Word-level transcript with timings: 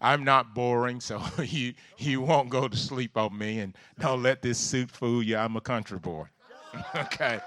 I'm 0.00 0.24
not 0.24 0.54
boring, 0.54 1.00
so 1.00 1.22
you 1.42 1.74
you 1.98 2.20
won't 2.20 2.48
go 2.48 2.68
to 2.68 2.76
sleep 2.76 3.16
on 3.16 3.36
me, 3.36 3.60
and 3.60 3.76
don't 3.98 4.22
let 4.22 4.42
this 4.42 4.58
suit 4.58 4.90
fool 4.90 5.22
you. 5.22 5.36
I'm 5.36 5.56
a 5.56 5.60
country 5.60 5.98
boy, 5.98 6.26
okay, 6.94 7.40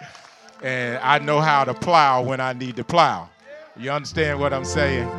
and 0.61 0.97
I 0.97 1.19
know 1.19 1.42
how 1.42 1.63
to 1.63 1.74
plow 1.74 2.24
when 2.24 2.39
I 2.39 2.53
need 2.53 2.75
to 2.77 2.83
plow. 2.83 3.29
You 3.75 3.92
understand 3.92 4.39
what 4.39 4.53
I'm 4.53 4.66
saying? 4.66 5.09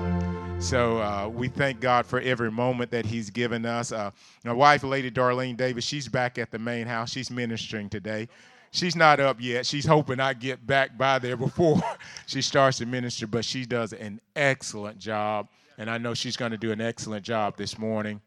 So 0.61 0.99
uh, 0.99 1.29
we 1.29 1.49
thank 1.49 1.81
God 1.81 2.07
for 2.07 2.21
every 2.21 2.51
moment 2.51 2.91
that 2.93 3.05
He's 3.05 3.29
given 3.31 3.67
us. 3.67 3.93
Uh, 3.93 4.13
my 4.45 4.53
wife, 4.53 4.85
Lady 4.85 5.11
Darlene 5.11 5.57
Davis, 5.57 5.85
she's 5.85 6.09
back 6.09 6.39
at 6.39 6.51
the 6.51 6.59
main 6.59 6.87
house. 6.87 7.11
She's 7.11 7.31
ministering 7.31 7.91
today. 7.91 8.29
She's 8.71 8.97
not 8.97 9.21
up 9.21 9.37
yet. 9.41 9.67
She's 9.67 9.87
hoping 9.87 10.21
I 10.21 10.33
get 10.35 10.67
back 10.67 10.97
by 10.97 11.19
there 11.19 11.37
before 11.37 11.83
she 12.27 12.43
starts 12.43 12.79
to 12.79 12.87
minister, 12.87 13.27
but 13.27 13.45
she 13.45 13.67
does 13.67 13.93
an 13.93 14.21
excellent 14.35 14.99
job. 14.99 15.49
And 15.79 15.91
I 15.91 15.99
know 15.99 16.15
she's 16.15 16.37
going 16.37 16.53
to 16.53 16.59
do 16.59 16.73
an 16.73 16.81
excellent 16.81 17.25
job 17.25 17.57
this 17.57 17.79
morning. 17.79 18.21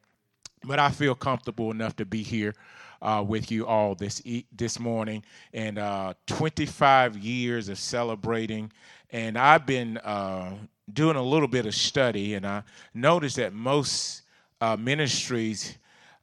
But 0.64 0.80
I 0.80 0.90
feel 0.90 1.16
comfortable 1.16 1.72
enough 1.72 1.96
to 1.98 2.06
be 2.06 2.24
here 2.24 2.56
uh, 3.02 3.24
with 3.26 3.52
you 3.52 3.66
all 3.68 3.96
this 3.96 4.22
e- 4.26 4.46
this 4.52 4.80
morning. 4.80 5.24
And 5.54 5.78
uh, 5.78 6.14
25 6.26 7.18
years 7.18 7.70
of 7.70 7.78
celebrating. 7.78 8.72
And 9.12 9.38
I've 9.38 9.66
been 9.66 9.98
uh, 10.00 10.56
doing 10.92 11.16
a 11.16 11.24
little 11.24 11.48
bit 11.48 11.66
of 11.66 11.76
study, 11.76 12.34
and 12.34 12.46
I 12.46 12.64
noticed 12.94 13.36
that 13.38 13.54
most 13.54 14.24
uh, 14.60 14.76
ministries 14.76 15.78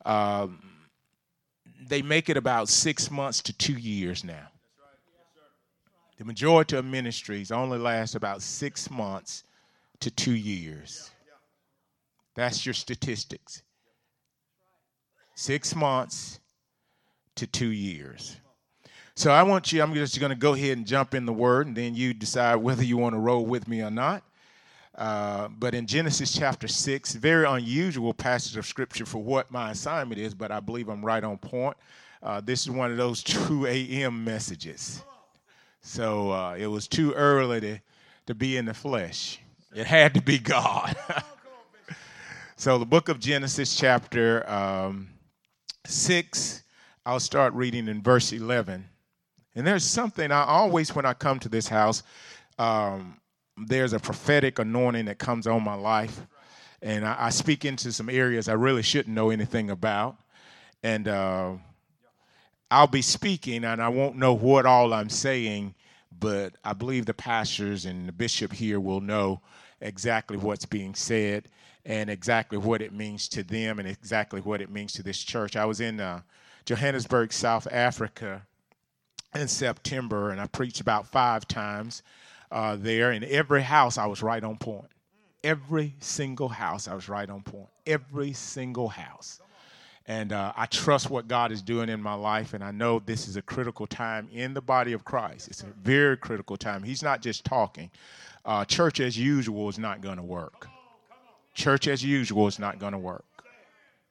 um, 0.04 0.58
they 1.86 2.02
make 2.02 2.28
it 2.28 2.36
about 2.36 2.68
six 2.68 3.10
months 3.10 3.42
to 3.42 3.52
two 3.52 3.74
years 3.74 4.24
now. 4.24 4.48
The 6.16 6.24
majority 6.24 6.76
of 6.76 6.84
ministries 6.84 7.50
only 7.50 7.78
last 7.78 8.14
about 8.14 8.40
six 8.40 8.90
months 8.90 9.44
to 10.00 10.10
two 10.10 10.34
years. 10.34 11.10
That's 12.34 12.66
your 12.66 12.74
statistics. 12.74 13.62
Six 15.34 15.74
months 15.74 16.40
to 17.36 17.46
two 17.46 17.70
years. 17.70 18.36
So 19.16 19.30
I 19.30 19.44
want 19.44 19.72
you, 19.72 19.82
I'm 19.82 19.94
just 19.94 20.18
going 20.18 20.30
to 20.30 20.36
go 20.36 20.54
ahead 20.54 20.76
and 20.76 20.86
jump 20.86 21.14
in 21.14 21.24
the 21.24 21.32
word, 21.32 21.68
and 21.68 21.76
then 21.76 21.94
you 21.94 22.14
decide 22.14 22.56
whether 22.56 22.82
you 22.82 22.96
want 22.96 23.14
to 23.14 23.20
roll 23.20 23.46
with 23.46 23.68
me 23.68 23.80
or 23.80 23.90
not. 23.90 24.24
Uh, 24.96 25.48
but 25.48 25.74
in 25.74 25.86
Genesis 25.86 26.32
chapter 26.32 26.68
6, 26.68 27.14
very 27.14 27.46
unusual 27.46 28.12
passage 28.12 28.56
of 28.56 28.66
scripture 28.66 29.06
for 29.06 29.22
what 29.22 29.50
my 29.50 29.70
assignment 29.70 30.20
is, 30.20 30.34
but 30.34 30.50
I 30.50 30.60
believe 30.60 30.88
I'm 30.88 31.04
right 31.04 31.22
on 31.22 31.38
point. 31.38 31.76
Uh, 32.22 32.40
this 32.40 32.62
is 32.62 32.70
one 32.70 32.90
of 32.90 32.96
those 32.96 33.22
2 33.24 33.66
a.m. 33.66 34.24
messages. 34.24 35.02
So 35.80 36.30
uh, 36.30 36.56
it 36.58 36.66
was 36.66 36.88
too 36.88 37.12
early 37.12 37.60
to, 37.60 37.78
to 38.26 38.34
be 38.34 38.56
in 38.56 38.64
the 38.64 38.74
flesh, 38.74 39.38
it 39.74 39.86
had 39.86 40.14
to 40.14 40.22
be 40.22 40.38
God. 40.38 40.96
so 42.64 42.78
the 42.78 42.86
book 42.86 43.10
of 43.10 43.20
Genesis, 43.20 43.76
chapter 43.76 44.48
um, 44.48 45.10
6, 45.84 46.62
I'll 47.04 47.20
start 47.20 47.52
reading 47.52 47.88
in 47.88 48.00
verse 48.00 48.32
11. 48.32 48.88
And 49.54 49.66
there's 49.66 49.84
something 49.84 50.32
I 50.32 50.44
always, 50.44 50.96
when 50.96 51.04
I 51.04 51.12
come 51.12 51.38
to 51.40 51.50
this 51.50 51.68
house, 51.68 52.02
um, 52.58 53.20
there's 53.58 53.92
a 53.92 53.98
prophetic 53.98 54.60
anointing 54.60 55.04
that 55.04 55.18
comes 55.18 55.46
on 55.46 55.62
my 55.62 55.74
life. 55.74 56.18
And 56.80 57.04
I, 57.04 57.26
I 57.26 57.28
speak 57.28 57.66
into 57.66 57.92
some 57.92 58.08
areas 58.08 58.48
I 58.48 58.54
really 58.54 58.80
shouldn't 58.80 59.14
know 59.14 59.28
anything 59.28 59.68
about. 59.68 60.16
And 60.82 61.06
uh, 61.06 61.56
I'll 62.70 62.86
be 62.86 63.02
speaking 63.02 63.64
and 63.64 63.82
I 63.82 63.88
won't 63.88 64.16
know 64.16 64.32
what 64.32 64.64
all 64.64 64.94
I'm 64.94 65.10
saying, 65.10 65.74
but 66.18 66.54
I 66.64 66.72
believe 66.72 67.04
the 67.04 67.12
pastors 67.12 67.84
and 67.84 68.08
the 68.08 68.12
bishop 68.12 68.54
here 68.54 68.80
will 68.80 69.02
know 69.02 69.42
exactly 69.82 70.38
what's 70.38 70.64
being 70.64 70.94
said 70.94 71.50
and 71.86 72.08
exactly 72.08 72.58
what 72.58 72.80
it 72.80 72.92
means 72.92 73.28
to 73.28 73.42
them 73.42 73.78
and 73.78 73.86
exactly 73.86 74.40
what 74.40 74.60
it 74.60 74.70
means 74.70 74.92
to 74.94 75.02
this 75.02 75.18
church. 75.22 75.56
I 75.56 75.64
was 75.64 75.80
in 75.80 76.00
uh, 76.00 76.20
Johannesburg, 76.64 77.32
South 77.32 77.68
Africa 77.70 78.46
in 79.34 79.48
September, 79.48 80.30
and 80.30 80.40
I 80.40 80.46
preached 80.46 80.80
about 80.80 81.06
five 81.06 81.46
times 81.46 82.02
uh, 82.50 82.76
there. 82.76 83.12
In 83.12 83.24
every 83.24 83.62
house, 83.62 83.98
I 83.98 84.06
was 84.06 84.22
right 84.22 84.42
on 84.42 84.56
point. 84.56 84.88
Every 85.42 85.94
single 86.00 86.48
house, 86.48 86.88
I 86.88 86.94
was 86.94 87.08
right 87.08 87.28
on 87.28 87.42
point. 87.42 87.68
Every 87.86 88.32
single 88.32 88.88
house. 88.88 89.40
And 90.06 90.32
uh, 90.32 90.52
I 90.56 90.66
trust 90.66 91.08
what 91.10 91.28
God 91.28 91.50
is 91.50 91.62
doing 91.62 91.88
in 91.88 92.00
my 92.00 92.14
life, 92.14 92.52
and 92.52 92.62
I 92.62 92.70
know 92.70 92.98
this 92.98 93.26
is 93.26 93.36
a 93.36 93.42
critical 93.42 93.86
time 93.86 94.28
in 94.32 94.52
the 94.52 94.60
body 94.60 94.92
of 94.92 95.04
Christ. 95.04 95.48
It's 95.48 95.62
a 95.62 95.66
very 95.82 96.16
critical 96.16 96.56
time. 96.56 96.82
He's 96.82 97.02
not 97.02 97.22
just 97.22 97.44
talking. 97.44 97.90
Uh, 98.44 98.64
church 98.66 99.00
as 99.00 99.18
usual 99.18 99.68
is 99.70 99.78
not 99.78 100.02
going 100.02 100.16
to 100.16 100.22
work. 100.22 100.68
Church 101.54 101.88
as 101.88 102.04
usual 102.04 102.46
is 102.46 102.58
not 102.58 102.78
going 102.78 102.92
to 102.92 102.98
work. 102.98 103.24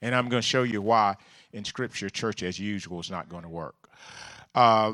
And 0.01 0.13
I'm 0.13 0.29
going 0.29 0.41
to 0.41 0.47
show 0.47 0.63
you 0.63 0.81
why 0.81 1.15
in 1.53 1.63
Scripture, 1.63 2.09
church 2.09 2.43
as 2.43 2.59
usual 2.59 2.99
is 2.99 3.11
not 3.11 3.29
going 3.29 3.43
to 3.43 3.49
work. 3.49 3.75
Uh, 4.55 4.93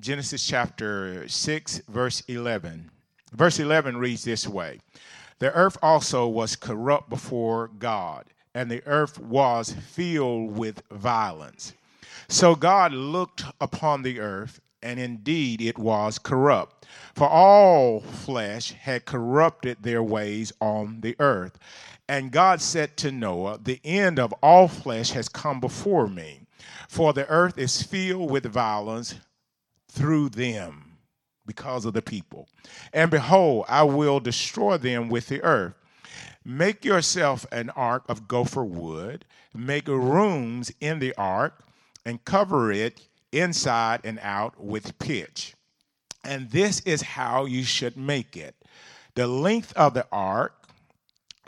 Genesis 0.00 0.46
chapter 0.46 1.28
6, 1.28 1.82
verse 1.88 2.22
11. 2.28 2.90
Verse 3.32 3.58
11 3.58 3.96
reads 3.96 4.24
this 4.24 4.46
way 4.48 4.80
The 5.38 5.52
earth 5.52 5.76
also 5.82 6.26
was 6.26 6.56
corrupt 6.56 7.10
before 7.10 7.68
God, 7.78 8.24
and 8.54 8.70
the 8.70 8.82
earth 8.86 9.18
was 9.18 9.72
filled 9.72 10.56
with 10.56 10.82
violence. 10.90 11.74
So 12.28 12.54
God 12.54 12.92
looked 12.92 13.44
upon 13.60 14.02
the 14.02 14.20
earth, 14.20 14.60
and 14.82 15.00
indeed 15.00 15.60
it 15.60 15.78
was 15.78 16.18
corrupt. 16.18 16.77
For 17.14 17.28
all 17.28 18.00
flesh 18.00 18.72
had 18.72 19.04
corrupted 19.04 19.78
their 19.80 20.02
ways 20.02 20.52
on 20.60 21.00
the 21.00 21.16
earth. 21.18 21.58
And 22.08 22.32
God 22.32 22.60
said 22.60 22.96
to 22.98 23.12
Noah, 23.12 23.58
The 23.62 23.80
end 23.84 24.18
of 24.18 24.32
all 24.42 24.68
flesh 24.68 25.10
has 25.10 25.28
come 25.28 25.60
before 25.60 26.08
me, 26.08 26.42
for 26.88 27.12
the 27.12 27.28
earth 27.28 27.58
is 27.58 27.82
filled 27.82 28.30
with 28.30 28.46
violence 28.46 29.14
through 29.90 30.30
them 30.30 30.98
because 31.46 31.84
of 31.84 31.94
the 31.94 32.02
people. 32.02 32.48
And 32.92 33.10
behold, 33.10 33.64
I 33.68 33.82
will 33.82 34.20
destroy 34.20 34.76
them 34.76 35.08
with 35.08 35.26
the 35.28 35.42
earth. 35.42 35.74
Make 36.44 36.84
yourself 36.84 37.44
an 37.52 37.70
ark 37.70 38.04
of 38.08 38.28
gopher 38.28 38.64
wood, 38.64 39.24
make 39.54 39.88
rooms 39.88 40.72
in 40.80 40.98
the 40.98 41.14
ark, 41.16 41.62
and 42.04 42.24
cover 42.24 42.72
it 42.72 43.08
inside 43.32 44.00
and 44.04 44.18
out 44.22 44.58
with 44.62 44.98
pitch. 44.98 45.54
And 46.24 46.50
this 46.50 46.80
is 46.80 47.02
how 47.02 47.44
you 47.44 47.64
should 47.64 47.96
make 47.96 48.36
it. 48.36 48.54
The 49.14 49.26
length 49.26 49.72
of 49.74 49.94
the 49.94 50.06
ark 50.12 50.54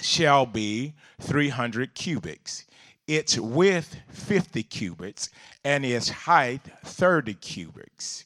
shall 0.00 0.46
be 0.46 0.94
300 1.20 1.94
cubits, 1.94 2.64
its 3.06 3.38
width 3.38 3.96
50 4.10 4.62
cubits, 4.64 5.30
and 5.64 5.84
its 5.84 6.08
height 6.08 6.62
30 6.84 7.34
cubits. 7.34 8.24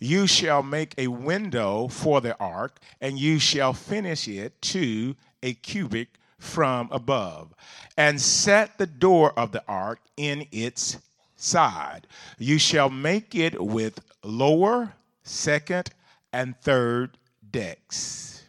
You 0.00 0.26
shall 0.26 0.62
make 0.62 0.94
a 0.98 1.06
window 1.06 1.88
for 1.88 2.20
the 2.20 2.36
ark, 2.38 2.80
and 3.00 3.18
you 3.18 3.38
shall 3.38 3.72
finish 3.72 4.26
it 4.26 4.60
to 4.62 5.14
a 5.42 5.54
cubit 5.54 6.08
from 6.38 6.88
above, 6.90 7.54
and 7.96 8.20
set 8.20 8.78
the 8.78 8.86
door 8.86 9.32
of 9.38 9.52
the 9.52 9.62
ark 9.68 10.00
in 10.16 10.46
its 10.50 10.98
side. 11.36 12.06
You 12.38 12.58
shall 12.58 12.90
make 12.90 13.34
it 13.34 13.62
with 13.62 14.00
lower, 14.24 14.92
second, 15.22 15.90
and 16.32 16.56
third 16.60 17.18
decks. 17.50 18.44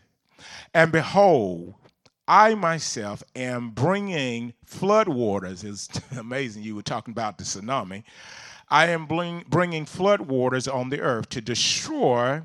And 0.73 0.91
behold, 0.91 1.75
I 2.27 2.55
myself 2.55 3.21
am 3.35 3.71
bringing 3.71 4.53
flood 4.65 5.07
waters. 5.07 5.63
It's 5.63 5.89
amazing 6.17 6.63
you 6.63 6.75
were 6.75 6.81
talking 6.81 7.11
about 7.11 7.37
the 7.37 7.43
tsunami. 7.43 8.03
I 8.69 8.87
am 8.87 9.05
bring, 9.05 9.43
bringing 9.47 9.85
flood 9.85 10.21
waters 10.21 10.67
on 10.67 10.89
the 10.89 11.01
earth 11.01 11.29
to 11.29 11.41
destroy 11.41 12.41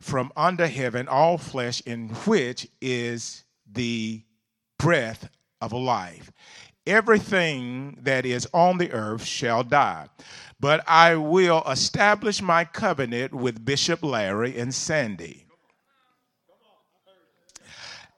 from 0.00 0.32
under 0.36 0.66
heaven 0.66 1.08
all 1.08 1.38
flesh 1.38 1.80
in 1.82 2.08
which 2.26 2.66
is 2.80 3.44
the 3.70 4.22
breath 4.78 5.30
of 5.60 5.72
life. 5.72 6.32
Everything 6.90 7.96
that 8.02 8.26
is 8.26 8.48
on 8.52 8.78
the 8.78 8.90
earth 8.90 9.24
shall 9.24 9.62
die. 9.62 10.08
But 10.58 10.82
I 10.88 11.14
will 11.14 11.62
establish 11.68 12.42
my 12.42 12.64
covenant 12.64 13.32
with 13.32 13.64
Bishop 13.64 14.02
Larry 14.02 14.58
and 14.58 14.74
Sandy. 14.74 15.46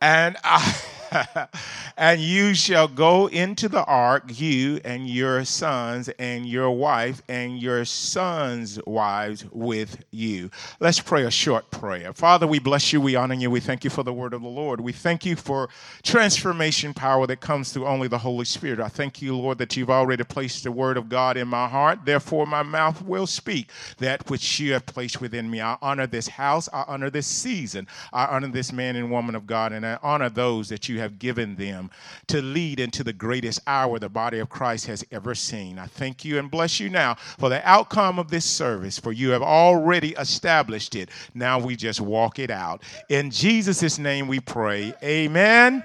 And 0.01 0.39
I. 0.43 1.49
and 1.97 2.21
you 2.21 2.55
shall 2.55 2.89
go 2.89 3.27
into 3.29 3.69
the 3.69 3.85
ark, 3.85 4.25
you 4.29 4.81
and 4.85 5.09
your 5.09 5.45
sons 5.45 6.09
and 6.19 6.47
your 6.47 6.71
wife 6.71 7.23
and 7.29 7.61
your 7.61 7.85
sons' 7.85 8.79
wives 8.87 9.45
with 9.53 10.05
you. 10.11 10.51
Let's 10.81 11.01
pray 11.01 11.25
a 11.25 11.31
short 11.31 11.71
prayer. 11.71 12.13
Father, 12.13 12.47
we 12.47 12.59
bless 12.59 12.93
you, 12.93 13.01
we 13.01 13.17
honor 13.17 13.35
you, 13.35 13.51
we 13.51 13.61
thank 13.61 13.85
you 13.85 13.91
for 13.91 14.03
the 14.03 14.13
word 14.13 14.35
of 14.35 14.43
the 14.43 14.49
Lord. 14.49 14.81
We 14.81 14.93
thank 14.93 15.27
you 15.27 15.37
for 15.37 15.69
transformation 16.03 16.95
power 16.95 17.27
that 17.27 17.41
comes 17.41 17.73
through 17.73 17.87
only 17.87 18.09
the 18.09 18.19
Holy 18.19 18.45
Spirit. 18.45 18.81
I 18.81 18.89
thank 18.89 19.21
you, 19.21 19.37
Lord, 19.37 19.59
that 19.59 19.77
you've 19.77 19.91
already 19.91 20.25
placed 20.25 20.65
the 20.65 20.73
word 20.73 20.97
of 20.97 21.09
God 21.09 21.37
in 21.37 21.49
my 21.49 21.69
heart. 21.69 22.01
Therefore, 22.05 22.47
my 22.47 22.63
mouth 22.63 23.03
will 23.03 23.27
speak 23.27 23.71
that 23.99 24.29
which 24.31 24.61
you 24.61 24.73
have 24.73 24.87
placed 24.87 25.21
within 25.21 25.51
me. 25.51 25.61
I 25.61 25.77
honor 25.83 26.07
this 26.07 26.29
house, 26.29 26.69
I 26.73 26.85
honor 26.87 27.11
this 27.11 27.27
season, 27.27 27.87
I 28.13 28.27
honor 28.27 28.49
this 28.49 28.73
man 28.73 28.97
and 28.97 29.11
woman 29.11 29.35
of 29.35 29.47
God, 29.47 29.73
and 29.73 29.85
I 29.85 29.99
honor 30.03 30.29
those 30.29 30.69
that 30.69 30.89
you 30.89 30.99
have 31.01 31.19
given 31.19 31.57
them 31.57 31.82
him 31.83 31.91
to 32.29 32.41
lead 32.41 32.81
into 32.81 33.05
the 33.05 33.13
greatest 33.13 33.61
hour 33.67 33.99
the 33.99 34.09
body 34.09 34.39
of 34.39 34.49
Christ 34.49 34.87
has 34.87 35.05
ever 35.13 35.35
seen. 35.35 35.79
I 35.79 35.87
thank 35.87 36.25
you 36.25 36.39
and 36.39 36.51
bless 36.51 36.81
you 36.81 36.89
now 36.89 37.15
for 37.15 37.49
the 37.49 37.67
outcome 37.69 38.19
of 38.19 38.31
this 38.31 38.45
service, 38.45 38.99
for 38.99 39.13
you 39.13 39.31
have 39.31 39.43
already 39.43 40.13
established 40.13 40.95
it. 40.95 41.11
Now 41.35 41.59
we 41.59 41.77
just 41.77 42.01
walk 42.01 42.39
it 42.39 42.51
out. 42.51 42.83
In 43.09 43.31
Jesus' 43.31 43.99
name 43.99 44.29
we 44.29 44.41
pray. 44.41 44.95
Amen, 45.03 45.85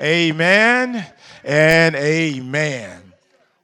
amen, 0.00 1.06
and 1.44 1.94
amen. 1.94 3.13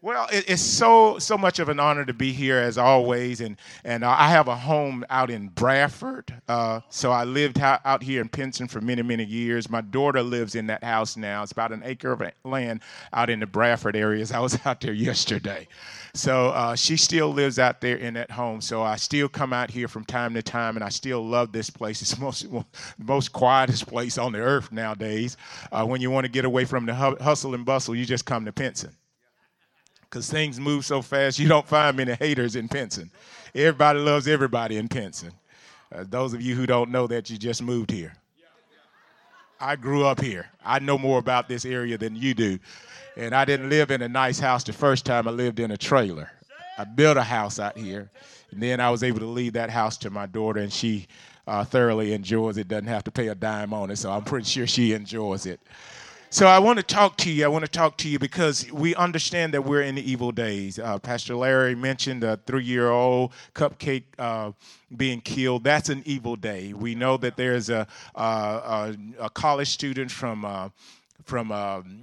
Well, 0.02 0.28
it, 0.32 0.48
it's 0.48 0.62
so 0.62 1.18
so 1.18 1.36
much 1.36 1.58
of 1.58 1.68
an 1.68 1.78
honor 1.78 2.06
to 2.06 2.14
be 2.14 2.32
here 2.32 2.56
as 2.56 2.78
always, 2.78 3.42
and 3.42 3.58
and 3.84 4.02
uh, 4.02 4.16
I 4.18 4.30
have 4.30 4.48
a 4.48 4.56
home 4.56 5.04
out 5.10 5.30
in 5.30 5.48
Bradford. 5.48 6.32
Uh, 6.48 6.80
so 6.88 7.12
I 7.12 7.24
lived 7.24 7.60
out 7.60 8.02
here 8.02 8.22
in 8.22 8.30
Pinson 8.30 8.66
for 8.66 8.80
many 8.80 9.02
many 9.02 9.24
years. 9.24 9.68
My 9.68 9.82
daughter 9.82 10.22
lives 10.22 10.54
in 10.54 10.68
that 10.68 10.82
house 10.82 11.18
now. 11.18 11.42
It's 11.42 11.52
about 11.52 11.72
an 11.72 11.82
acre 11.84 12.12
of 12.12 12.22
land 12.44 12.80
out 13.12 13.28
in 13.28 13.40
the 13.40 13.46
Bradford 13.46 13.94
areas. 13.94 14.32
I 14.32 14.40
was 14.40 14.58
out 14.64 14.80
there 14.80 14.94
yesterday, 14.94 15.68
so 16.14 16.48
uh, 16.48 16.76
she 16.76 16.96
still 16.96 17.28
lives 17.28 17.58
out 17.58 17.82
there 17.82 17.96
in 17.96 18.14
that 18.14 18.30
home. 18.30 18.62
So 18.62 18.82
I 18.82 18.96
still 18.96 19.28
come 19.28 19.52
out 19.52 19.70
here 19.70 19.86
from 19.86 20.06
time 20.06 20.32
to 20.32 20.42
time, 20.42 20.76
and 20.78 20.84
I 20.84 20.88
still 20.88 21.20
love 21.22 21.52
this 21.52 21.68
place. 21.68 22.00
It's 22.00 22.18
most 22.20 22.46
most 22.96 23.32
quietest 23.32 23.86
place 23.86 24.16
on 24.16 24.32
the 24.32 24.38
earth 24.40 24.72
nowadays. 24.72 25.36
Uh, 25.70 25.84
when 25.84 26.00
you 26.00 26.10
want 26.10 26.24
to 26.24 26.32
get 26.32 26.46
away 26.46 26.64
from 26.64 26.86
the 26.86 26.94
hustle 26.94 27.54
and 27.54 27.66
bustle, 27.66 27.94
you 27.94 28.06
just 28.06 28.24
come 28.24 28.46
to 28.46 28.52
Pinson 28.52 28.96
because 30.10 30.28
things 30.28 30.58
move 30.58 30.84
so 30.84 31.00
fast, 31.02 31.38
you 31.38 31.48
don't 31.48 31.66
find 31.66 31.96
many 31.96 32.14
haters 32.14 32.56
in 32.56 32.68
Pinson. 32.68 33.10
Everybody 33.54 34.00
loves 34.00 34.26
everybody 34.26 34.76
in 34.76 34.88
Pinson. 34.88 35.30
Uh, 35.94 36.04
those 36.08 36.34
of 36.34 36.42
you 36.42 36.56
who 36.56 36.66
don't 36.66 36.90
know 36.90 37.06
that, 37.06 37.30
you 37.30 37.38
just 37.38 37.62
moved 37.62 37.90
here. 37.90 38.12
I 39.60 39.76
grew 39.76 40.04
up 40.04 40.20
here. 40.20 40.48
I 40.64 40.78
know 40.78 40.98
more 40.98 41.18
about 41.18 41.48
this 41.48 41.64
area 41.64 41.96
than 41.96 42.16
you 42.16 42.34
do. 42.34 42.58
And 43.16 43.34
I 43.34 43.44
didn't 43.44 43.68
live 43.68 43.90
in 43.90 44.02
a 44.02 44.08
nice 44.08 44.38
house 44.38 44.64
the 44.64 44.72
first 44.72 45.04
time, 45.04 45.28
I 45.28 45.30
lived 45.30 45.60
in 45.60 45.70
a 45.70 45.76
trailer. 45.76 46.30
I 46.78 46.84
built 46.84 47.16
a 47.16 47.22
house 47.22 47.60
out 47.60 47.76
here. 47.76 48.10
And 48.50 48.62
then 48.62 48.80
I 48.80 48.90
was 48.90 49.02
able 49.02 49.20
to 49.20 49.26
leave 49.26 49.52
that 49.52 49.70
house 49.70 49.96
to 49.98 50.10
my 50.10 50.26
daughter, 50.26 50.60
and 50.60 50.72
she 50.72 51.06
uh, 51.46 51.64
thoroughly 51.64 52.14
enjoys 52.14 52.56
it, 52.56 52.66
doesn't 52.68 52.86
have 52.86 53.04
to 53.04 53.10
pay 53.12 53.28
a 53.28 53.34
dime 53.34 53.72
on 53.72 53.90
it. 53.90 53.96
So 53.96 54.10
I'm 54.10 54.24
pretty 54.24 54.46
sure 54.46 54.66
she 54.66 54.92
enjoys 54.92 55.46
it. 55.46 55.60
So 56.32 56.46
I 56.46 56.60
want 56.60 56.78
to 56.78 56.84
talk 56.84 57.16
to 57.18 57.30
you. 57.30 57.44
I 57.44 57.48
want 57.48 57.64
to 57.64 57.70
talk 57.70 57.96
to 57.98 58.08
you 58.08 58.20
because 58.20 58.70
we 58.70 58.94
understand 58.94 59.52
that 59.52 59.62
we're 59.62 59.82
in 59.82 59.96
the 59.96 60.08
evil 60.08 60.30
days. 60.30 60.78
Uh, 60.78 60.96
Pastor 61.00 61.34
Larry 61.34 61.74
mentioned 61.74 62.22
a 62.22 62.36
three-year-old 62.46 63.32
cupcake 63.52 64.04
uh, 64.16 64.52
being 64.96 65.20
killed. 65.22 65.64
That's 65.64 65.88
an 65.88 66.04
evil 66.06 66.36
day. 66.36 66.72
We 66.72 66.94
know 66.94 67.16
that 67.16 67.36
there's 67.36 67.68
a, 67.68 67.84
a, 68.14 68.94
a 69.18 69.30
college 69.30 69.70
student 69.70 70.12
from 70.12 70.44
uh, 70.44 70.68
from 71.24 71.50
um, 71.50 72.02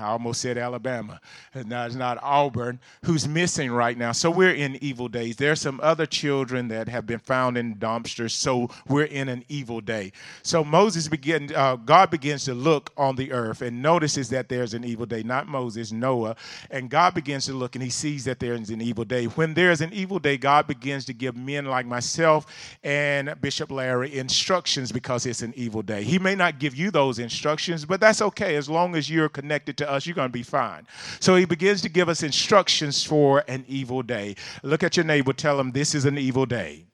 I 0.00 0.06
almost 0.06 0.40
said 0.40 0.58
Alabama. 0.58 1.20
Now 1.54 1.86
it's 1.86 1.94
not 1.94 2.18
Auburn, 2.22 2.78
who's 3.04 3.26
missing 3.26 3.70
right 3.70 3.96
now. 3.96 4.12
So 4.12 4.30
we're 4.30 4.54
in 4.54 4.76
evil 4.82 5.08
days. 5.08 5.36
There 5.36 5.52
are 5.52 5.56
some 5.56 5.80
other 5.82 6.06
children 6.06 6.68
that 6.68 6.88
have 6.88 7.06
been 7.06 7.18
found 7.18 7.58
in 7.58 7.76
dumpsters. 7.76 8.30
So 8.32 8.70
we're 8.88 9.04
in 9.04 9.28
an 9.28 9.44
evil 9.48 9.80
day. 9.80 10.12
So 10.42 10.64
Moses 10.64 11.08
begin, 11.08 11.52
uh, 11.54 11.76
God 11.76 12.10
begins 12.10 12.44
to 12.44 12.54
look 12.54 12.92
on 12.96 13.16
the 13.16 13.32
earth 13.32 13.62
and 13.62 13.82
notices 13.82 14.28
that 14.30 14.48
there's 14.48 14.74
an 14.74 14.84
evil 14.84 15.06
day. 15.06 15.22
Not 15.22 15.48
Moses, 15.48 15.92
Noah. 15.92 16.36
And 16.70 16.90
God 16.90 17.14
begins 17.14 17.46
to 17.46 17.52
look 17.52 17.74
and 17.74 17.82
he 17.82 17.90
sees 17.90 18.24
that 18.24 18.40
there 18.40 18.54
is 18.54 18.70
an 18.70 18.80
evil 18.80 19.04
day. 19.04 19.24
When 19.26 19.54
there's 19.54 19.80
an 19.80 19.92
evil 19.92 20.18
day, 20.18 20.36
God 20.36 20.66
begins 20.66 21.04
to 21.06 21.12
give 21.12 21.36
men 21.36 21.66
like 21.66 21.86
myself 21.86 22.46
and 22.82 23.34
Bishop 23.40 23.70
Larry 23.70 24.16
instructions 24.16 24.92
because 24.92 25.26
it's 25.26 25.42
an 25.42 25.52
evil 25.56 25.82
day. 25.82 26.02
He 26.02 26.18
may 26.18 26.34
not 26.34 26.58
give 26.58 26.74
you 26.74 26.90
those 26.90 27.18
instructions, 27.18 27.84
but 27.84 28.00
that's 28.00 28.22
okay 28.22 28.56
as 28.56 28.68
long 28.68 28.94
as 28.94 29.10
you're 29.10 29.28
connected 29.28 29.76
to 29.78 29.87
us, 29.88 30.06
you're 30.06 30.14
going 30.14 30.28
to 30.28 30.32
be 30.32 30.42
fine. 30.42 30.86
So 31.20 31.36
he 31.36 31.44
begins 31.44 31.82
to 31.82 31.88
give 31.88 32.08
us 32.08 32.22
instructions 32.22 33.02
for 33.02 33.44
an 33.48 33.64
evil 33.68 34.02
day. 34.02 34.36
Look 34.62 34.82
at 34.82 34.96
your 34.96 35.04
neighbor, 35.04 35.32
tell 35.32 35.58
him 35.58 35.72
this 35.72 35.94
is 35.94 36.04
an 36.04 36.18
evil 36.18 36.46
day. 36.46 36.84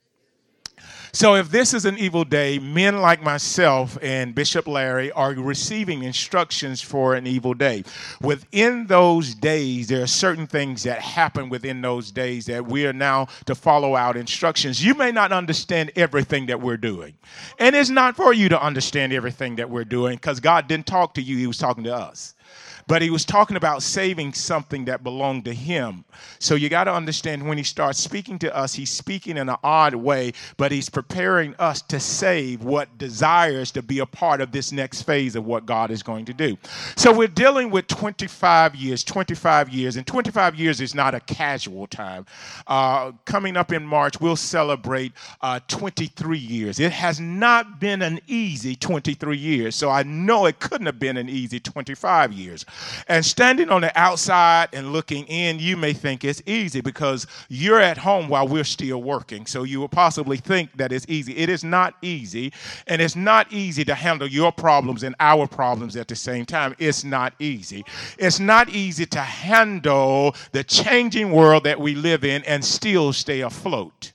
So, 1.14 1.36
if 1.36 1.48
this 1.48 1.74
is 1.74 1.84
an 1.84 1.96
evil 1.96 2.24
day, 2.24 2.58
men 2.58 3.00
like 3.00 3.22
myself 3.22 3.96
and 4.02 4.34
Bishop 4.34 4.66
Larry 4.66 5.12
are 5.12 5.32
receiving 5.32 6.02
instructions 6.02 6.82
for 6.82 7.14
an 7.14 7.24
evil 7.24 7.54
day. 7.54 7.84
Within 8.20 8.88
those 8.88 9.32
days, 9.32 9.86
there 9.86 10.02
are 10.02 10.08
certain 10.08 10.48
things 10.48 10.82
that 10.82 11.00
happen 11.00 11.50
within 11.50 11.80
those 11.80 12.10
days 12.10 12.46
that 12.46 12.66
we 12.66 12.84
are 12.84 12.92
now 12.92 13.28
to 13.46 13.54
follow 13.54 13.94
out 13.94 14.16
instructions. 14.16 14.84
You 14.84 14.94
may 14.94 15.12
not 15.12 15.30
understand 15.30 15.92
everything 15.94 16.46
that 16.46 16.60
we're 16.60 16.76
doing, 16.76 17.14
and 17.60 17.76
it's 17.76 17.90
not 17.90 18.16
for 18.16 18.32
you 18.32 18.48
to 18.48 18.60
understand 18.60 19.12
everything 19.12 19.54
that 19.54 19.70
we're 19.70 19.84
doing 19.84 20.16
because 20.16 20.40
God 20.40 20.66
didn't 20.66 20.86
talk 20.86 21.14
to 21.14 21.22
you, 21.22 21.36
He 21.36 21.46
was 21.46 21.58
talking 21.58 21.84
to 21.84 21.94
us 21.94 22.33
but 22.86 23.02
he 23.02 23.10
was 23.10 23.24
talking 23.24 23.56
about 23.56 23.82
saving 23.82 24.32
something 24.32 24.84
that 24.86 25.02
belonged 25.02 25.44
to 25.46 25.54
him. 25.54 26.04
So 26.38 26.54
you 26.54 26.68
got 26.68 26.84
to 26.84 26.92
understand 26.92 27.46
when 27.46 27.58
he 27.58 27.64
starts 27.64 27.98
speaking 27.98 28.38
to 28.40 28.54
us, 28.54 28.74
he's 28.74 28.90
speaking 28.90 29.36
in 29.36 29.48
an 29.48 29.56
odd 29.62 29.94
way, 29.94 30.32
but 30.56 30.72
he's 30.72 30.88
preparing 30.88 31.54
us 31.58 31.82
to 31.82 32.00
save 32.00 32.62
what 32.62 32.96
desires 32.98 33.70
to 33.72 33.82
be 33.82 34.00
a 34.00 34.06
part 34.06 34.40
of 34.40 34.52
this 34.52 34.72
next 34.72 35.02
phase 35.02 35.36
of 35.36 35.44
what 35.44 35.66
God 35.66 35.90
is 35.90 36.02
going 36.02 36.24
to 36.26 36.34
do. 36.34 36.56
So 36.96 37.12
we're 37.12 37.28
dealing 37.28 37.70
with 37.70 37.86
25 37.86 38.74
years, 38.74 39.04
25 39.04 39.68
years, 39.70 39.96
and 39.96 40.06
25 40.06 40.54
years 40.54 40.80
is 40.80 40.94
not 40.94 41.14
a 41.14 41.20
casual 41.20 41.86
time. 41.86 42.26
Uh, 42.66 43.12
coming 43.24 43.56
up 43.56 43.72
in 43.72 43.84
March, 43.84 44.20
we'll 44.20 44.36
celebrate 44.36 45.12
uh, 45.40 45.60
23 45.68 46.38
years. 46.38 46.80
It 46.80 46.92
has 46.92 47.20
not 47.20 47.80
been 47.80 48.02
an 48.02 48.20
easy 48.26 48.76
23 48.76 49.36
years, 49.36 49.74
so 49.74 49.90
I 49.90 50.02
know 50.02 50.46
it 50.46 50.60
couldn't 50.60 50.86
have 50.86 50.98
been 50.98 51.16
an 51.16 51.28
easy 51.28 51.60
25 51.60 52.32
years. 52.32 52.64
And 53.08 53.24
standing 53.24 53.70
on 53.70 53.82
the 53.82 53.98
outside 53.98 54.68
and 54.72 54.92
looking 54.92 55.26
in, 55.26 55.58
you 55.58 55.76
may 55.76 55.92
think 55.92 56.24
it's 56.24 56.42
easy 56.46 56.80
because 56.80 57.26
you're 57.48 57.80
at 57.80 57.98
home 57.98 58.28
while 58.28 58.48
we're 58.48 58.64
still 58.64 59.02
working. 59.02 59.46
So 59.46 59.62
you 59.62 59.80
will 59.80 59.88
possibly 59.88 60.36
think 60.36 60.76
that 60.76 60.92
it's 60.92 61.06
easy. 61.08 61.36
It 61.36 61.48
is 61.48 61.64
not 61.64 61.94
easy. 62.02 62.52
And 62.86 63.02
it's 63.02 63.16
not 63.16 63.52
easy 63.52 63.84
to 63.84 63.94
handle 63.94 64.28
your 64.28 64.52
problems 64.52 65.02
and 65.02 65.14
our 65.20 65.46
problems 65.46 65.96
at 65.96 66.08
the 66.08 66.16
same 66.16 66.46
time. 66.46 66.74
It's 66.78 67.04
not 67.04 67.34
easy. 67.38 67.84
It's 68.18 68.40
not 68.40 68.68
easy 68.70 69.06
to 69.06 69.20
handle 69.20 70.34
the 70.52 70.64
changing 70.64 71.32
world 71.32 71.64
that 71.64 71.78
we 71.78 71.94
live 71.94 72.24
in 72.24 72.42
and 72.44 72.64
still 72.64 73.12
stay 73.12 73.42
afloat. 73.42 74.13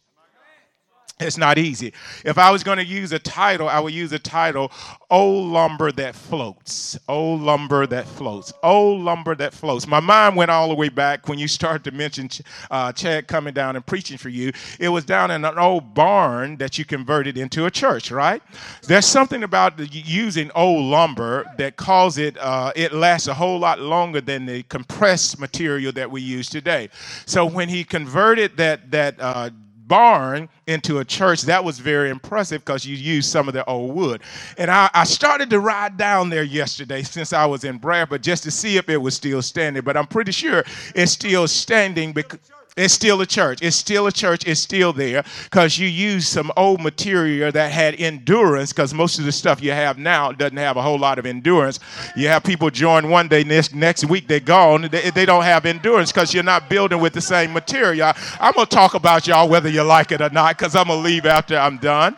It's 1.19 1.37
not 1.37 1.57
easy. 1.57 1.91
If 2.23 2.37
I 2.37 2.49
was 2.49 2.63
going 2.63 2.77
to 2.77 2.85
use 2.85 3.11
a 3.11 3.19
title, 3.19 3.67
I 3.67 3.81
would 3.81 3.93
use 3.93 4.13
a 4.13 4.19
title, 4.19 4.71
Old 5.09 5.51
Lumber 5.51 5.91
That 5.91 6.15
Floats. 6.15 6.97
Old 7.09 7.41
Lumber 7.41 7.85
That 7.87 8.07
Floats. 8.07 8.53
Old 8.63 9.01
Lumber 9.01 9.35
That 9.35 9.53
Floats. 9.53 9.85
My 9.85 9.99
mind 9.99 10.37
went 10.37 10.49
all 10.49 10.69
the 10.69 10.75
way 10.75 10.87
back 10.87 11.27
when 11.27 11.37
you 11.37 11.49
started 11.49 11.83
to 11.83 11.91
mention 11.91 12.29
uh, 12.71 12.93
Chad 12.93 13.27
coming 13.27 13.53
down 13.53 13.75
and 13.75 13.85
preaching 13.85 14.17
for 14.17 14.29
you. 14.29 14.53
It 14.79 14.87
was 14.87 15.03
down 15.03 15.29
in 15.29 15.43
an 15.43 15.59
old 15.59 15.93
barn 15.93 16.55
that 16.55 16.77
you 16.77 16.85
converted 16.85 17.37
into 17.37 17.65
a 17.65 17.71
church, 17.71 18.11
right? 18.11 18.41
There's 18.83 19.05
something 19.05 19.43
about 19.43 19.73
using 19.93 20.49
old 20.55 20.85
lumber 20.85 21.45
that 21.57 21.75
causes 21.75 22.19
it, 22.19 22.37
uh, 22.37 22.71
it 22.77 22.93
lasts 22.93 23.27
a 23.27 23.33
whole 23.33 23.59
lot 23.59 23.81
longer 23.81 24.21
than 24.21 24.45
the 24.45 24.63
compressed 24.63 25.37
material 25.37 25.91
that 25.91 26.09
we 26.09 26.21
use 26.21 26.49
today. 26.49 26.89
So 27.25 27.45
when 27.45 27.67
he 27.67 27.83
converted 27.83 28.55
that, 28.55 28.89
that, 28.91 29.15
uh, 29.19 29.49
barn 29.89 30.47
into 30.67 30.99
a 30.99 31.05
church, 31.05 31.41
that 31.41 31.61
was 31.61 31.79
very 31.79 32.09
impressive 32.09 32.63
because 32.63 32.85
you 32.85 32.95
used 32.95 33.29
some 33.29 33.49
of 33.49 33.53
the 33.53 33.65
old 33.65 33.93
wood. 33.93 34.21
And 34.57 34.71
I, 34.71 34.89
I, 34.93 35.03
started 35.03 35.49
to 35.49 35.59
ride 35.59 35.97
down 35.97 36.29
there 36.29 36.43
yesterday 36.43 37.01
since 37.03 37.33
I 37.33 37.45
was 37.45 37.65
in 37.65 37.77
Bradford 37.77 38.23
just 38.23 38.43
to 38.43 38.51
see 38.51 38.77
if 38.77 38.87
it 38.87 38.97
was 38.97 39.15
still 39.15 39.41
standing. 39.41 39.83
But 39.83 39.97
I'm 39.97 40.07
pretty 40.07 40.31
sure 40.31 40.63
it's 40.95 41.11
still 41.11 41.47
standing 41.47 42.13
because 42.13 42.39
it's 42.77 42.93
still 42.93 43.19
a 43.21 43.25
church. 43.25 43.59
It's 43.61 43.75
still 43.75 44.07
a 44.07 44.11
church. 44.11 44.47
It's 44.47 44.61
still 44.61 44.93
there 44.93 45.23
because 45.45 45.77
you 45.77 45.87
use 45.87 46.27
some 46.27 46.51
old 46.55 46.81
material 46.81 47.51
that 47.51 47.71
had 47.71 47.95
endurance 47.95 48.71
because 48.71 48.93
most 48.93 49.19
of 49.19 49.25
the 49.25 49.31
stuff 49.31 49.61
you 49.61 49.71
have 49.71 49.97
now 49.97 50.31
doesn't 50.31 50.57
have 50.57 50.77
a 50.77 50.81
whole 50.81 50.97
lot 50.99 51.19
of 51.19 51.25
endurance. 51.25 51.79
You 52.15 52.27
have 52.29 52.43
people 52.43 52.69
join 52.69 53.09
one 53.09 53.27
day, 53.27 53.43
next, 53.43 53.75
next 53.75 54.05
week 54.05 54.27
they're 54.27 54.39
gone. 54.39 54.87
They, 54.89 55.09
they 55.09 55.25
don't 55.25 55.43
have 55.43 55.65
endurance 55.65 56.11
because 56.11 56.33
you're 56.33 56.43
not 56.43 56.69
building 56.69 57.01
with 57.01 57.13
the 57.13 57.21
same 57.21 57.53
material. 57.53 58.13
I'm 58.39 58.53
going 58.53 58.67
to 58.67 58.75
talk 58.75 58.93
about 58.93 59.27
y'all 59.27 59.49
whether 59.49 59.69
you 59.69 59.83
like 59.83 60.11
it 60.11 60.21
or 60.21 60.29
not 60.29 60.57
because 60.57 60.75
I'm 60.75 60.87
going 60.87 60.99
to 60.99 61.03
leave 61.03 61.25
after 61.25 61.57
I'm 61.57 61.77
done. 61.77 62.17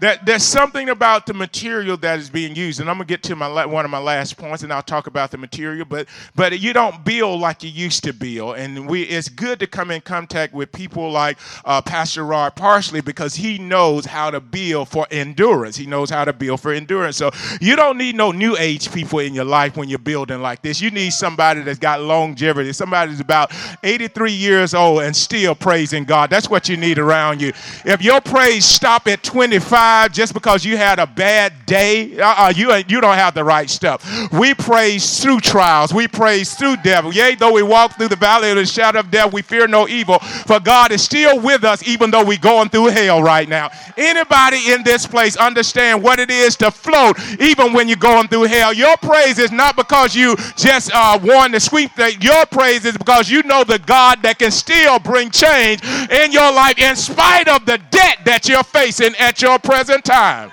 That 0.00 0.26
there's 0.26 0.42
something 0.42 0.88
about 0.88 1.26
the 1.26 1.34
material 1.34 1.96
that 1.98 2.18
is 2.18 2.28
being 2.28 2.56
used, 2.56 2.80
and 2.80 2.90
I'm 2.90 2.96
gonna 2.96 3.06
get 3.06 3.22
to 3.24 3.36
my 3.36 3.64
one 3.64 3.84
of 3.84 3.90
my 3.90 3.98
last 3.98 4.36
points, 4.36 4.62
and 4.62 4.72
I'll 4.72 4.82
talk 4.82 5.06
about 5.06 5.30
the 5.30 5.38
material. 5.38 5.84
But 5.84 6.08
but 6.34 6.58
you 6.58 6.72
don't 6.72 7.04
build 7.04 7.40
like 7.40 7.62
you 7.62 7.70
used 7.70 8.02
to 8.04 8.12
build, 8.12 8.56
and 8.56 8.88
we 8.88 9.02
it's 9.04 9.28
good 9.28 9.60
to 9.60 9.66
come 9.66 9.90
in 9.90 10.00
contact 10.00 10.52
with 10.52 10.72
people 10.72 11.10
like 11.10 11.38
uh, 11.64 11.80
Pastor 11.80 12.24
Rod 12.24 12.56
Parsley 12.56 13.00
because 13.00 13.34
he 13.34 13.58
knows 13.58 14.04
how 14.04 14.30
to 14.30 14.40
build 14.40 14.88
for 14.88 15.06
endurance. 15.10 15.76
He 15.76 15.86
knows 15.86 16.10
how 16.10 16.24
to 16.24 16.32
build 16.32 16.60
for 16.60 16.72
endurance. 16.72 17.16
So 17.16 17.30
you 17.60 17.76
don't 17.76 17.96
need 17.96 18.16
no 18.16 18.32
new 18.32 18.56
age 18.58 18.92
people 18.92 19.20
in 19.20 19.32
your 19.32 19.44
life 19.44 19.76
when 19.76 19.88
you're 19.88 19.98
building 19.98 20.42
like 20.42 20.62
this. 20.62 20.80
You 20.80 20.90
need 20.90 21.12
somebody 21.12 21.62
that's 21.62 21.78
got 21.78 22.02
longevity, 22.02 22.72
somebody 22.72 23.12
that's 23.12 23.20
about 23.20 23.52
83 23.82 24.32
years 24.32 24.74
old 24.74 25.02
and 25.02 25.14
still 25.14 25.54
praising 25.54 26.04
God. 26.04 26.30
That's 26.30 26.50
what 26.50 26.68
you 26.68 26.76
need 26.76 26.98
around 26.98 27.40
you. 27.40 27.52
If 27.84 28.02
your 28.02 28.20
praise 28.20 28.64
stop 28.64 29.06
at 29.06 29.22
25 29.22 29.83
just 30.12 30.34
because 30.34 30.64
you 30.64 30.76
had 30.76 30.98
a 30.98 31.06
bad 31.06 31.52
day, 31.66 32.18
uh-uh, 32.18 32.52
you, 32.54 32.72
you 32.88 33.00
don't 33.00 33.16
have 33.16 33.34
the 33.34 33.44
right 33.44 33.68
stuff. 33.68 34.04
We 34.32 34.54
praise 34.54 35.20
through 35.22 35.40
trials. 35.40 35.92
We 35.92 36.08
praise 36.08 36.54
through 36.54 36.76
devil. 36.78 37.12
Yea, 37.12 37.34
though 37.34 37.52
we 37.52 37.62
walk 37.62 37.96
through 37.96 38.08
the 38.08 38.16
valley 38.16 38.50
of 38.50 38.56
the 38.56 38.66
shadow 38.66 39.00
of 39.00 39.10
death, 39.10 39.32
we 39.32 39.42
fear 39.42 39.66
no 39.66 39.88
evil. 39.88 40.18
For 40.18 40.60
God 40.60 40.92
is 40.92 41.02
still 41.02 41.40
with 41.40 41.64
us, 41.64 41.86
even 41.86 42.10
though 42.10 42.24
we're 42.24 42.38
going 42.38 42.68
through 42.68 42.86
hell 42.86 43.22
right 43.22 43.48
now. 43.48 43.70
Anybody 43.96 44.72
in 44.72 44.82
this 44.82 45.06
place 45.06 45.36
understand 45.36 46.02
what 46.02 46.18
it 46.18 46.30
is 46.30 46.56
to 46.56 46.70
float, 46.70 47.18
even 47.40 47.72
when 47.72 47.88
you're 47.88 47.96
going 47.96 48.28
through 48.28 48.44
hell? 48.44 48.72
Your 48.72 48.96
praise 48.98 49.38
is 49.38 49.52
not 49.52 49.76
because 49.76 50.14
you 50.14 50.36
just 50.56 50.90
uh, 50.94 51.18
won 51.22 51.52
the 51.52 51.60
sweep. 51.60 51.92
Your 52.20 52.46
praise 52.46 52.84
is 52.84 52.96
because 52.96 53.30
you 53.30 53.42
know 53.42 53.64
the 53.64 53.78
God 53.78 54.22
that 54.22 54.38
can 54.38 54.50
still 54.50 54.98
bring 54.98 55.30
change 55.30 55.82
in 56.10 56.32
your 56.32 56.52
life 56.52 56.78
in 56.78 56.96
spite 56.96 57.48
of 57.48 57.64
the 57.66 57.78
debt 57.90 58.18
that 58.24 58.48
you're 58.48 58.64
facing 58.64 59.14
at 59.16 59.40
your 59.40 59.58
present 59.74 60.04
time. 60.04 60.52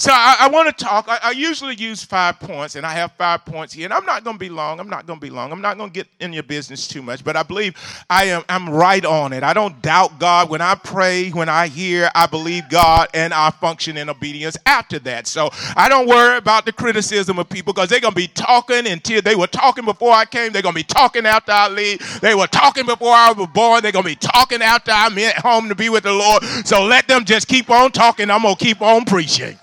So 0.00 0.10
I, 0.14 0.36
I 0.40 0.48
want 0.48 0.66
to 0.66 0.82
talk. 0.82 1.10
I, 1.10 1.18
I, 1.24 1.30
usually 1.32 1.74
use 1.74 2.02
five 2.02 2.40
points, 2.40 2.74
and 2.74 2.86
I 2.86 2.94
have 2.94 3.12
five 3.18 3.44
points 3.44 3.74
here. 3.74 3.84
And 3.84 3.92
I'm 3.92 4.06
not 4.06 4.24
going 4.24 4.36
to 4.36 4.40
be 4.40 4.48
long. 4.48 4.80
I'm 4.80 4.88
not 4.88 5.04
going 5.04 5.20
to 5.20 5.22
be 5.22 5.28
long. 5.28 5.52
I'm 5.52 5.60
not 5.60 5.76
going 5.76 5.90
to 5.90 5.94
get 5.94 6.08
in 6.20 6.32
your 6.32 6.42
business 6.42 6.88
too 6.88 7.02
much. 7.02 7.22
But 7.22 7.36
I 7.36 7.42
believe 7.42 7.74
I 8.08 8.24
am. 8.24 8.42
I'm 8.48 8.70
right 8.70 9.04
on 9.04 9.34
it. 9.34 9.42
I 9.42 9.52
don't 9.52 9.82
doubt 9.82 10.18
God 10.18 10.48
when 10.48 10.62
I 10.62 10.74
pray, 10.74 11.28
when 11.28 11.50
I 11.50 11.66
hear. 11.66 12.10
I 12.14 12.24
believe 12.24 12.70
God, 12.70 13.08
and 13.12 13.34
I 13.34 13.50
function 13.50 13.98
in 13.98 14.08
obedience 14.08 14.56
after 14.64 14.98
that. 15.00 15.26
So 15.26 15.50
I 15.76 15.90
don't 15.90 16.08
worry 16.08 16.38
about 16.38 16.64
the 16.64 16.72
criticism 16.72 17.38
of 17.38 17.50
people 17.50 17.74
because 17.74 17.90
they're 17.90 18.00
going 18.00 18.14
to 18.14 18.16
be 18.16 18.28
talking 18.28 18.86
until 18.86 19.20
they 19.20 19.36
were 19.36 19.48
talking 19.48 19.84
before 19.84 20.12
I 20.12 20.24
came. 20.24 20.50
They're 20.50 20.62
going 20.62 20.74
to 20.74 20.80
be 20.80 20.82
talking 20.82 21.26
after 21.26 21.52
I 21.52 21.68
leave. 21.68 22.22
They 22.22 22.34
were 22.34 22.46
talking 22.46 22.86
before 22.86 23.12
I 23.12 23.32
was 23.32 23.48
born. 23.48 23.82
They're 23.82 23.92
going 23.92 24.06
to 24.06 24.10
be 24.12 24.16
talking 24.16 24.62
after 24.62 24.92
I'm 24.92 25.18
at 25.18 25.36
home 25.36 25.68
to 25.68 25.74
be 25.74 25.90
with 25.90 26.04
the 26.04 26.12
Lord. 26.14 26.42
So 26.64 26.86
let 26.86 27.06
them 27.06 27.26
just 27.26 27.48
keep 27.48 27.68
on 27.68 27.92
talking. 27.92 28.30
I'm 28.30 28.40
going 28.40 28.56
to 28.56 28.64
keep 28.64 28.80
on 28.80 29.04
preaching. 29.04 29.58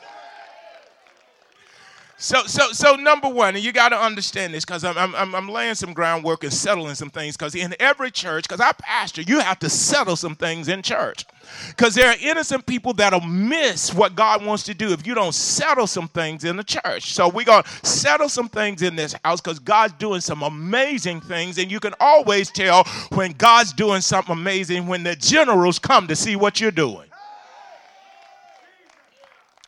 So, 2.19 2.43
so, 2.47 2.71
so 2.71 2.95
number 2.95 3.29
one, 3.29 3.55
and 3.55 3.63
you 3.63 3.71
got 3.71 3.89
to 3.89 3.95
understand 3.95 4.51
this 4.51 4.65
because 4.65 4.83
I'm, 4.83 4.97
I'm, 5.13 5.35
I'm 5.35 5.47
laying 5.47 5.75
some 5.75 5.93
groundwork 5.93 6.43
and 6.43 6.51
settling 6.51 6.95
some 6.95 7.11
things 7.11 7.37
because 7.37 7.53
in 7.53 7.75
every 7.79 8.09
church, 8.09 8.45
because 8.45 8.59
I 8.59 8.71
pastor, 8.71 9.21
you 9.21 9.39
have 9.39 9.59
to 9.59 9.69
settle 9.69 10.15
some 10.15 10.35
things 10.35 10.67
in 10.67 10.81
church. 10.81 11.25
Because 11.69 11.93
there 11.93 12.09
are 12.09 12.15
innocent 12.19 12.65
people 12.65 12.93
that'll 12.93 13.21
miss 13.21 13.93
what 13.93 14.15
God 14.15 14.43
wants 14.43 14.63
to 14.63 14.73
do 14.73 14.93
if 14.93 15.05
you 15.05 15.13
don't 15.13 15.35
settle 15.35 15.85
some 15.85 16.07
things 16.07 16.43
in 16.43 16.57
the 16.57 16.63
church. 16.63 17.13
So 17.13 17.29
we're 17.29 17.45
going 17.45 17.63
to 17.63 17.85
settle 17.85 18.29
some 18.29 18.49
things 18.49 18.81
in 18.81 18.95
this 18.95 19.15
house 19.23 19.39
because 19.39 19.59
God's 19.59 19.93
doing 19.93 20.21
some 20.21 20.41
amazing 20.41 21.21
things. 21.21 21.59
And 21.59 21.71
you 21.71 21.79
can 21.79 21.93
always 21.99 22.49
tell 22.49 22.83
when 23.13 23.33
God's 23.33 23.73
doing 23.73 24.01
something 24.01 24.33
amazing 24.33 24.87
when 24.87 25.03
the 25.03 25.15
generals 25.15 25.77
come 25.77 26.07
to 26.07 26.15
see 26.15 26.35
what 26.35 26.59
you're 26.59 26.71
doing. 26.71 27.06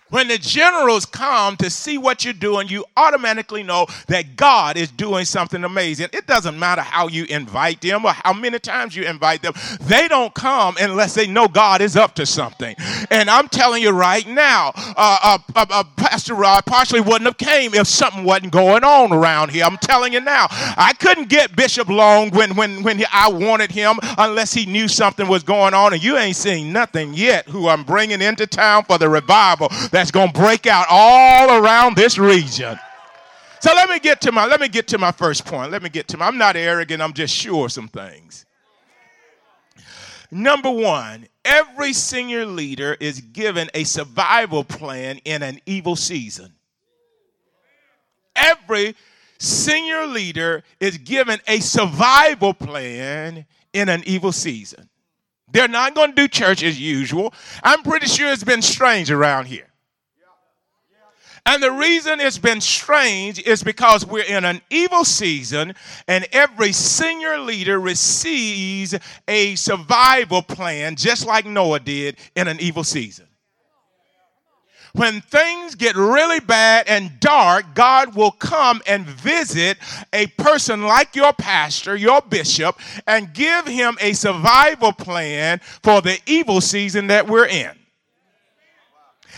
When 0.09 0.27
the 0.27 0.37
generals 0.37 1.05
come 1.05 1.55
to 1.57 1.69
see 1.69 1.97
what 1.97 2.25
you're 2.25 2.33
doing, 2.33 2.67
you 2.67 2.85
automatically 2.97 3.63
know 3.63 3.87
that 4.07 4.35
God 4.35 4.75
is 4.77 4.89
doing 4.91 5.25
something 5.25 5.63
amazing. 5.63 6.09
It 6.13 6.25
doesn't 6.25 6.57
matter 6.57 6.81
how 6.81 7.07
you 7.07 7.25
invite 7.25 7.81
them 7.81 8.05
or 8.05 8.11
how 8.11 8.33
many 8.33 8.59
times 8.59 8.95
you 8.95 9.03
invite 9.03 9.41
them, 9.41 9.53
they 9.81 10.07
don't 10.07 10.33
come 10.33 10.75
unless 10.79 11.13
they 11.13 11.27
know 11.27 11.47
God 11.47 11.81
is 11.81 11.95
up 11.95 12.15
to 12.15 12.25
something. 12.25 12.75
And 13.11 13.29
I'm 13.29 13.47
telling 13.49 13.83
you 13.83 13.91
right 13.91 14.27
now, 14.27 14.71
uh, 14.75 14.93
uh, 14.97 15.37
uh, 15.55 15.65
uh 15.69 15.83
Pastor 15.95 16.33
Rod 16.33 16.65
Parsley 16.65 17.01
wouldn't 17.01 17.25
have 17.25 17.37
came 17.37 17.73
if 17.73 17.87
something 17.87 18.23
wasn't 18.23 18.51
going 18.51 18.83
on 18.83 19.11
around 19.11 19.51
here. 19.51 19.63
I'm 19.63 19.77
telling 19.77 20.13
you 20.13 20.21
now, 20.21 20.47
I 20.49 20.93
couldn't 20.99 21.29
get 21.29 21.55
Bishop 21.55 21.87
Long 21.87 22.31
when 22.31 22.55
when 22.55 22.83
when 22.83 23.03
I 23.11 23.29
wanted 23.29 23.71
him 23.71 23.99
unless 24.17 24.53
he 24.53 24.65
knew 24.65 24.87
something 24.87 25.27
was 25.27 25.43
going 25.43 25.73
on. 25.73 25.93
And 25.93 26.03
you 26.03 26.17
ain't 26.17 26.35
seen 26.35 26.73
nothing 26.73 27.13
yet. 27.13 27.47
Who 27.49 27.67
I'm 27.67 27.83
bringing 27.83 28.21
into 28.21 28.47
town 28.47 28.85
for 28.85 28.97
the 28.97 29.09
revival 29.09 29.69
that's 29.99 30.11
going 30.11 30.31
to 30.31 30.39
break 30.39 30.65
out 30.65 30.85
all 30.89 31.61
around 31.61 31.97
this 31.97 32.17
region. 32.17 32.79
So 33.59 33.73
let 33.73 33.89
me 33.89 33.99
get 33.99 34.21
to 34.21 34.31
my 34.31 34.45
let 34.45 34.61
me 34.61 34.69
get 34.69 34.87
to 34.87 34.97
my 34.97 35.11
first 35.11 35.45
point. 35.45 35.71
Let 35.71 35.83
me 35.83 35.89
get 35.89 36.07
to 36.09 36.17
my 36.17 36.27
I'm 36.27 36.37
not 36.37 36.55
arrogant, 36.55 37.01
I'm 37.01 37.11
just 37.11 37.35
sure 37.35 37.67
some 37.67 37.89
things. 37.89 38.45
Number 40.31 40.69
1, 40.69 41.27
every 41.43 41.91
senior 41.91 42.45
leader 42.45 42.95
is 42.99 43.19
given 43.19 43.67
a 43.73 43.83
survival 43.83 44.63
plan 44.63 45.19
in 45.25 45.43
an 45.43 45.59
evil 45.65 45.95
season. 45.95 46.53
Every 48.35 48.95
senior 49.39 50.05
leader 50.05 50.63
is 50.79 50.97
given 50.99 51.39
a 51.47 51.59
survival 51.59 52.53
plan 52.53 53.45
in 53.73 53.89
an 53.89 54.03
evil 54.05 54.31
season. 54.31 54.87
They're 55.51 55.67
not 55.67 55.95
going 55.95 56.11
to 56.11 56.15
do 56.15 56.27
church 56.27 56.63
as 56.63 56.79
usual. 56.79 57.33
I'm 57.63 57.81
pretty 57.81 58.05
sure 58.05 58.31
it's 58.31 58.43
been 58.43 58.61
strange 58.61 59.11
around 59.11 59.47
here. 59.47 59.69
And 61.49 61.63
the 61.63 61.71
reason 61.71 62.19
it's 62.19 62.37
been 62.37 62.61
strange 62.61 63.39
is 63.39 63.63
because 63.63 64.05
we're 64.05 64.23
in 64.23 64.45
an 64.45 64.61
evil 64.69 65.03
season, 65.03 65.73
and 66.07 66.27
every 66.31 66.71
senior 66.71 67.39
leader 67.39 67.79
receives 67.79 68.93
a 69.27 69.55
survival 69.55 70.43
plan, 70.43 70.95
just 70.95 71.25
like 71.25 71.47
Noah 71.47 71.79
did 71.79 72.17
in 72.35 72.47
an 72.47 72.59
evil 72.59 72.83
season. 72.83 73.25
When 74.93 75.21
things 75.21 75.73
get 75.73 75.95
really 75.95 76.39
bad 76.39 76.87
and 76.87 77.19
dark, 77.19 77.73
God 77.73 78.13
will 78.13 78.29
come 78.29 78.83
and 78.85 79.07
visit 79.07 79.79
a 80.13 80.27
person 80.27 80.83
like 80.83 81.15
your 81.15 81.33
pastor, 81.33 81.95
your 81.95 82.21
bishop, 82.21 82.79
and 83.07 83.33
give 83.33 83.65
him 83.65 83.97
a 83.99 84.13
survival 84.13 84.93
plan 84.93 85.61
for 85.81 85.99
the 86.03 86.19
evil 86.27 86.61
season 86.61 87.07
that 87.07 87.27
we're 87.27 87.47
in. 87.47 87.78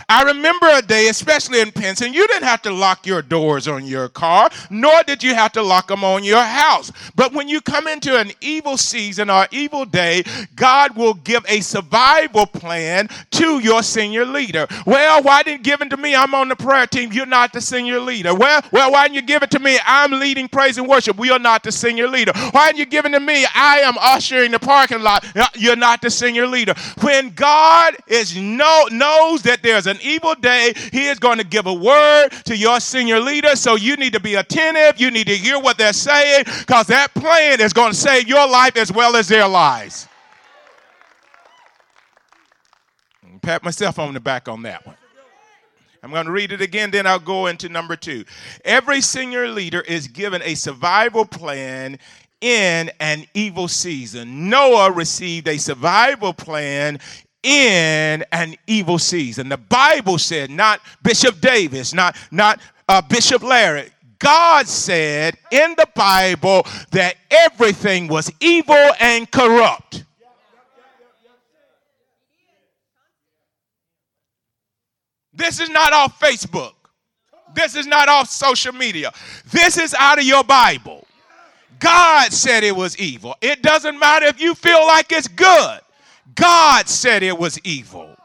I 0.09 0.23
remember 0.23 0.67
a 0.71 0.81
day, 0.81 1.07
especially 1.09 1.61
in 1.61 1.71
Pinson, 1.71 2.13
you 2.13 2.27
didn't 2.27 2.43
have 2.43 2.61
to 2.63 2.71
lock 2.71 3.05
your 3.05 3.21
doors 3.21 3.67
on 3.67 3.85
your 3.85 4.09
car, 4.09 4.49
nor 4.69 5.03
did 5.03 5.23
you 5.23 5.33
have 5.33 5.51
to 5.53 5.61
lock 5.61 5.87
them 5.87 6.03
on 6.03 6.23
your 6.23 6.43
house. 6.43 6.91
But 7.15 7.33
when 7.33 7.47
you 7.47 7.61
come 7.61 7.87
into 7.87 8.17
an 8.17 8.31
evil 8.41 8.77
season 8.77 9.29
or 9.29 9.47
evil 9.51 9.85
day, 9.85 10.23
God 10.55 10.95
will 10.95 11.13
give 11.13 11.45
a 11.47 11.61
survival 11.61 12.45
plan 12.45 13.09
to 13.31 13.59
your 13.59 13.83
senior 13.83 14.25
leader. 14.25 14.67
Well, 14.85 15.23
why 15.23 15.43
didn't 15.43 15.59
you 15.59 15.63
give 15.63 15.81
it 15.81 15.89
to 15.89 15.97
me? 15.97 16.15
I'm 16.15 16.33
on 16.35 16.49
the 16.49 16.55
prayer 16.55 16.87
team. 16.87 17.11
You're 17.11 17.25
not 17.25 17.53
the 17.53 17.61
senior 17.61 17.99
leader. 17.99 18.33
Well, 18.33 18.61
well, 18.71 18.91
why 18.91 19.03
didn't 19.03 19.15
you 19.15 19.21
give 19.21 19.43
it 19.43 19.51
to 19.51 19.59
me? 19.59 19.79
I'm 19.85 20.11
leading 20.11 20.47
praise 20.47 20.77
and 20.77 20.87
worship. 20.87 21.17
We 21.17 21.29
are 21.31 21.39
not 21.39 21.63
the 21.63 21.71
senior 21.71 22.07
leader. 22.07 22.31
Why 22.51 22.67
didn't 22.67 22.79
you 22.79 22.85
give 22.85 23.05
it 23.05 23.09
to 23.09 23.19
me? 23.19 23.45
I 23.53 23.79
am 23.79 23.95
ushering 23.99 24.51
the 24.51 24.59
parking 24.59 25.01
lot. 25.01 25.25
Uh, 25.35 25.47
you're 25.55 25.75
not 25.75 26.01
the 26.01 26.09
senior 26.09 26.47
leader. 26.47 26.73
When 27.01 27.31
God 27.31 27.95
is 28.07 28.35
know, 28.37 28.87
knows 28.91 29.41
that 29.43 29.63
there's 29.63 29.87
an 29.91 29.99
evil 30.01 30.33
day, 30.35 30.73
he 30.91 31.07
is 31.07 31.19
going 31.19 31.37
to 31.37 31.45
give 31.45 31.67
a 31.67 31.73
word 31.73 32.29
to 32.45 32.57
your 32.57 32.79
senior 32.79 33.19
leader. 33.19 33.55
So 33.55 33.75
you 33.75 33.95
need 33.95 34.13
to 34.13 34.19
be 34.19 34.35
attentive. 34.35 34.99
You 34.99 35.11
need 35.11 35.27
to 35.27 35.35
hear 35.35 35.59
what 35.59 35.77
they're 35.77 35.93
saying 35.93 36.45
because 36.45 36.87
that 36.87 37.13
plan 37.13 37.61
is 37.61 37.73
going 37.73 37.91
to 37.91 37.97
save 37.97 38.27
your 38.27 38.47
life 38.47 38.75
as 38.77 38.91
well 38.91 39.15
as 39.15 39.27
their 39.27 39.47
lives. 39.47 40.07
Pat 43.41 43.63
myself 43.63 43.97
on 43.97 44.13
the 44.13 44.19
back 44.19 44.47
on 44.47 44.61
that 44.63 44.85
one. 44.85 44.95
I'm 46.03 46.11
going 46.11 46.25
to 46.25 46.31
read 46.31 46.51
it 46.51 46.61
again, 46.61 46.89
then 46.89 47.05
I'll 47.05 47.19
go 47.19 47.47
into 47.47 47.69
number 47.69 47.95
two. 47.95 48.25
Every 48.65 49.01
senior 49.01 49.47
leader 49.49 49.81
is 49.81 50.07
given 50.07 50.41
a 50.43 50.55
survival 50.55 51.25
plan 51.25 51.99
in 52.41 52.89
an 52.99 53.25
evil 53.35 53.67
season. 53.67 54.49
Noah 54.49 54.91
received 54.91 55.47
a 55.47 55.57
survival 55.57 56.33
plan 56.33 56.99
in 57.43 58.23
an 58.31 58.55
evil 58.67 58.99
season. 58.99 59.49
The 59.49 59.57
Bible 59.57 60.17
said, 60.17 60.49
not 60.49 60.81
Bishop 61.03 61.41
Davis, 61.41 61.93
not, 61.93 62.15
not 62.31 62.59
uh, 62.87 63.01
Bishop 63.01 63.43
Larry. 63.43 63.89
God 64.19 64.67
said 64.67 65.35
in 65.49 65.73
the 65.77 65.87
Bible 65.95 66.63
that 66.91 67.15
everything 67.31 68.07
was 68.07 68.31
evil 68.39 68.91
and 68.99 69.29
corrupt. 69.31 70.03
This 75.33 75.59
is 75.59 75.69
not 75.69 75.91
off 75.91 76.19
Facebook. 76.19 76.73
This 77.55 77.75
is 77.75 77.87
not 77.87 78.09
off 78.09 78.29
social 78.29 78.73
media. 78.73 79.11
This 79.51 79.77
is 79.77 79.95
out 79.97 80.19
of 80.19 80.25
your 80.25 80.43
Bible. 80.43 81.07
God 81.79 82.31
said 82.31 82.63
it 82.63 82.75
was 82.75 82.95
evil. 82.97 83.35
It 83.41 83.63
doesn't 83.63 83.97
matter 83.97 84.27
if 84.27 84.39
you 84.39 84.53
feel 84.53 84.85
like 84.85 85.11
it's 85.11 85.27
good. 85.27 85.79
God 86.35 86.87
said 86.87 87.23
it 87.23 87.37
was 87.37 87.59
evil. 87.63 88.15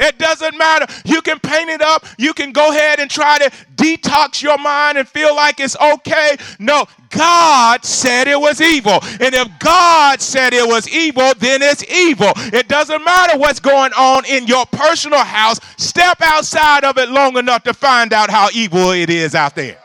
It 0.00 0.16
doesn't 0.16 0.56
matter. 0.56 0.86
You 1.04 1.20
can 1.22 1.40
paint 1.40 1.70
it 1.70 1.82
up. 1.82 2.06
You 2.18 2.32
can 2.32 2.52
go 2.52 2.70
ahead 2.70 3.00
and 3.00 3.10
try 3.10 3.38
to 3.38 3.50
detox 3.74 4.40
your 4.40 4.56
mind 4.56 4.96
and 4.96 5.08
feel 5.08 5.34
like 5.34 5.58
it's 5.58 5.76
okay. 5.76 6.36
No, 6.60 6.86
God 7.10 7.84
said 7.84 8.28
it 8.28 8.40
was 8.40 8.60
evil. 8.60 9.00
And 9.20 9.34
if 9.34 9.48
God 9.58 10.20
said 10.20 10.52
it 10.52 10.66
was 10.66 10.88
evil, 10.88 11.32
then 11.38 11.62
it's 11.62 11.82
evil. 11.90 12.30
It 12.36 12.68
doesn't 12.68 13.04
matter 13.04 13.38
what's 13.38 13.58
going 13.58 13.92
on 13.94 14.24
in 14.26 14.46
your 14.46 14.66
personal 14.66 15.24
house. 15.24 15.58
Step 15.78 16.20
outside 16.20 16.84
of 16.84 16.96
it 16.96 17.08
long 17.08 17.36
enough 17.36 17.64
to 17.64 17.74
find 17.74 18.12
out 18.12 18.30
how 18.30 18.50
evil 18.54 18.92
it 18.92 19.10
is 19.10 19.34
out 19.34 19.56
there. 19.56 19.78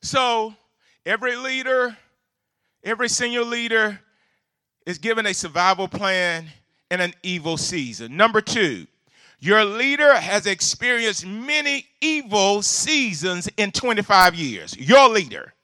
So, 0.00 0.54
every 1.04 1.36
leader 1.36 1.96
Every 2.84 3.08
senior 3.08 3.44
leader 3.44 4.00
is 4.86 4.98
given 4.98 5.26
a 5.26 5.34
survival 5.34 5.88
plan 5.88 6.46
in 6.90 7.00
an 7.00 7.12
evil 7.22 7.56
season. 7.56 8.16
Number 8.16 8.40
two, 8.40 8.86
your 9.40 9.64
leader 9.64 10.14
has 10.14 10.46
experienced 10.46 11.26
many 11.26 11.86
evil 12.00 12.62
seasons 12.62 13.48
in 13.56 13.70
25 13.70 14.34
years. 14.34 14.76
Your 14.76 15.08
leader. 15.08 15.54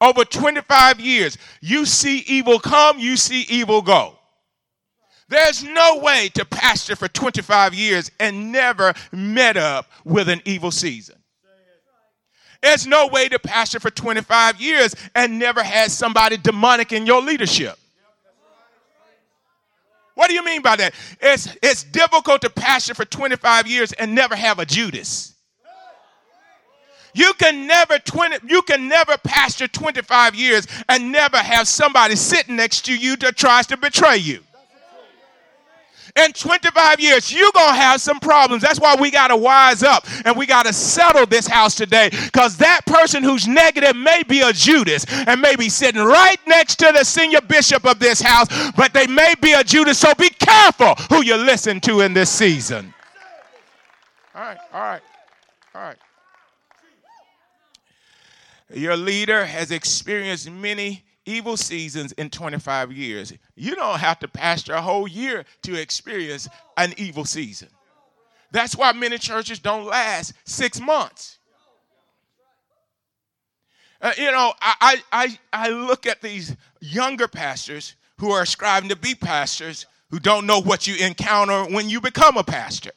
Over 0.00 0.24
25 0.24 1.00
years, 1.00 1.38
you 1.60 1.86
see 1.86 2.18
evil 2.26 2.58
come, 2.58 2.98
you 2.98 3.16
see 3.16 3.42
evil 3.48 3.82
go. 3.82 4.18
There's 5.28 5.64
no 5.64 5.98
way 5.98 6.28
to 6.34 6.44
pastor 6.44 6.94
for 6.94 7.08
25 7.08 7.74
years 7.74 8.10
and 8.20 8.52
never 8.52 8.94
met 9.10 9.56
up 9.56 9.90
with 10.04 10.28
an 10.28 10.40
evil 10.44 10.70
season. 10.70 11.16
There's 12.62 12.86
no 12.86 13.06
way 13.08 13.28
to 13.28 13.38
pastor 13.38 13.80
for 13.80 13.90
25 13.90 14.60
years 14.60 14.94
and 15.14 15.38
never 15.38 15.62
had 15.62 15.90
somebody 15.90 16.36
demonic 16.36 16.92
in 16.92 17.06
your 17.06 17.22
leadership. 17.22 17.78
What 20.14 20.28
do 20.28 20.34
you 20.34 20.44
mean 20.44 20.62
by 20.62 20.76
that? 20.76 20.94
It's, 21.20 21.54
it's 21.62 21.84
difficult 21.84 22.40
to 22.40 22.50
pastor 22.50 22.94
for 22.94 23.04
25 23.04 23.66
years 23.66 23.92
and 23.92 24.14
never 24.14 24.34
have 24.34 24.58
a 24.58 24.64
Judas. 24.64 25.34
You 27.12 27.32
can 27.34 27.66
never 27.66 27.98
20, 27.98 28.38
you 28.46 28.62
can 28.62 28.88
never 28.88 29.16
pastor 29.18 29.68
25 29.68 30.34
years 30.34 30.66
and 30.88 31.12
never 31.12 31.38
have 31.38 31.66
somebody 31.66 32.16
sitting 32.16 32.56
next 32.56 32.84
to 32.86 32.96
you 32.96 33.16
that 33.16 33.36
tries 33.36 33.66
to 33.68 33.76
betray 33.76 34.18
you 34.18 34.45
in 36.16 36.32
25 36.32 37.00
years, 37.00 37.32
you're 37.32 37.52
going 37.52 37.74
to 37.74 37.80
have 37.80 38.00
some 38.00 38.18
problems. 38.18 38.62
That's 38.62 38.80
why 38.80 38.96
we 38.98 39.10
got 39.10 39.28
to 39.28 39.36
wise 39.36 39.82
up 39.82 40.06
and 40.24 40.36
we 40.36 40.46
got 40.46 40.66
to 40.66 40.72
settle 40.72 41.26
this 41.26 41.46
house 41.46 41.74
today 41.74 42.10
because 42.10 42.56
that 42.58 42.80
person 42.86 43.22
who's 43.22 43.46
negative 43.46 43.94
may 43.96 44.22
be 44.22 44.40
a 44.40 44.52
Judas 44.52 45.04
and 45.08 45.40
may 45.40 45.56
be 45.56 45.68
sitting 45.68 46.02
right 46.02 46.38
next 46.46 46.76
to 46.76 46.92
the 46.92 47.04
senior 47.04 47.40
bishop 47.42 47.84
of 47.86 47.98
this 47.98 48.20
house, 48.20 48.48
but 48.72 48.92
they 48.92 49.06
may 49.06 49.34
be 49.40 49.52
a 49.52 49.62
Judas. 49.62 49.98
So 49.98 50.14
be 50.14 50.30
careful 50.30 50.94
who 51.10 51.22
you 51.22 51.36
listen 51.36 51.80
to 51.80 52.00
in 52.00 52.14
this 52.14 52.30
season. 52.30 52.92
All 54.34 54.42
right, 54.42 54.58
all 54.72 54.80
right, 54.80 55.02
all 55.74 55.82
right. 55.82 55.96
Your 58.72 58.96
leader 58.96 59.46
has 59.46 59.70
experienced 59.70 60.50
many 60.50 61.05
evil 61.26 61.56
seasons 61.56 62.12
in 62.12 62.30
25 62.30 62.92
years. 62.92 63.32
You 63.54 63.74
don't 63.74 63.98
have 63.98 64.18
to 64.20 64.28
pastor 64.28 64.74
a 64.74 64.80
whole 64.80 65.06
year 65.06 65.44
to 65.62 65.74
experience 65.74 66.48
an 66.76 66.94
evil 66.96 67.24
season. 67.24 67.68
That's 68.52 68.76
why 68.76 68.92
many 68.92 69.18
churches 69.18 69.58
don't 69.58 69.84
last 69.84 70.32
six 70.44 70.80
months. 70.80 71.38
Uh, 74.00 74.12
you 74.16 74.30
know, 74.30 74.52
I, 74.60 75.02
I, 75.10 75.38
I 75.52 75.68
look 75.70 76.06
at 76.06 76.22
these 76.22 76.54
younger 76.80 77.28
pastors 77.28 77.96
who 78.18 78.30
are 78.30 78.46
striving 78.46 78.88
to 78.90 78.96
be 78.96 79.14
pastors 79.14 79.86
who 80.10 80.20
don't 80.20 80.46
know 80.46 80.60
what 80.60 80.86
you 80.86 80.94
encounter 81.04 81.64
when 81.64 81.88
you 81.90 82.00
become 82.00 82.36
a 82.36 82.44
pastor. 82.44 82.92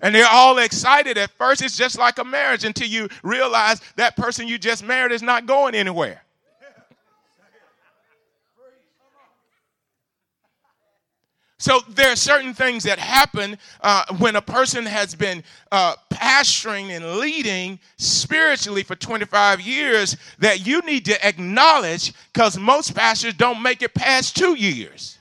And 0.00 0.14
they're 0.14 0.28
all 0.30 0.58
excited 0.58 1.18
at 1.18 1.30
first. 1.32 1.62
It's 1.62 1.76
just 1.76 1.98
like 1.98 2.18
a 2.18 2.24
marriage 2.24 2.64
until 2.64 2.86
you 2.86 3.08
realize 3.22 3.80
that 3.96 4.16
person 4.16 4.46
you 4.46 4.58
just 4.58 4.84
married 4.84 5.12
is 5.12 5.22
not 5.22 5.46
going 5.46 5.74
anywhere. 5.74 6.22
So 11.58 11.80
there 11.88 12.12
are 12.12 12.16
certain 12.16 12.52
things 12.52 12.82
that 12.84 12.98
happen 12.98 13.56
uh, 13.80 14.04
when 14.18 14.36
a 14.36 14.42
person 14.42 14.84
has 14.84 15.14
been 15.14 15.42
uh, 15.72 15.94
pastoring 16.10 16.90
and 16.90 17.18
leading 17.18 17.78
spiritually 17.96 18.82
for 18.82 18.94
25 18.94 19.60
years 19.62 20.16
that 20.38 20.66
you 20.66 20.80
need 20.82 21.06
to 21.06 21.26
acknowledge 21.26 22.12
because 22.32 22.58
most 22.58 22.94
pastors 22.94 23.32
don't 23.34 23.62
make 23.62 23.80
it 23.82 23.94
past 23.94 24.36
two 24.36 24.54
years. 24.54 25.18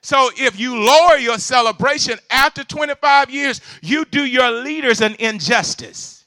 So 0.00 0.30
if 0.36 0.60
you 0.60 0.78
lower 0.78 1.16
your 1.16 1.38
celebration 1.38 2.20
after 2.30 2.62
25 2.62 3.28
years, 3.28 3.60
you 3.82 4.04
do 4.04 4.24
your 4.24 4.52
leaders 4.52 5.00
an 5.00 5.16
injustice. 5.18 6.24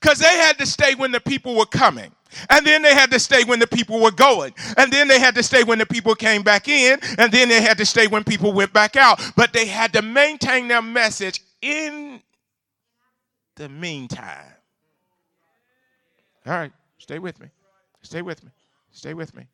Because 0.00 0.18
they 0.18 0.38
had 0.38 0.56
to 0.56 0.64
stay 0.64 0.94
when 0.94 1.12
the 1.12 1.20
people 1.20 1.54
were 1.54 1.66
coming. 1.66 2.10
And 2.50 2.66
then 2.66 2.82
they 2.82 2.94
had 2.94 3.10
to 3.10 3.18
stay 3.18 3.44
when 3.44 3.58
the 3.58 3.66
people 3.66 4.00
were 4.00 4.10
going. 4.10 4.54
And 4.76 4.92
then 4.92 5.08
they 5.08 5.18
had 5.18 5.34
to 5.36 5.42
stay 5.42 5.64
when 5.64 5.78
the 5.78 5.86
people 5.86 6.14
came 6.14 6.42
back 6.42 6.68
in. 6.68 6.98
And 7.18 7.32
then 7.32 7.48
they 7.48 7.62
had 7.62 7.78
to 7.78 7.86
stay 7.86 8.06
when 8.06 8.24
people 8.24 8.52
went 8.52 8.72
back 8.72 8.96
out. 8.96 9.20
But 9.36 9.52
they 9.52 9.66
had 9.66 9.92
to 9.94 10.02
maintain 10.02 10.68
their 10.68 10.82
message 10.82 11.40
in 11.62 12.22
the 13.56 13.68
meantime. 13.68 14.52
All 16.46 16.52
right, 16.52 16.72
stay 16.98 17.18
with 17.18 17.40
me. 17.40 17.48
Stay 18.02 18.22
with 18.22 18.44
me. 18.44 18.50
Stay 18.92 19.14
with 19.14 19.34
me. 19.34 19.46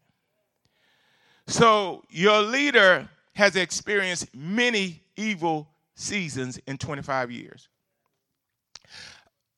So, 1.46 2.04
your 2.10 2.42
leader 2.42 3.08
has 3.34 3.56
experienced 3.56 4.34
many 4.34 5.02
evil 5.16 5.68
seasons 5.94 6.58
in 6.66 6.78
25 6.78 7.30
years. 7.30 7.68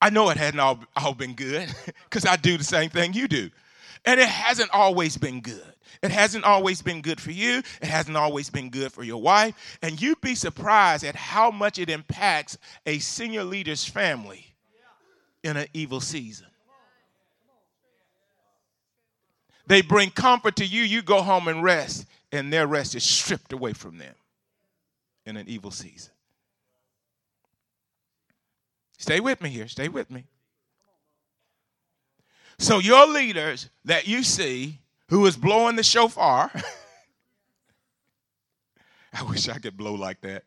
I 0.03 0.11
know 0.11 0.31
it 0.31 0.37
hadn't 0.37 0.59
all, 0.59 0.81
all 0.97 1.15
been 1.15 1.35
good 1.35 1.73
because 2.11 2.27
I 2.27 2.35
do 2.35 2.59
the 2.59 2.65
same 2.65 2.91
thing 2.91 3.13
you 3.15 3.29
do. 3.29 3.51
And 4.05 4.19
it 4.19 4.29
hasn't 4.29 4.71
always 4.73 5.17
been 5.17 5.41
good. 5.41 5.63
It 6.03 6.11
hasn't 6.11 6.43
always 6.43 6.83
been 6.83 7.03
good 7.03 7.21
for 7.21 7.31
you. 7.31 7.63
It 7.81 7.87
hasn't 7.87 8.17
always 8.17 8.51
been 8.51 8.69
good 8.69 8.93
for 8.93 9.05
your 9.05 9.23
wife. 9.23 9.79
And 9.81 10.03
you'd 10.03 10.21
be 10.21 10.35
surprised 10.35 11.05
at 11.05 11.15
how 11.15 11.53
much 11.53 11.79
it 11.79 11.89
impacts 11.89 12.59
a 12.85 12.99
senior 12.99 13.45
leader's 13.45 13.85
family 13.85 14.53
in 15.45 15.57
an 15.57 15.69
evil 15.73 16.01
season. 16.01 16.49
They 19.69 19.83
bring 19.83 20.11
comfort 20.11 20.57
to 20.57 20.67
you. 20.67 20.83
You 20.83 21.03
go 21.03 21.23
home 21.23 21.47
and 21.47 21.63
rest, 21.63 22.07
and 22.33 22.53
their 22.53 22.67
rest 22.67 22.97
is 22.97 23.05
stripped 23.05 23.53
away 23.53 23.73
from 23.73 23.99
them 23.99 24.15
in 25.25 25.37
an 25.37 25.49
evil 25.49 25.71
season. 25.71 26.12
Stay 29.03 29.19
with 29.19 29.43
me 29.43 29.51
here. 29.51 29.67
Stay 29.67 29.89
with 29.89 30.13
me. 30.13 30.27
So, 32.57 32.79
your 32.79 33.09
leaders 33.09 33.69
that 33.85 34.07
you 34.07 34.23
see 34.23 34.79
who 35.09 35.27
is 35.27 35.37
blowing 35.37 35.75
the 35.75 35.83
shofar, 35.83 36.53
I 39.13 39.25
wish 39.25 39.49
I 39.49 39.59
could 39.59 39.77
blow 39.77 39.95
like 39.95 40.21
that, 40.21 40.45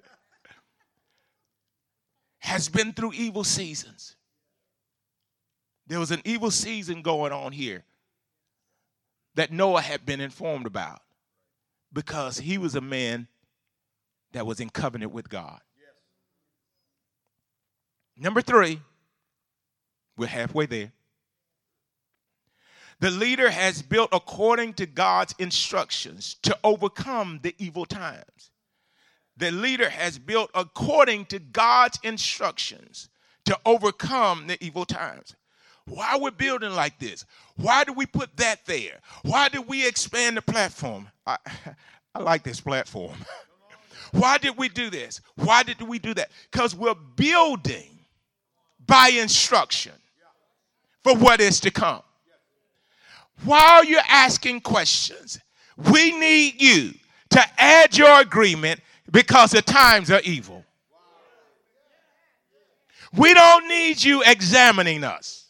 has 2.39 2.69
been 2.69 2.93
through 2.93 3.11
evil 3.11 3.43
seasons. 3.43 4.15
There 5.85 5.99
was 5.99 6.11
an 6.11 6.21
evil 6.23 6.49
season 6.49 7.01
going 7.01 7.33
on 7.33 7.51
here 7.51 7.83
that 9.35 9.51
Noah 9.51 9.81
had 9.81 10.05
been 10.05 10.21
informed 10.21 10.65
about 10.65 11.01
because 11.91 12.37
he 12.37 12.57
was 12.57 12.73
a 12.73 12.81
man 12.81 13.27
that 14.31 14.45
was 14.45 14.61
in 14.61 14.69
covenant 14.69 15.11
with 15.11 15.27
God. 15.27 15.59
Number 18.17 18.41
three, 18.41 18.79
we're 20.17 20.27
halfway 20.27 20.65
there. 20.65 20.91
The 22.99 23.11
leader 23.11 23.49
has 23.49 23.81
built 23.81 24.09
according 24.13 24.75
to 24.75 24.85
God's 24.85 25.35
instructions 25.37 26.37
to 26.43 26.57
overcome 26.63 27.39
the 27.43 27.53
evil 27.57 27.85
times. 27.85 28.51
The 29.37 29.51
leader 29.51 29.89
has 29.89 30.17
built 30.17 30.49
according 30.55 31.25
to 31.25 31.39
God's 31.39 31.99
instructions 32.03 33.09
to 33.43 33.59
overcome 33.65 34.47
the 34.47 34.63
evil 34.63 34.85
times. 34.85 35.35
Why 35.87 36.13
are 36.13 36.21
we 36.21 36.31
building 36.31 36.71
like 36.71 36.97
this? 36.97 37.25
Why 37.57 37.83
do 37.83 37.93
we 37.93 38.05
put 38.05 38.35
that 38.37 38.65
there? 38.65 38.99
Why 39.23 39.49
did 39.49 39.67
we 39.67 39.85
expand 39.85 40.37
the 40.37 40.41
platform? 40.41 41.09
I, 41.27 41.37
I 42.15 42.19
like 42.19 42.43
this 42.43 42.61
platform. 42.61 43.17
Why 44.11 44.37
did 44.37 44.57
we 44.57 44.69
do 44.69 44.89
this? 44.89 45.19
Why 45.35 45.63
did 45.63 45.81
we 45.81 45.99
do 45.99 46.13
that? 46.13 46.31
Because 46.49 46.73
we're 46.73 46.95
building 47.15 47.94
by 48.87 49.09
instruction 49.09 49.93
for 51.03 51.15
what 51.15 51.41
is 51.41 51.59
to 51.61 51.71
come. 51.71 52.01
While 53.43 53.83
you're 53.83 54.01
asking 54.07 54.61
questions, 54.61 55.39
we 55.91 56.17
need 56.17 56.61
you 56.61 56.93
to 57.31 57.43
add 57.57 57.97
your 57.97 58.21
agreement 58.21 58.79
because 59.11 59.51
the 59.51 59.61
times 59.61 60.09
are 60.09 60.21
evil. 60.23 60.63
We 63.15 63.33
don't 63.33 63.67
need 63.67 64.03
you 64.03 64.23
examining 64.25 65.03
us. 65.03 65.45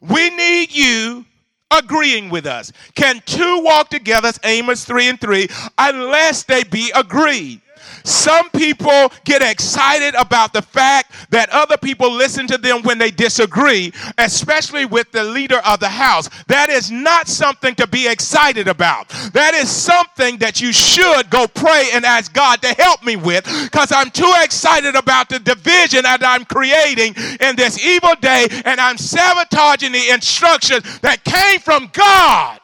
We 0.00 0.30
need 0.30 0.74
you 0.74 1.24
agreeing 1.70 2.30
with 2.30 2.46
us. 2.46 2.72
Can 2.94 3.22
two 3.24 3.62
walk 3.62 3.88
together, 3.88 4.32
Amos 4.44 4.84
3 4.84 5.08
and 5.08 5.20
3, 5.20 5.48
unless 5.78 6.42
they 6.44 6.64
be 6.64 6.92
agreed? 6.94 7.60
Some 8.04 8.50
people 8.50 9.12
get 9.24 9.42
excited 9.42 10.14
about 10.14 10.52
the 10.52 10.62
fact 10.62 11.30
that 11.30 11.48
other 11.50 11.76
people 11.76 12.12
listen 12.12 12.46
to 12.48 12.58
them 12.58 12.82
when 12.82 12.98
they 12.98 13.10
disagree, 13.10 13.92
especially 14.18 14.84
with 14.84 15.10
the 15.12 15.24
leader 15.24 15.58
of 15.64 15.80
the 15.80 15.88
house. 15.88 16.28
That 16.48 16.68
is 16.70 16.90
not 16.90 17.28
something 17.28 17.74
to 17.76 17.86
be 17.86 18.08
excited 18.08 18.68
about. 18.68 19.08
That 19.32 19.54
is 19.54 19.70
something 19.70 20.38
that 20.38 20.60
you 20.60 20.72
should 20.72 21.30
go 21.30 21.46
pray 21.46 21.90
and 21.92 22.04
ask 22.04 22.32
God 22.32 22.60
to 22.62 22.68
help 22.68 23.04
me 23.04 23.16
with 23.16 23.44
because 23.64 23.92
I'm 23.92 24.10
too 24.10 24.32
excited 24.42 24.94
about 24.94 25.28
the 25.28 25.38
division 25.38 26.02
that 26.02 26.24
I'm 26.24 26.44
creating 26.44 27.14
in 27.40 27.56
this 27.56 27.84
evil 27.84 28.14
day 28.20 28.48
and 28.64 28.80
I'm 28.80 28.98
sabotaging 28.98 29.92
the 29.92 30.10
instructions 30.10 31.00
that 31.00 31.24
came 31.24 31.60
from 31.60 31.90
God 31.92 32.60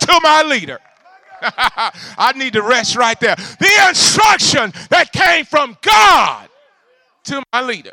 to 0.00 0.20
my 0.22 0.42
leader. 0.42 0.80
I 2.18 2.32
need 2.36 2.52
to 2.54 2.62
rest 2.62 2.96
right 2.96 3.18
there. 3.18 3.36
The 3.36 3.86
instruction 3.88 4.72
that 4.90 5.12
came 5.12 5.44
from 5.44 5.76
God 5.82 6.48
to 7.24 7.42
my 7.52 7.62
leader. 7.62 7.92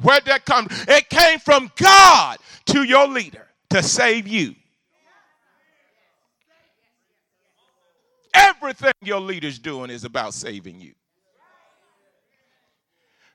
Where'd 0.00 0.24
that 0.26 0.44
come? 0.44 0.68
It 0.70 1.08
came 1.08 1.38
from 1.38 1.70
God 1.76 2.38
to 2.66 2.82
your 2.82 3.08
leader 3.08 3.46
to 3.70 3.82
save 3.82 4.28
you. 4.28 4.54
Everything 8.34 8.92
your 9.02 9.20
leader's 9.20 9.58
doing 9.58 9.90
is 9.90 10.04
about 10.04 10.34
saving 10.34 10.80
you. 10.80 10.92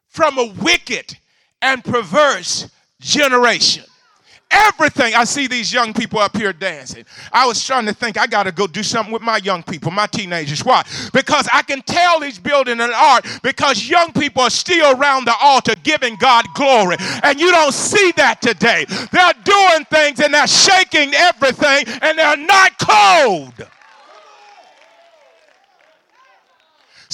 From 0.08 0.38
a 0.38 0.54
wicked 0.62 1.18
and 1.62 1.84
perverse 1.84 2.70
generation. 3.02 3.86
Everything. 4.54 5.16
I 5.16 5.24
see 5.24 5.48
these 5.48 5.74
young 5.74 5.94
people 5.94 6.20
up 6.20 6.38
here 6.38 6.54
dancing. 6.54 7.06
I 7.32 7.46
was 7.46 7.64
trying 7.64 7.86
to 7.88 7.94
think, 7.94 8.18
I 8.18 8.28
got 8.28 8.44
to 8.44 8.52
go 8.52 8.68
do 8.68 8.84
something 8.84 9.12
with 9.12 9.22
my 9.22 9.38
young 9.38 9.64
people, 9.64 9.92
my 9.92 10.08
teenagers. 10.08 10.64
Why? 10.64 10.84
Because 11.12 11.50
I 11.52 11.64
can 11.64 11.82
tell 11.82 12.22
he's 12.22 12.40
building 12.40 12.80
an 12.80 12.92
ark 12.94 13.26
because 13.42 13.88
young 13.90 14.14
people 14.14 14.44
are 14.44 14.50
still 14.50 15.00
around 15.00 15.26
the 15.26 15.36
altar 15.42 15.74
giving 15.84 16.16
God 16.16 16.46
glory. 16.54 16.98
And 17.24 17.40
you 17.40 17.52
don't 17.52 17.74
see 17.74 18.12
that 18.18 18.42
today. 18.42 18.86
They're 19.12 19.34
doing 19.44 19.86
things 19.86 20.20
and 20.20 20.34
they're 20.34 20.48
shaking 20.48 21.14
everything 21.14 21.86
and 22.02 22.18
they're 22.18 22.38
not 22.38 22.78
cold. 22.80 23.54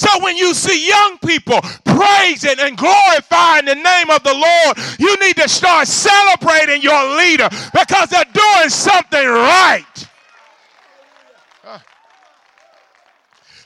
So 0.00 0.08
when 0.24 0.34
you 0.38 0.54
see 0.54 0.88
young 0.88 1.18
people 1.18 1.60
praising 1.84 2.58
and 2.58 2.74
glorifying 2.74 3.66
the 3.66 3.74
name 3.74 4.08
of 4.08 4.22
the 4.22 4.32
Lord, 4.32 4.78
you 4.98 5.14
need 5.20 5.36
to 5.36 5.46
start 5.46 5.88
celebrating 5.88 6.80
your 6.80 7.18
leader 7.18 7.50
because 7.74 8.08
they're 8.08 8.24
doing 8.32 8.70
something 8.70 9.26
right. 9.26 10.09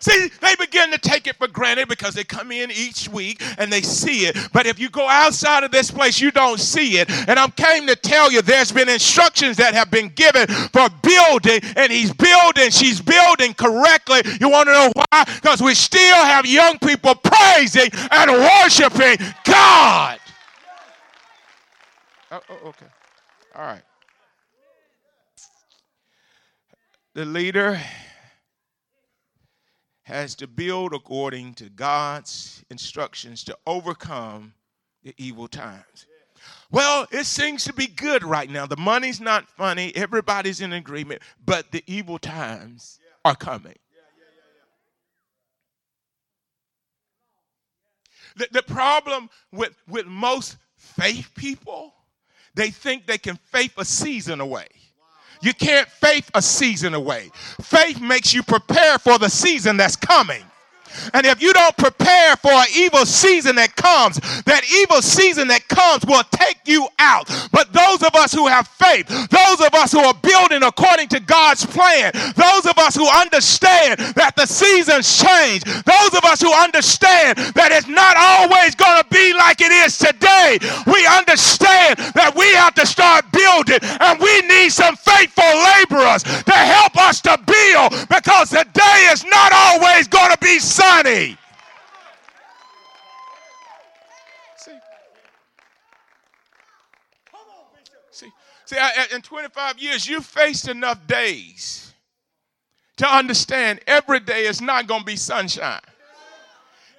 See, 0.05 0.31
they 0.43 0.55
begin 0.57 0.91
to 0.91 0.99
take 0.99 1.27
it 1.27 1.37
for 1.37 1.49
granted 1.49 1.89
because 1.89 2.13
they 2.13 2.25
come 2.25 2.53
in 2.53 2.71
each 2.71 3.09
week 3.09 3.43
and 3.57 3.73
they 3.73 3.81
see 3.81 4.27
it. 4.27 4.37
But 4.53 4.67
if 4.67 4.79
you 4.79 4.91
go 4.91 5.09
outside 5.09 5.65
of 5.65 5.71
this 5.71 5.91
place, 5.91 6.21
you 6.21 6.31
don't 6.31 6.61
see 6.61 6.99
it. 6.99 7.11
And 7.27 7.39
I'm 7.39 7.53
came 7.53 7.87
to 7.87 7.97
tell 7.97 8.31
you 8.31 8.43
there's 8.43 8.71
been 8.71 8.91
instructions 8.91 9.57
that 9.57 9.73
have 9.73 9.91
been 9.91 10.09
given 10.11 10.47
for 10.47 10.91
building, 11.03 11.61
and 11.75 11.91
he's 11.91 12.13
building, 12.13 12.69
she's 12.69 13.01
building 13.01 13.55
correctly. 13.55 14.21
You 14.43 14.51
want 14.51 14.67
to 14.67 14.73
know 14.75 14.93
why? 14.95 15.25
Because 15.25 15.63
we 15.63 15.73
still 15.73 16.17
have 16.17 16.45
young 16.45 16.79
people 16.81 17.15
praising 17.15 17.89
and 18.11 18.31
worshiping 18.31 19.17
God. 19.45 20.19
Oh, 22.31 22.41
oh, 22.51 22.69
okay. 22.69 22.87
All 23.55 23.65
right. 23.65 23.83
The 27.15 27.25
leader 27.25 27.81
has 30.05 30.35
to 30.37 30.47
build 30.47 30.95
according 30.95 31.55
to 31.55 31.69
God's 31.69 32.65
instructions 32.71 33.43
to 33.45 33.59
overcome 33.67 34.55
the 35.03 35.15
evil 35.19 35.49
times. 35.49 36.07
Well, 36.71 37.07
it 37.11 37.25
seems 37.25 37.65
to 37.65 37.73
be 37.73 37.87
good 37.87 38.23
right 38.23 38.51
now. 38.51 38.67
The 38.67 38.77
money's 38.77 39.21
not 39.21 39.49
funny, 39.49 39.95
everybody's 39.97 40.61
in 40.61 40.73
agreement, 40.73 41.23
but 41.45 41.73
the 41.73 41.83
evil 41.87 42.19
times 42.19 42.99
are 43.25 43.35
coming. 43.35 43.77
The, 48.37 48.49
the 48.51 48.63
problem 48.63 49.31
with, 49.53 49.75
with 49.89 50.07
most 50.07 50.57
faith 50.77 51.31
people, 51.37 51.95
they 52.55 52.71
think 52.71 53.07
they 53.07 53.19
can 53.19 53.37
faith 53.37 53.75
a 53.79 53.85
season 53.85 54.41
away. 54.41 54.67
You 55.45 55.53
can't 55.53 55.87
faith 55.87 56.31
a 56.35 56.41
season 56.41 56.95
away. 56.95 57.31
Faith 57.61 58.01
makes 58.01 58.33
you 58.33 58.43
prepare 58.43 58.99
for 58.99 59.19
the 59.19 59.29
season 59.29 59.77
that's 59.77 59.95
coming. 59.95 60.43
And 61.13 61.27
if 61.27 61.43
you 61.43 61.53
don't 61.53 61.77
prepare 61.77 62.37
for 62.37 62.53
an 62.53 62.67
evil 62.75 63.05
season 63.07 63.57
that 63.57 63.75
comes, 63.77 64.17
that 64.45 64.63
evil 64.71 65.03
season 65.03 65.49
that 65.49 65.67
comes 65.69 66.05
will 66.07 66.23
take 66.31 66.59
you 66.65 66.87
out. 66.99 67.29
But 67.53 67.73
those 67.73 68.03
of 68.03 68.15
us 68.15 68.33
who 68.33 68.47
have 68.47 68.69
faith, 68.69 69.09
those 69.09 69.61
of 69.61 69.75
us 69.75 69.93
who 69.93 70.01
are 70.01 70.15
building 70.15 70.63
according 70.63 71.09
to 71.09 71.21
God's 71.21 71.67
plan, 71.67 72.13
those 72.37 72.67
of 72.67 72.79
us 72.79 72.95
who 72.95 73.09
understand 73.09 73.99
that 74.15 74.35
the 74.37 74.47
seasons 74.47 75.07
change, 75.19 75.65
those 75.65 76.13
of 76.15 76.25
us 76.25 76.41
who 76.41 76.53
understand 76.53 77.39
that 77.55 77.73
it's 77.73 77.89
not 77.89 78.17
always 78.17 78.75
going 78.75 79.03
to 79.03 79.09
be 79.11 79.35
like 79.35 79.61
it 79.61 79.73
is 79.73 79.99
today, 79.99 80.59
we 80.87 81.07
understand 81.07 81.99
that 82.15 82.33
we 82.37 82.47
have 82.55 82.75
to 82.75 82.87
start 82.87 83.27
building 83.33 83.79
and 83.83 84.21
we 84.21 84.35
need 84.47 84.71
some 84.71 84.97
faithful 84.97 85.45
laborers 85.75 86.23
to 86.23 86.55
help 86.55 86.97
us 86.97 87.21
to 87.21 87.35
build 87.45 88.09
because 88.09 88.51
the 88.51 88.67
day 88.73 88.99
is 89.11 89.25
not 89.25 89.53
always 89.53 90.09
going 90.09 90.31
to 90.31 90.39
be 90.39 90.59
sunny 90.59 90.84
See, 94.57 94.77
see, 98.11 98.31
see 98.67 98.77
in 99.15 99.23
25 99.23 99.79
years, 99.79 100.09
you've 100.09 100.25
faced 100.25 100.69
enough 100.69 101.07
days 101.07 101.93
to 102.97 103.13
understand 103.13 103.81
every 103.87 104.21
day 104.21 104.47
is 104.47 104.61
not 104.61 104.87
going 104.87 105.01
to 105.01 105.07
be 105.07 105.17
sunshine. 105.17 105.81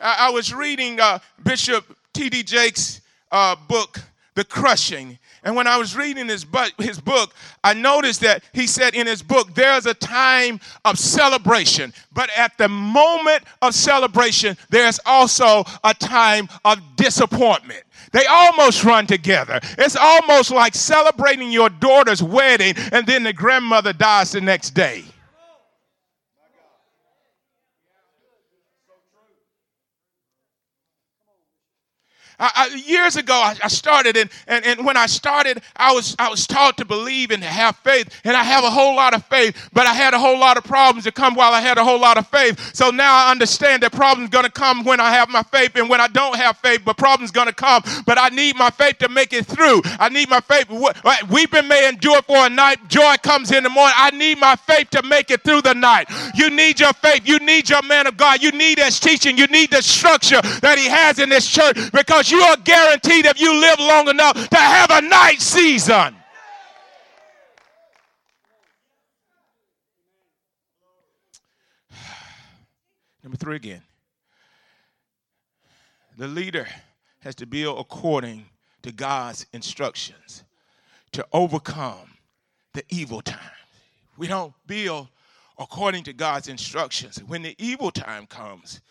I, 0.02 0.28
I 0.28 0.30
was 0.32 0.54
reading 0.54 1.00
uh, 1.00 1.20
Bishop 1.44 1.86
T.D. 2.14 2.44
Jakes' 2.44 3.02
uh, 3.32 3.56
book, 3.68 4.02
The 4.36 4.44
Crushing, 4.44 5.18
and 5.46 5.56
when 5.56 5.68
I 5.68 5.78
was 5.78 5.96
reading 5.96 6.28
his, 6.28 6.44
bu- 6.44 6.72
his 6.80 7.00
book, 7.00 7.36
I 7.64 7.76
noticed 7.76 8.22
that 8.22 8.44
he 8.52 8.66
said 8.66 8.96
in 8.96 9.06
his 9.06 9.22
book, 9.22 9.54
there's 9.54 9.86
a 9.86 9.94
time 9.94 10.60
of 10.84 10.98
celebration. 10.98 11.94
But 12.12 12.32
at 12.36 12.58
the 12.58 12.68
moment 12.68 13.44
of 13.62 13.76
celebration, 13.76 14.58
there's 14.72 15.00
also 15.06 15.64
a 15.84 15.94
time 15.94 16.50
of 16.66 16.80
disappointment. 16.96 17.84
They 18.12 18.26
almost 18.26 18.84
run 18.84 19.06
together. 19.06 19.60
It's 19.78 19.96
almost 19.96 20.50
like 20.50 20.74
celebrating 20.74 21.52
your 21.52 21.70
daughter's 21.70 22.24
wedding 22.24 22.74
and 22.92 23.06
then 23.06 23.22
the 23.22 23.34
grandmother 23.34 23.94
dies 23.94 24.32
the 24.32 24.42
next 24.42 24.72
day. 24.72 25.04
I, 32.40 32.70
I, 32.72 32.76
years 32.76 33.16
ago, 33.16 33.34
I, 33.34 33.56
I 33.64 33.68
started, 33.68 34.18
and, 34.18 34.30
and, 34.48 34.66
and 34.66 34.86
when 34.86 34.98
I 34.98 35.06
started, 35.06 35.62
I 35.76 35.94
was, 35.94 36.16
I 36.20 36.30
was 36.30 36.48
taught 36.48 36.78
to 36.78 36.86
believe 36.86 37.32
and 37.32 37.42
to 37.42 37.50
have 37.50 37.76
faith, 37.78 38.22
and 38.24 38.36
I 38.36 38.44
have 38.44 38.64
a 38.64 38.70
whole 38.70 38.96
lot 38.96 39.14
of 39.14 39.26
faith, 39.26 39.70
but 39.74 39.88
I 39.88 39.94
had 39.94 40.14
a 40.14 40.20
whole 40.20 40.40
lot 40.40 40.58
of 40.58 40.64
problems 40.64 41.06
that 41.06 41.16
come 41.16 41.36
while 41.36 41.54
I 41.54 41.62
had 41.62 41.78
a 41.78 41.84
whole 41.84 42.00
lot 42.00 42.18
of 42.18 42.28
faith. 42.28 42.76
So 42.76 42.90
now 42.90 43.28
I 43.28 43.32
understand 43.32 43.84
that 43.84 43.92
problems 43.92 44.30
going 44.30 44.46
to 44.46 44.52
come 44.52 44.84
when 44.84 45.00
I 45.00 45.12
have 45.12 45.30
my 45.30 45.44
faith 45.44 45.76
and 45.76 45.90
when 45.90 46.02
I 46.02 46.08
don't 46.08 46.36
have 46.36 46.58
faith, 46.58 46.82
but 46.84 46.98
problems 46.98 47.32
going 47.32 47.48
to 47.48 47.54
come. 47.54 47.84
But 48.06 48.18
I 48.20 48.30
need 48.30 48.56
my 48.56 48.70
faith 48.70 48.98
to 49.00 49.10
make 49.10 49.34
it 49.34 49.46
through. 49.46 49.82
I 50.00 50.10
need 50.10 50.30
my 50.30 50.40
faith. 50.40 50.70
Weeping 51.30 51.68
may 51.68 51.88
endure 51.88 52.22
for 52.24 52.46
a 52.46 52.50
night, 52.50 52.88
joy 52.88 53.16
comes 53.24 53.52
in 53.52 53.64
the 53.64 53.70
morning. 53.70 53.96
I 53.98 54.12
need 54.12 54.40
my 54.40 54.56
faith 54.56 54.90
to 54.92 55.04
make 55.04 55.32
it 55.32 55.44
through 55.44 55.62
the 55.62 55.74
night. 55.74 56.10
You 56.36 56.50
need 56.50 56.80
your 56.80 56.94
faith. 56.94 57.28
You 57.28 57.40
need 57.40 57.70
your 57.70 57.82
man 57.84 58.08
of 58.08 58.18
God. 58.18 58.42
You 58.42 58.52
need 58.52 58.80
his 58.80 59.00
teaching. 59.00 59.38
You 59.38 59.48
need 59.48 59.72
the 59.72 59.82
structure 59.82 60.42
that 60.62 60.78
he 60.78 60.88
has 60.88 61.20
in 61.20 61.30
this 61.30 61.48
church 61.48 61.78
because 61.92 62.25
you 62.32 62.40
are 62.40 62.58
guaranteed 62.58 63.26
if 63.26 63.40
you 63.40 63.54
live 63.54 63.80
long 63.80 64.08
enough 64.08 64.50
to 64.50 64.58
have 64.58 64.92
a 64.92 65.02
night 65.02 65.42
season. 65.42 66.16
Number 73.24 73.38
three 73.38 73.56
again. 73.56 73.82
The 76.18 76.28
leader 76.28 76.68
has 77.20 77.36
to 77.36 77.46
build 77.46 77.80
according 77.80 78.46
to 78.84 78.92
God's 78.92 79.46
instructions 79.52 80.44
to 81.12 81.26
overcome 81.34 82.18
the 82.74 82.84
evil 82.90 83.22
times. 83.22 83.42
We 84.18 84.28
don't 84.28 84.54
build 84.68 85.08
according 85.58 86.04
to 86.04 86.14
God's 86.14 86.48
instructions. 86.48 87.22
When 87.24 87.42
the 87.42 87.56
evil 87.58 87.92
time 87.92 88.28
comes, 88.28 88.82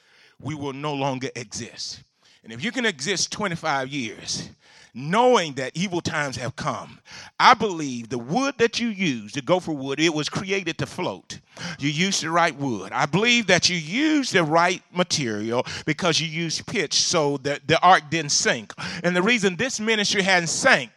we 0.40 0.54
will 0.54 0.72
no 0.72 0.92
longer 0.92 1.28
exist. 1.36 2.02
And 2.44 2.52
if 2.52 2.62
you 2.62 2.70
can 2.70 2.84
exist 2.84 3.32
25 3.32 3.88
years, 3.88 4.50
knowing 4.92 5.54
that 5.54 5.72
evil 5.74 6.02
times 6.02 6.36
have 6.36 6.54
come, 6.54 7.00
I 7.40 7.54
believe 7.54 8.10
the 8.10 8.18
wood 8.18 8.56
that 8.58 8.78
you 8.78 8.88
use, 8.88 9.32
the 9.32 9.40
gopher 9.40 9.72
wood, 9.72 9.98
it 9.98 10.12
was 10.12 10.28
created 10.28 10.76
to 10.78 10.86
float. 10.86 11.40
You 11.78 11.88
used 11.88 12.22
the 12.22 12.30
right 12.30 12.54
wood. 12.54 12.92
I 12.92 13.06
believe 13.06 13.46
that 13.46 13.70
you 13.70 13.76
used 13.76 14.34
the 14.34 14.44
right 14.44 14.82
material 14.92 15.66
because 15.86 16.20
you 16.20 16.28
used 16.28 16.66
pitch 16.66 16.94
so 16.94 17.38
that 17.38 17.66
the 17.66 17.80
ark 17.80 18.04
didn't 18.10 18.32
sink. 18.32 18.72
And 19.02 19.16
the 19.16 19.22
reason 19.22 19.56
this 19.56 19.80
ministry 19.80 20.22
hadn't 20.22 20.48
sank 20.48 20.90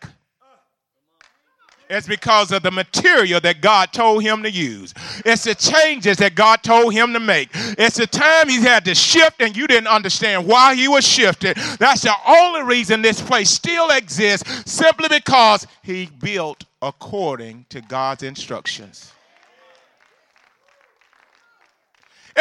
it's 1.89 2.07
because 2.07 2.51
of 2.51 2.63
the 2.63 2.71
material 2.71 3.39
that 3.41 3.61
God 3.61 3.93
told 3.93 4.23
him 4.23 4.43
to 4.43 4.51
use. 4.51 4.93
It's 5.25 5.43
the 5.43 5.55
changes 5.55 6.17
that 6.17 6.35
God 6.35 6.63
told 6.63 6.93
him 6.93 7.13
to 7.13 7.19
make. 7.19 7.49
It's 7.53 7.97
the 7.97 8.07
time 8.07 8.49
he 8.49 8.61
had 8.61 8.85
to 8.85 8.95
shift 8.95 9.41
and 9.41 9.55
you 9.55 9.67
didn't 9.67 9.87
understand 9.87 10.45
why 10.45 10.75
he 10.75 10.87
was 10.87 11.07
shifted. 11.07 11.57
That's 11.79 12.01
the 12.01 12.13
only 12.27 12.63
reason 12.63 13.01
this 13.01 13.21
place 13.21 13.49
still 13.49 13.89
exists, 13.89 14.71
simply 14.71 15.07
because 15.09 15.65
he 15.81 16.07
built 16.19 16.65
according 16.81 17.65
to 17.69 17.81
God's 17.81 18.23
instructions. 18.23 19.13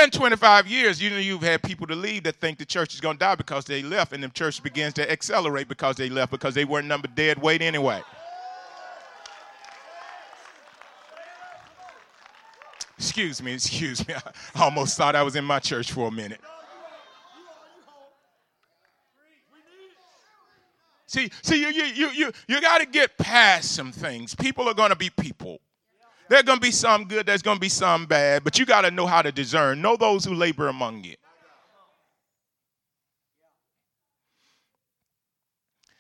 In 0.03 0.11
25 0.11 0.67
years, 0.67 1.01
you 1.01 1.09
know, 1.09 1.17
you've 1.17 1.43
had 1.43 1.63
people 1.63 1.87
to 1.87 1.95
leave 1.95 2.25
that 2.25 2.37
think 2.37 2.59
the 2.59 2.67
church 2.67 2.93
is 2.93 3.01
going 3.01 3.17
to 3.17 3.21
die 3.21 3.35
because 3.35 3.65
they 3.65 3.83
left, 3.83 4.13
and 4.13 4.23
the 4.23 4.29
church 4.29 4.63
begins 4.63 4.93
to 4.95 5.11
accelerate 5.11 5.69
because 5.69 5.97
they 5.97 6.11
left 6.11 6.31
because 6.31 6.55
they 6.55 6.67
weren't 6.67 6.87
number 6.87 7.09
dead 7.09 7.41
weight 7.41 7.63
anyway. 7.63 8.03
Excuse 13.07 13.41
me, 13.41 13.53
excuse 13.53 14.07
me. 14.09 14.15
I 14.57 14.65
almost 14.65 14.97
thought 14.97 15.15
I 15.15 15.23
was 15.23 15.37
in 15.37 15.45
my 15.45 15.61
church 15.61 15.93
for 15.93 16.09
a 16.09 16.11
minute. 16.11 16.41
See, 21.07 21.31
see, 21.41 21.61
you, 21.61 21.69
you, 21.69 21.85
you, 21.85 22.11
you, 22.11 22.33
you 22.49 22.61
got 22.61 22.79
to 22.79 22.87
get 22.87 23.17
past 23.17 23.77
some 23.77 23.93
things. 23.93 24.35
People 24.35 24.69
are 24.69 24.75
going 24.75 24.91
to 24.91 24.97
be 24.97 25.09
people. 25.09 25.61
There 26.29 26.41
are 26.41 26.43
going 26.43 26.59
to 26.59 26.63
be 26.63 26.73
some 26.73 27.05
good, 27.05 27.27
there's 27.27 27.43
going 27.43 27.59
to 27.59 27.61
be 27.61 27.69
some 27.69 28.07
bad, 28.07 28.43
but 28.43 28.59
you 28.59 28.67
got 28.67 28.81
to 28.81 28.91
know 28.91 29.07
how 29.07 29.23
to 29.23 29.31
discern. 29.31 29.81
Know 29.81 29.97
those 29.97 30.25
who 30.25 30.35
labor 30.35 30.67
among 30.67 31.05
you. 31.05 31.15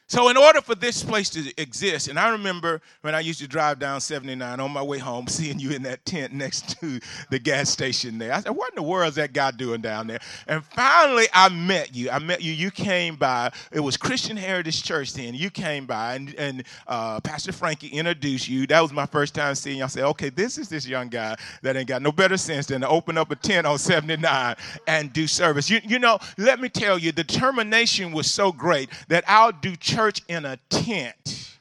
So, 0.09 0.29
in 0.29 0.37
order 0.37 0.61
for 0.61 0.77
this 0.77 1.03
place 1.03 1.29
to 1.31 1.53
exist, 1.61 2.07
and 2.07 2.16
I 2.16 2.29
remember 2.29 2.81
when 3.01 3.16
I 3.16 3.21
used 3.21 3.40
to 3.40 3.49
drive 3.49 3.81
down 3.81 4.01
79 4.01 4.61
on 4.61 4.71
my 4.71 4.83
way 4.83 4.99
home, 4.99 5.27
seeing 5.37 5.59
you 5.59 5.73
in 5.73 5.83
that 5.83 6.05
tent 6.05 6.33
next 6.33 6.81
to 6.81 7.01
the 7.31 7.40
gas 7.40 7.71
station 7.71 8.16
there. 8.16 8.33
I 8.33 8.40
said, 8.40 8.53
What 8.53 8.71
in 8.71 8.77
the 8.77 8.88
world 8.88 9.09
is 9.09 9.14
that 9.16 9.33
guy 9.33 9.51
doing 9.51 9.81
down 9.81 10.07
there? 10.07 10.21
And 10.47 10.64
finally, 10.64 11.27
I 11.35 11.49
met 11.49 11.97
you. 11.97 12.11
I 12.11 12.21
met 12.21 12.40
you. 12.40 12.53
You 12.53 12.71
came 12.71 13.16
by. 13.16 13.51
It 13.73 13.81
was 13.81 13.97
Christian 13.97 14.37
Heritage 14.37 14.85
Church 14.85 15.12
then. 15.12 15.35
You 15.35 15.51
came 15.51 15.87
by, 15.87 16.14
and, 16.14 16.35
and 16.37 16.62
uh, 16.87 17.21
Pastor 17.21 17.51
Frankie 17.51 17.88
introduced 17.88 18.49
you. 18.49 18.69
That 18.69 18.81
was 18.83 18.92
my 18.92 19.07
first 19.07 19.35
time 19.35 19.57
seeing 19.57 19.79
you. 19.79 19.85
I 19.85 19.88
said, 19.88 20.05
Okay, 20.05 20.29
this 20.29 20.57
is 20.57 20.69
this 20.69 20.87
young 20.87 21.09
guy 21.09 21.35
that 21.62 21.77
ain't 21.77 21.88
got 21.88 22.01
no 22.01 22.12
better 22.12 22.37
sense 22.37 22.66
than 22.66 22.83
to 22.83 22.88
open 22.88 23.19
up 23.19 23.33
a 23.33 23.37
tent 23.37 23.66
on 23.66 23.77
79 23.77 24.55
and 24.87 25.12
do 25.12 25.27
service. 25.27 25.69
You, 25.69 25.81
you 25.83 25.99
know, 25.99 26.21
let 26.38 26.61
me 26.61 26.69
tell 26.69 26.97
you, 26.97 27.11
the 27.11 27.25
determination 27.25 28.12
was 28.12 28.31
so 28.31 28.53
great 28.53 28.88
that 29.09 29.25
I'll 29.27 29.51
do 29.51 29.75
church 29.75 29.96
church 29.97 30.21
in 30.29 30.45
a 30.45 30.59
tent. 30.69 31.57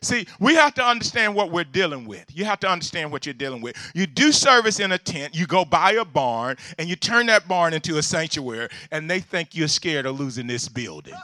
See, 0.00 0.28
we 0.38 0.54
have 0.54 0.74
to 0.74 0.84
understand 0.84 1.34
what 1.34 1.50
we're 1.50 1.64
dealing 1.64 2.06
with. 2.06 2.24
You 2.32 2.44
have 2.44 2.60
to 2.60 2.68
understand 2.68 3.10
what 3.10 3.26
you're 3.26 3.32
dealing 3.32 3.62
with. 3.62 3.76
You 3.92 4.06
do 4.06 4.30
service 4.30 4.78
in 4.78 4.92
a 4.92 4.98
tent, 4.98 5.34
you 5.34 5.46
go 5.46 5.64
buy 5.64 5.92
a 5.92 6.04
barn, 6.04 6.56
and 6.78 6.88
you 6.88 6.94
turn 6.94 7.26
that 7.26 7.48
barn 7.48 7.74
into 7.74 7.98
a 7.98 8.02
sanctuary, 8.02 8.68
and 8.92 9.10
they 9.10 9.18
think 9.18 9.56
you're 9.56 9.66
scared 9.66 10.06
of 10.06 10.20
losing 10.20 10.46
this 10.46 10.68
building. 10.68 11.14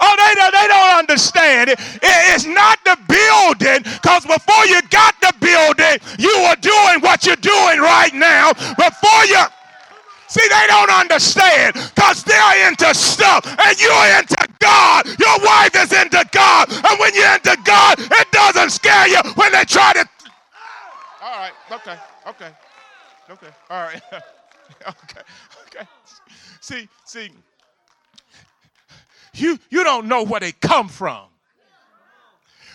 Oh, 0.00 0.14
they 0.16 0.34
don't, 0.34 0.52
they 0.52 0.68
don't 0.68 0.98
understand. 0.98 1.70
It, 1.70 1.78
it's 2.02 2.46
not 2.46 2.78
the 2.84 2.96
building, 3.08 3.82
because 3.82 4.24
before 4.26 4.66
you 4.66 4.80
got 4.90 5.14
the 5.20 5.32
building, 5.40 5.98
you 6.18 6.32
were 6.48 6.56
doing 6.56 7.00
what 7.00 7.26
you're 7.26 7.36
doing 7.36 7.80
right 7.80 8.14
now. 8.14 8.52
Before 8.52 9.24
you. 9.26 9.42
See, 10.28 10.46
they 10.48 10.66
don't 10.66 10.90
understand 10.90 11.74
because 11.74 12.24
they're 12.24 12.68
into 12.68 12.92
stuff 12.94 13.46
and 13.46 13.80
you're 13.80 14.18
into 14.18 14.48
God. 14.58 15.06
Your 15.18 15.38
wife 15.44 15.74
is 15.76 15.92
into 15.92 16.24
God. 16.32 16.68
And 16.68 16.98
when 16.98 17.14
you're 17.14 17.34
into 17.34 17.56
God, 17.64 17.98
it 18.00 18.32
doesn't 18.32 18.70
scare 18.70 19.08
you 19.08 19.20
when 19.36 19.52
they 19.52 19.64
try 19.64 19.92
to. 19.92 20.08
All 21.22 21.38
right. 21.38 21.52
Okay. 21.70 21.96
Okay. 22.26 22.50
Okay. 23.30 23.48
All 23.70 23.82
right. 23.82 24.02
okay. 24.12 25.22
Okay. 25.66 25.86
See, 26.60 26.88
see, 27.04 27.30
you, 29.40 29.58
you 29.70 29.84
don't 29.84 30.06
know 30.06 30.22
where 30.22 30.40
they 30.40 30.52
come 30.52 30.88
from 30.88 31.26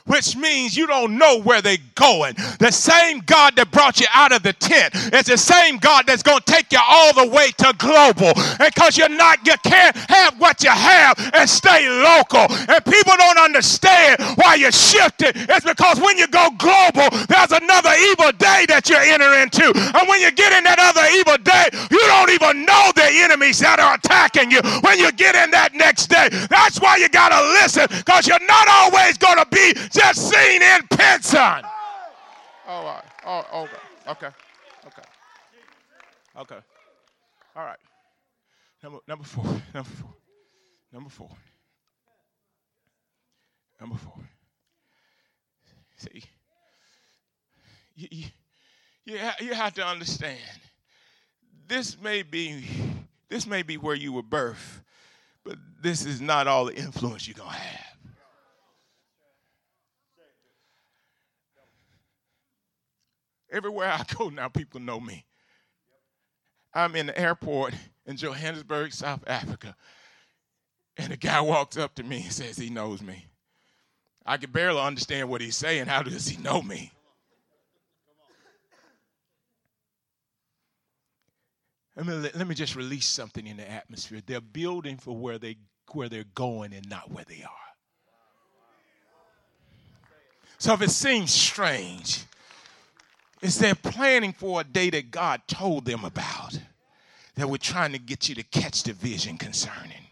which 0.05 0.35
means 0.35 0.75
you 0.75 0.87
don't 0.87 1.17
know 1.17 1.39
where 1.41 1.61
they're 1.61 1.77
going. 1.95 2.33
The 2.59 2.71
same 2.71 3.19
God 3.25 3.55
that 3.55 3.71
brought 3.71 3.99
you 3.99 4.07
out 4.13 4.31
of 4.31 4.43
the 4.43 4.53
tent 4.53 4.95
is 5.13 5.25
the 5.25 5.37
same 5.37 5.77
God 5.77 6.05
that's 6.07 6.23
going 6.23 6.39
to 6.39 6.51
take 6.51 6.71
you 6.71 6.79
all 6.81 7.13
the 7.13 7.27
way 7.27 7.51
to 7.57 7.73
global. 7.77 8.33
Because 8.59 8.97
you're 8.97 9.09
not, 9.09 9.45
you 9.45 9.53
can't 9.63 9.95
have 10.09 10.39
what 10.39 10.63
you 10.63 10.69
have 10.69 11.17
and 11.33 11.49
stay 11.49 11.87
local. 11.89 12.47
And 12.49 12.83
people 12.85 13.13
don't 13.17 13.39
understand 13.39 14.21
why 14.35 14.55
you're 14.55 14.71
shifting. 14.71 15.31
It's 15.35 15.65
because 15.65 15.99
when 15.99 16.17
you 16.17 16.27
go 16.27 16.49
global, 16.57 17.09
there's 17.27 17.51
another 17.51 17.93
evil 18.11 18.31
day 18.33 18.65
that 18.67 18.89
you 18.89 18.97
enter 18.97 19.33
into. 19.41 19.71
And 19.75 20.07
when 20.07 20.21
you 20.21 20.31
get 20.31 20.53
in 20.53 20.63
that 20.63 20.79
other 20.79 21.05
evil 21.17 21.37
day, 21.37 21.69
you 21.89 22.01
don't 22.07 22.31
even 22.31 22.65
know 22.65 22.91
the 22.95 23.07
enemies 23.23 23.59
that 23.59 23.79
are 23.79 23.95
attacking 23.95 24.51
you 24.51 24.61
when 24.81 24.99
you 24.99 25.11
get 25.11 25.35
in 25.35 25.51
that 25.51 25.73
next 25.73 26.07
day. 26.07 26.29
That's 26.49 26.79
why 26.79 26.97
you 26.97 27.09
got 27.09 27.29
to 27.29 27.41
listen 27.61 27.87
because 27.89 28.27
you're 28.27 28.45
not 28.47 28.67
always 28.67 29.17
going 29.17 29.37
to 29.37 29.47
be 29.51 29.73
just 29.91 30.29
seen 30.29 30.61
in 30.61 30.81
Pinson. 30.89 31.61
Oh, 32.67 32.85
right. 32.85 33.03
oh, 33.25 33.63
okay, 33.63 33.75
okay, 34.07 34.29
okay, 34.87 35.07
okay. 36.37 36.59
All 37.55 37.65
right. 37.65 37.77
Number 38.81 38.99
number 39.07 39.23
four. 39.23 39.43
Number 39.73 39.89
four. 39.89 40.13
Number 40.93 41.09
four. 41.09 41.29
Number 43.79 43.95
four. 43.97 44.13
See, 45.97 46.23
you, 47.95 48.07
you, 48.11 48.25
you, 49.05 49.19
you 49.39 49.53
have 49.53 49.73
to 49.75 49.85
understand. 49.85 50.39
This 51.67 51.99
may 52.01 52.23
be 52.23 52.65
this 53.29 53.45
may 53.45 53.63
be 53.63 53.77
where 53.77 53.95
you 53.95 54.13
were 54.13 54.23
birthed, 54.23 54.81
but 55.43 55.57
this 55.81 56.05
is 56.05 56.21
not 56.21 56.47
all 56.47 56.65
the 56.65 56.75
influence 56.75 57.27
you're 57.27 57.35
gonna 57.35 57.51
have. 57.51 57.90
Everywhere 63.51 63.89
I 63.89 64.03
go 64.17 64.29
now, 64.29 64.47
people 64.47 64.79
know 64.79 64.99
me. 64.99 65.25
I'm 66.73 66.95
in 66.95 67.07
the 67.07 67.19
airport 67.19 67.73
in 68.05 68.15
Johannesburg, 68.15 68.93
South 68.93 69.23
Africa, 69.27 69.75
and 70.97 71.11
a 71.11 71.17
guy 71.17 71.41
walks 71.41 71.77
up 71.77 71.95
to 71.95 72.03
me 72.03 72.23
and 72.23 72.31
says 72.31 72.57
he 72.57 72.69
knows 72.69 73.01
me. 73.01 73.27
I 74.25 74.37
can 74.37 74.51
barely 74.51 74.79
understand 74.79 75.29
what 75.29 75.41
he's 75.41 75.57
saying. 75.57 75.87
How 75.87 76.03
does 76.03 76.27
he 76.27 76.41
know 76.41 76.61
me? 76.61 76.91
Let 81.95 82.05
me, 82.05 82.29
let 82.35 82.47
me 82.47 82.55
just 82.55 82.75
release 82.75 83.07
something 83.07 83.45
in 83.45 83.57
the 83.57 83.69
atmosphere. 83.69 84.21
They're 84.25 84.39
building 84.39 84.97
for 84.97 85.15
where, 85.15 85.37
they, 85.37 85.57
where 85.91 86.07
they're 86.07 86.23
going 86.35 86.73
and 86.73 86.89
not 86.89 87.11
where 87.11 87.25
they 87.27 87.43
are. 87.43 87.49
So 90.57 90.73
if 90.73 90.81
it 90.81 90.91
seems 90.91 91.31
strange, 91.33 92.23
it's 93.41 93.57
they're 93.57 93.75
planning 93.75 94.33
for 94.33 94.61
a 94.61 94.63
day 94.63 94.89
that 94.91 95.11
God 95.11 95.41
told 95.47 95.85
them 95.85 96.05
about 96.05 96.59
that 97.35 97.49
we're 97.49 97.57
trying 97.57 97.91
to 97.93 97.99
get 97.99 98.29
you 98.29 98.35
to 98.35 98.43
catch 98.43 98.83
the 98.83 98.93
vision 98.93 99.37
concerning. 99.37 100.07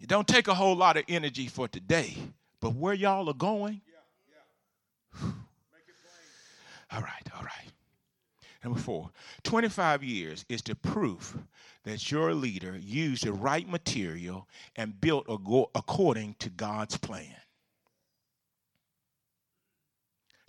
It 0.00 0.08
don't 0.08 0.26
take 0.28 0.48
a 0.48 0.54
whole 0.54 0.76
lot 0.76 0.96
of 0.96 1.04
energy 1.08 1.46
for 1.46 1.68
today, 1.68 2.16
but 2.60 2.74
where 2.74 2.94
y'all 2.94 3.28
are 3.28 3.34
going. 3.34 3.80
All 6.92 7.00
right, 7.00 7.28
all 7.36 7.42
right. 7.42 7.72
Number 8.62 8.78
four, 8.78 9.10
25 9.42 10.02
years 10.02 10.44
is 10.48 10.62
the 10.62 10.74
proof 10.74 11.36
that 11.84 12.10
your 12.10 12.34
leader 12.34 12.76
used 12.76 13.24
the 13.24 13.32
right 13.32 13.68
material 13.68 14.48
and 14.76 15.00
built 15.00 15.26
according 15.74 16.36
to 16.38 16.50
God's 16.50 16.96
plan. 16.96 17.34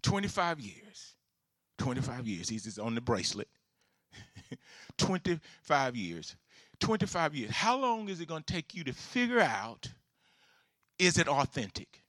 25 0.06 0.60
years. 0.60 1.16
25 1.80 2.28
years. 2.28 2.48
He's 2.48 2.64
just 2.64 2.80
on 2.80 2.96
the 2.96 3.02
bracelet. 3.02 3.50
25 4.98 5.96
years. 5.96 6.36
25 6.80 7.36
years. 7.36 7.52
How 7.52 7.78
long 7.78 8.08
is 8.08 8.22
it 8.22 8.28
going 8.28 8.44
to 8.44 8.54
take 8.54 8.76
you 8.76 8.84
to 8.84 8.94
figure 8.94 9.40
out 9.40 9.90
is 11.00 11.18
it 11.18 11.28
authentic? 11.28 12.04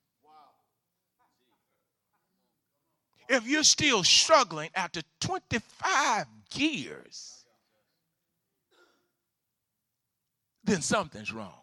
If 3.29 3.49
you're 3.49 3.65
still 3.65 4.05
struggling 4.05 4.71
after 4.75 5.01
25 5.21 6.27
years, 6.55 7.45
then 10.63 10.81
something's 10.81 11.33
wrong. 11.33 11.63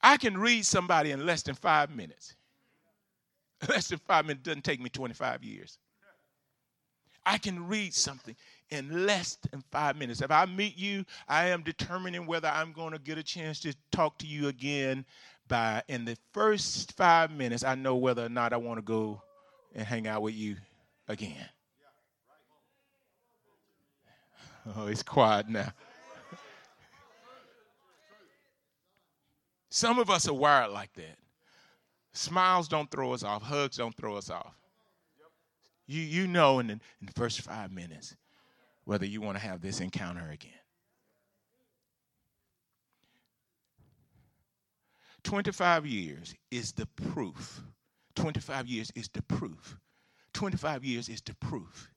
I 0.00 0.16
can 0.16 0.38
read 0.38 0.64
somebody 0.64 1.10
in 1.10 1.26
less 1.26 1.42
than 1.42 1.54
five 1.54 1.94
minutes. 1.94 2.34
Less 3.68 3.88
than 3.88 4.00
five 4.06 4.26
minutes 4.26 4.44
doesn't 4.44 4.64
take 4.64 4.80
me 4.80 4.90
25 4.90 5.44
years. 5.44 5.78
I 7.24 7.38
can 7.38 7.68
read 7.68 7.94
something 7.94 8.34
in 8.70 9.06
less 9.06 9.36
than 9.50 9.62
five 9.70 9.96
minutes. 9.96 10.22
If 10.22 10.30
I 10.30 10.44
meet 10.46 10.76
you, 10.76 11.04
I 11.28 11.48
am 11.48 11.62
determining 11.62 12.26
whether 12.26 12.48
I'm 12.48 12.72
going 12.72 12.92
to 12.92 12.98
get 12.98 13.16
a 13.16 13.22
chance 13.22 13.60
to 13.60 13.74
talk 13.92 14.18
to 14.18 14.26
you 14.26 14.48
again 14.48 15.04
by 15.46 15.82
in 15.88 16.04
the 16.04 16.16
first 16.32 16.96
five 16.96 17.30
minutes. 17.30 17.62
I 17.62 17.76
know 17.76 17.96
whether 17.96 18.26
or 18.26 18.28
not 18.28 18.52
I 18.52 18.56
want 18.56 18.78
to 18.78 18.82
go 18.82 19.22
and 19.74 19.86
hang 19.86 20.08
out 20.08 20.22
with 20.22 20.34
you 20.34 20.56
again. 21.08 21.44
Oh, 24.76 24.86
it's 24.86 25.02
quiet 25.02 25.48
now. 25.48 25.72
Some 29.70 29.98
of 29.98 30.08
us 30.08 30.28
are 30.28 30.32
wired 30.32 30.70
like 30.70 30.92
that. 30.94 31.18
Smiles 32.12 32.68
don't 32.68 32.90
throw 32.90 33.12
us 33.12 33.22
off, 33.22 33.42
hugs 33.42 33.76
don't 33.76 33.96
throw 33.96 34.16
us 34.16 34.30
off. 34.30 34.54
You, 35.86 36.00
you 36.00 36.26
know 36.26 36.58
in 36.58 36.66
the, 36.68 36.72
in 36.72 37.06
the 37.06 37.12
first 37.14 37.40
five 37.40 37.72
minutes 37.72 38.16
whether 38.84 39.06
you 39.06 39.20
want 39.20 39.38
to 39.38 39.42
have 39.44 39.60
this 39.60 39.80
encounter 39.80 40.28
again. 40.30 40.52
25 45.24 45.86
years 45.86 46.34
is 46.50 46.72
the 46.72 46.86
proof. 46.86 47.62
25 48.16 48.66
years 48.66 48.90
is 48.94 49.08
the 49.08 49.22
proof. 49.22 49.78
25 50.34 50.84
years 50.84 51.08
is 51.08 51.20
the 51.20 51.34
proof 51.36 51.92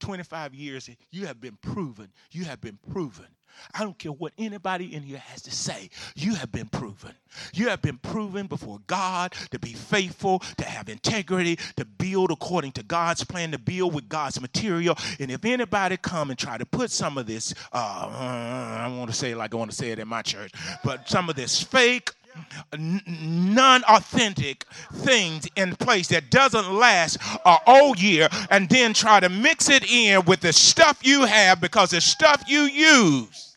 25 0.00 0.54
years, 0.54 0.90
you 1.10 1.26
have 1.26 1.40
been 1.40 1.56
proven. 1.62 2.08
You 2.32 2.44
have 2.44 2.60
been 2.60 2.78
proven. 2.90 3.26
I 3.74 3.80
don't 3.80 3.98
care 3.98 4.12
what 4.12 4.32
anybody 4.38 4.94
in 4.94 5.02
here 5.02 5.18
has 5.18 5.42
to 5.42 5.50
say. 5.50 5.90
You 6.16 6.34
have 6.34 6.50
been 6.52 6.66
proven. 6.66 7.12
You 7.54 7.68
have 7.68 7.82
been 7.82 7.98
proven 7.98 8.46
before 8.46 8.80
God 8.86 9.34
to 9.50 9.58
be 9.58 9.72
faithful, 9.72 10.40
to 10.56 10.64
have 10.64 10.88
integrity, 10.88 11.56
to 11.76 11.84
build 11.84 12.30
according 12.30 12.72
to 12.72 12.82
God's 12.82 13.24
plan, 13.24 13.52
to 13.52 13.58
build 13.58 13.94
with 13.94 14.08
God's 14.08 14.40
material. 14.40 14.96
And 15.18 15.30
if 15.30 15.44
anybody 15.44 15.96
come 15.96 16.30
and 16.30 16.38
try 16.38 16.58
to 16.58 16.66
put 16.66 16.90
some 16.90 17.18
of 17.18 17.26
this, 17.26 17.54
uh, 17.72 18.08
I 18.12 18.92
want 18.96 19.10
to 19.10 19.16
say 19.16 19.32
it 19.32 19.36
like 19.36 19.54
I 19.54 19.56
want 19.56 19.70
to 19.70 19.76
say 19.76 19.90
it 19.90 19.98
in 19.98 20.08
my 20.08 20.22
church, 20.22 20.52
but 20.84 21.08
some 21.08 21.28
of 21.28 21.36
this 21.36 21.62
fake 21.62 22.12
non-authentic 22.76 24.64
things 24.94 25.48
in 25.56 25.74
place 25.76 26.08
that 26.08 26.30
doesn't 26.30 26.72
last 26.72 27.16
a 27.44 27.56
whole 27.66 27.96
year 27.96 28.28
and 28.50 28.68
then 28.68 28.92
try 28.92 29.20
to 29.20 29.28
mix 29.28 29.68
it 29.68 29.90
in 29.90 30.24
with 30.24 30.40
the 30.40 30.52
stuff 30.52 30.98
you 31.02 31.24
have 31.24 31.60
because 31.60 31.90
the 31.90 32.00
stuff 32.00 32.42
you 32.46 32.62
use 32.62 33.49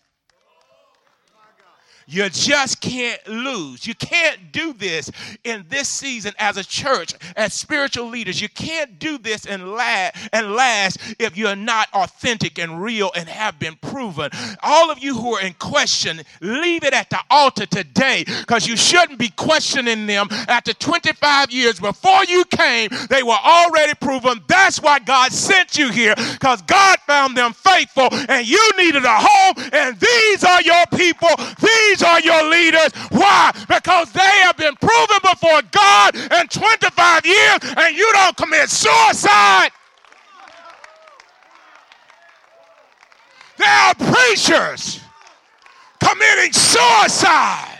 you 2.08 2.30
just 2.30 2.82
can't 2.82 3.26
lose. 3.28 3.86
You 3.88 3.96
can't 3.96 4.52
do 4.52 4.74
this 4.74 5.12
in 5.44 5.66
this 5.70 5.88
season 5.88 6.34
as 6.40 6.58
a 6.58 6.64
church, 6.64 7.14
as 7.36 7.54
spiritual 7.54 8.08
leaders. 8.08 8.42
You 8.42 8.50
can't 8.50 9.00
do 9.00 9.18
this 9.18 9.46
and 9.46 9.72
last, 9.74 10.16
and 10.34 10.54
last 10.54 10.98
if 11.20 11.38
you're 11.38 11.56
not 11.56 11.88
authentic 11.94 12.60
and 12.60 12.82
real 12.82 13.12
and 13.16 13.28
have 13.30 13.60
been 13.60 13.76
proven. 13.82 14.30
All 14.62 14.92
of 14.92 15.00
you 15.00 15.16
who 15.16 15.36
are 15.36 15.42
in 15.42 15.54
question, 15.54 16.22
leave 16.42 16.84
it 16.84 16.94
at 16.94 17.10
the 17.10 17.20
altar 17.30 17.66
today 17.66 18.24
because 18.26 18.68
you 18.68 18.76
shouldn't 18.76 19.20
be 19.20 19.30
questioning 19.30 20.06
them. 20.06 20.28
After 20.48 20.74
25 20.74 21.52
years 21.52 21.80
before 21.80 22.24
you 22.26 22.46
came, 22.46 22.90
they 23.10 23.24
were 23.24 23.32
already 23.32 23.94
proven. 23.96 24.42
That's 24.48 24.82
why 24.82 25.00
God 25.00 25.32
sent 25.32 25.78
you 25.78 25.92
here 25.92 26.16
because 26.16 26.62
God 26.64 26.98
found 27.08 27.38
them 27.38 27.54
faithful 27.54 28.10
and 28.30 28.48
you 28.48 28.72
needed 28.78 29.04
a 29.06 29.18
home, 29.20 29.56
and 29.72 30.00
these 30.00 30.44
are 30.44 30.62
your 30.62 30.86
people. 30.96 31.30
These 31.60 31.93
these 31.94 32.04
are 32.04 32.20
your 32.22 32.50
leaders. 32.50 32.92
Why? 33.10 33.52
Because 33.68 34.12
they 34.14 34.22
have 34.22 34.58
been 34.58 34.76
proven 34.76 35.18
before 35.22 35.62
God 35.72 36.16
in 36.16 36.48
25 36.48 37.26
years 37.26 37.60
and 37.78 37.96
you 37.96 38.10
don't 38.14 38.36
commit 38.36 38.70
suicide. 38.70 39.70
There 43.58 43.68
are 43.68 43.96
preachers 43.96 45.02
committing 46.00 46.54
suicide. 46.54 47.73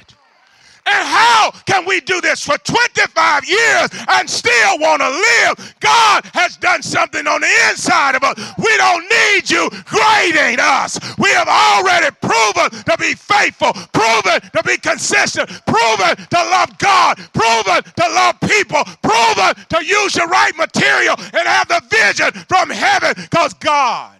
And 0.86 1.08
how 1.08 1.52
can 1.66 1.86
we 1.86 2.02
do 2.02 2.20
this 2.20 2.44
for 2.44 2.58
25 2.58 3.46
years 3.48 3.90
and 4.10 4.30
still 4.30 4.80
want 4.80 5.02
to 5.02 5.10
live? 5.10 5.76
God 5.80 6.26
has 6.34 6.58
done 6.58 6.84
something 6.84 7.26
on 7.26 7.40
the 7.40 7.48
inside 7.70 8.16
of 8.16 8.24
us. 8.24 8.36
We 8.58 8.76
don't 8.78 9.08
need 9.08 9.50
you 9.50 9.70
grading 9.86 10.60
us. 10.60 11.00
We 11.18 11.30
have 11.30 11.48
already 11.48 12.14
proven 12.22 12.84
to 12.84 12.98
be 13.00 13.14
faithful, 13.14 13.72
proven 13.94 14.42
to 14.42 14.64
be 14.66 14.78
consistent, 14.78 15.50
proven 15.66 16.18
to 16.18 16.38
love 16.52 16.78
God, 16.78 17.18
proven 17.32 17.84
to 17.84 18.08
love 18.10 18.40
people, 18.42 18.84
proven 19.02 19.56
to 19.70 19.86
use 19.86 20.14
the 20.14 20.28
right 20.28 20.56
material 20.58 21.16
and 21.18 21.48
have 21.48 21.68
the 21.70 21.82
vision 21.90 22.32
from 22.50 22.70
heaven 22.70 23.14
because 23.16 23.54
God, 23.54 24.20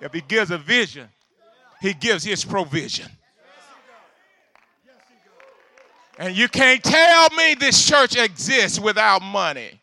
if 0.00 0.14
He 0.14 0.22
gives 0.22 0.50
a 0.50 0.58
vision, 0.58 1.08
He 1.82 1.92
gives 1.92 2.24
His 2.24 2.44
provision. 2.44 3.10
And 6.18 6.36
you 6.36 6.48
can't 6.48 6.82
tell 6.82 7.30
me 7.30 7.54
this 7.54 7.86
church 7.86 8.16
exists 8.16 8.80
without 8.80 9.22
money. 9.22 9.80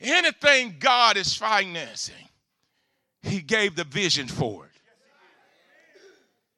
Anything 0.00 0.76
God 0.78 1.18
is 1.18 1.34
financing, 1.34 2.14
He 3.22 3.42
gave 3.42 3.76
the 3.76 3.84
vision 3.84 4.28
for 4.28 4.64
it. 4.64 4.70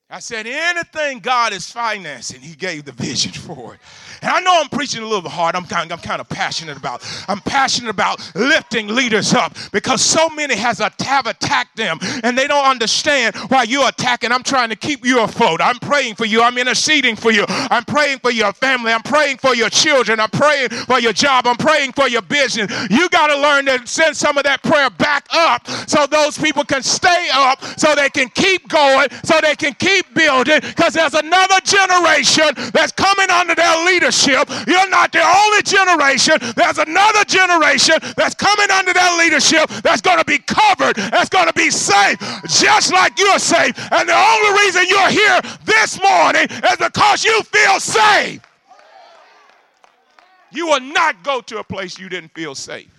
I 0.08 0.20
said, 0.20 0.46
anything 0.46 1.18
God 1.18 1.52
is 1.52 1.68
financing, 1.68 2.40
He 2.40 2.54
gave 2.54 2.84
the 2.84 2.92
vision 2.92 3.32
for 3.32 3.74
it. 3.74 3.80
And 4.22 4.30
I 4.30 4.40
know 4.40 4.60
I'm 4.60 4.68
preaching 4.68 5.02
a 5.02 5.06
little 5.06 5.28
hard. 5.28 5.56
I'm 5.56 5.64
kind, 5.64 5.92
I'm 5.92 5.98
kind 5.98 6.20
of 6.20 6.28
passionate 6.28 6.76
about. 6.76 7.02
I'm 7.28 7.40
passionate 7.40 7.90
about 7.90 8.20
lifting 8.34 8.88
leaders 8.88 9.34
up 9.34 9.56
because 9.72 10.00
so 10.00 10.28
many 10.28 10.54
has 10.54 10.78
have 10.78 11.26
attacked 11.26 11.76
them, 11.76 11.98
and 12.22 12.38
they 12.38 12.46
don't 12.46 12.64
understand 12.64 13.34
why 13.48 13.64
you're 13.64 13.88
attacking. 13.88 14.32
I'm 14.32 14.42
trying 14.42 14.70
to 14.70 14.76
keep 14.76 15.04
you 15.04 15.22
afloat. 15.22 15.60
I'm 15.60 15.78
praying 15.78 16.14
for 16.14 16.24
you. 16.24 16.42
I'm 16.42 16.56
interceding 16.56 17.16
for 17.16 17.32
you. 17.32 17.44
I'm 17.48 17.84
praying 17.84 18.20
for 18.20 18.30
your 18.30 18.52
family. 18.52 18.92
I'm 18.92 19.02
praying 19.02 19.38
for 19.38 19.54
your 19.54 19.68
children. 19.68 20.20
I'm 20.20 20.30
praying 20.30 20.68
for 20.70 21.00
your 21.00 21.12
job. 21.12 21.46
I'm 21.46 21.56
praying 21.56 21.92
for 21.92 22.08
your 22.08 22.22
business. 22.22 22.70
You 22.90 23.08
got 23.08 23.28
to 23.28 23.36
learn 23.36 23.66
to 23.66 23.86
send 23.86 24.16
some 24.16 24.38
of 24.38 24.44
that 24.44 24.62
prayer 24.62 24.90
back 24.90 25.26
up 25.32 25.66
so 25.88 26.06
those 26.06 26.38
people 26.38 26.64
can 26.64 26.82
stay 26.82 27.28
up, 27.32 27.62
so 27.76 27.94
they 27.94 28.10
can 28.10 28.28
keep 28.30 28.68
going, 28.68 29.08
so 29.24 29.40
they 29.40 29.56
can 29.56 29.74
keep 29.74 30.12
building. 30.14 30.60
Because 30.60 30.94
there's 30.94 31.14
another 31.14 31.60
generation 31.64 32.50
that's 32.72 32.92
coming 32.92 33.30
under 33.30 33.54
their 33.54 33.84
leadership 33.84 34.11
leadership. 34.12 34.48
You're 34.66 34.88
not 34.88 35.12
the 35.12 35.22
only 35.22 35.62
generation. 35.62 36.36
There's 36.54 36.78
another 36.78 37.24
generation 37.24 37.96
that's 38.16 38.34
coming 38.34 38.70
under 38.70 38.92
that 38.92 39.18
leadership 39.18 39.68
that's 39.82 40.00
going 40.00 40.18
to 40.18 40.24
be 40.24 40.38
covered, 40.38 40.96
that's 40.96 41.28
going 41.28 41.46
to 41.46 41.52
be 41.52 41.70
safe, 41.70 42.18
just 42.48 42.92
like 42.92 43.18
you're 43.18 43.38
safe. 43.38 43.76
And 43.92 44.08
the 44.08 44.14
only 44.14 44.62
reason 44.62 44.84
you're 44.88 45.10
here 45.10 45.40
this 45.64 46.00
morning 46.02 46.46
is 46.50 46.76
because 46.78 47.24
you 47.24 47.42
feel 47.42 47.80
safe. 47.80 48.40
You 50.50 50.66
will 50.66 50.80
not 50.80 51.22
go 51.22 51.40
to 51.40 51.58
a 51.58 51.64
place 51.64 51.98
you 51.98 52.08
didn't 52.08 52.34
feel 52.34 52.54
safe. 52.54 52.90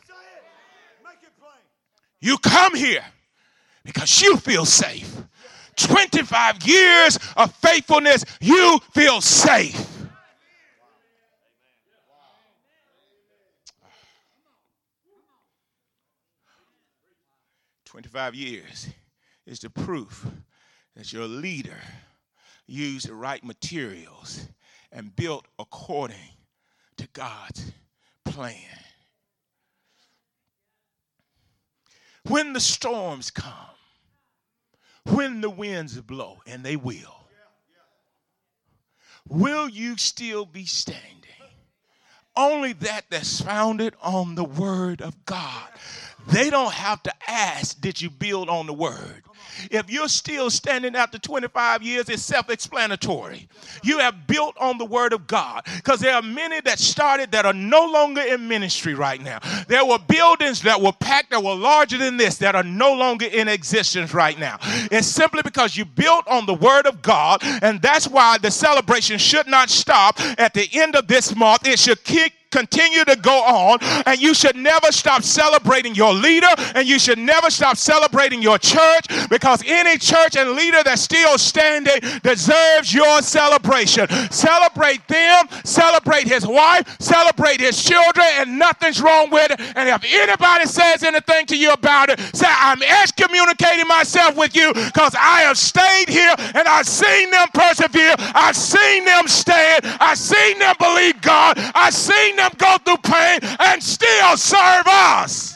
You 2.19 2.37
come 2.37 2.73
here 2.73 3.03
because 3.83 4.21
you 4.21 4.37
feel 4.37 4.65
safe. 4.65 5.21
25 5.75 6.63
years 6.63 7.19
of 7.35 7.53
faithfulness, 7.55 8.23
you 8.39 8.79
feel 8.93 9.19
safe. 9.21 9.92
25 18.03 18.35
years 18.35 18.89
is 19.45 19.59
the 19.59 19.69
proof 19.69 20.27
that 20.93 21.13
your 21.13 21.25
leader 21.25 21.79
used 22.67 23.07
the 23.07 23.13
right 23.13 23.41
materials 23.45 24.45
and 24.91 25.15
built 25.15 25.47
according 25.57 26.35
to 26.97 27.07
God's 27.13 27.71
plan. 28.25 28.55
When 32.27 32.51
the 32.51 32.59
storms 32.59 33.31
come, 33.31 33.53
when 35.05 35.39
the 35.39 35.49
winds 35.49 35.99
blow, 36.01 36.41
and 36.45 36.61
they 36.61 36.75
will, 36.75 37.23
will 39.29 39.69
you 39.69 39.95
still 39.95 40.45
be 40.45 40.65
standing? 40.65 41.09
Only 42.35 42.73
that 42.73 43.05
that's 43.09 43.39
founded 43.39 43.95
on 44.01 44.35
the 44.35 44.43
word 44.43 45.01
of 45.01 45.23
God. 45.25 45.69
They 46.27 46.49
don't 46.49 46.73
have 46.73 47.03
to 47.03 47.13
ask, 47.27 47.79
Did 47.79 48.01
you 48.01 48.09
build 48.09 48.49
on 48.49 48.65
the 48.65 48.73
word? 48.73 49.23
If 49.71 49.89
you're 49.89 50.07
still 50.07 50.49
standing 50.49 50.95
after 50.95 51.19
25 51.19 51.83
years, 51.83 52.09
it's 52.09 52.23
self 52.23 52.49
explanatory. 52.49 53.47
You 53.83 53.99
have 53.99 54.27
built 54.27 54.55
on 54.59 54.77
the 54.77 54.85
Word 54.85 55.13
of 55.13 55.27
God 55.27 55.65
because 55.75 55.99
there 55.99 56.15
are 56.15 56.21
many 56.21 56.61
that 56.61 56.79
started 56.79 57.31
that 57.31 57.45
are 57.45 57.53
no 57.53 57.85
longer 57.85 58.21
in 58.21 58.47
ministry 58.47 58.93
right 58.93 59.21
now. 59.21 59.39
There 59.67 59.85
were 59.85 59.99
buildings 59.99 60.61
that 60.63 60.81
were 60.81 60.91
packed 60.91 61.31
that 61.31 61.43
were 61.43 61.55
larger 61.55 61.97
than 61.97 62.17
this 62.17 62.37
that 62.37 62.55
are 62.55 62.63
no 62.63 62.93
longer 62.93 63.25
in 63.25 63.47
existence 63.47 64.13
right 64.13 64.37
now. 64.37 64.57
It's 64.91 65.07
simply 65.07 65.41
because 65.43 65.77
you 65.77 65.85
built 65.85 66.27
on 66.27 66.45
the 66.45 66.53
Word 66.53 66.85
of 66.85 67.01
God, 67.01 67.41
and 67.43 67.81
that's 67.81 68.07
why 68.07 68.37
the 68.37 68.51
celebration 68.51 69.17
should 69.17 69.47
not 69.47 69.69
stop 69.69 70.19
at 70.39 70.53
the 70.53 70.67
end 70.73 70.95
of 70.95 71.07
this 71.07 71.35
month. 71.35 71.67
It 71.67 71.79
should 71.79 72.03
keep 72.03 72.33
continue 72.53 73.03
to 73.05 73.15
go 73.17 73.43
on, 73.43 73.79
and 74.05 74.21
you 74.21 74.33
should 74.33 74.55
never 74.55 74.91
stop 74.91 75.23
celebrating 75.23 75.95
your 75.95 76.13
leader, 76.13 76.53
and 76.75 76.87
you 76.87 76.99
should 76.99 77.17
never 77.17 77.49
stop 77.49 77.75
celebrating 77.77 78.41
your 78.41 78.59
church 78.59 79.05
because 79.29 79.63
any 79.65 79.97
church 79.97 80.35
and 80.37 80.51
leader 80.51 80.81
that's 80.83 81.01
still 81.01 81.37
standing 81.37 81.99
deserves 82.21 82.93
your 82.93 83.21
celebration. 83.21 84.07
Celebrate 84.31 85.05
them, 85.07 85.47
celebrate 85.63 86.27
his 86.27 86.45
wife, 86.45 86.95
celebrate 86.99 87.59
his 87.59 87.81
children, 87.83 88.25
and 88.37 88.59
nothing's 88.59 89.01
wrong 89.01 89.29
with 89.31 89.51
it. 89.51 89.59
And 89.75 89.89
if 89.89 90.03
anybody 90.05 90.65
says 90.65 91.03
anything 91.03 91.47
to 91.47 91.57
you 91.57 91.71
about 91.71 92.09
it, 92.09 92.19
say, 92.35 92.47
I'm 92.47 92.81
excommunicating 92.83 93.87
myself 93.87 94.37
with 94.37 94.55
you 94.55 94.73
because 94.73 95.15
I 95.17 95.41
have 95.41 95.57
stayed 95.57 96.09
here 96.09 96.35
and 96.53 96.67
I've 96.67 96.87
seen 96.87 97.31
them 97.31 97.47
persevere, 97.53 98.15
I've 98.19 98.55
seen 98.55 99.05
them 99.05 99.27
stand, 99.27 99.85
I've 99.99 100.17
seen 100.17 100.59
them 100.59 100.75
believe 100.79 101.21
God, 101.21 101.57
I've 101.73 101.93
seen 101.93 102.35
them 102.35 102.42
them 102.43 102.51
go 102.57 102.77
through 102.83 102.97
pain 102.97 103.39
and 103.59 103.81
still 103.81 104.37
serve 104.37 104.87
us. 104.87 105.55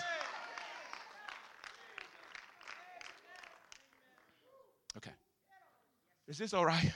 Okay. 4.98 5.12
Is 6.28 6.38
this 6.38 6.54
all 6.54 6.66
right? 6.66 6.92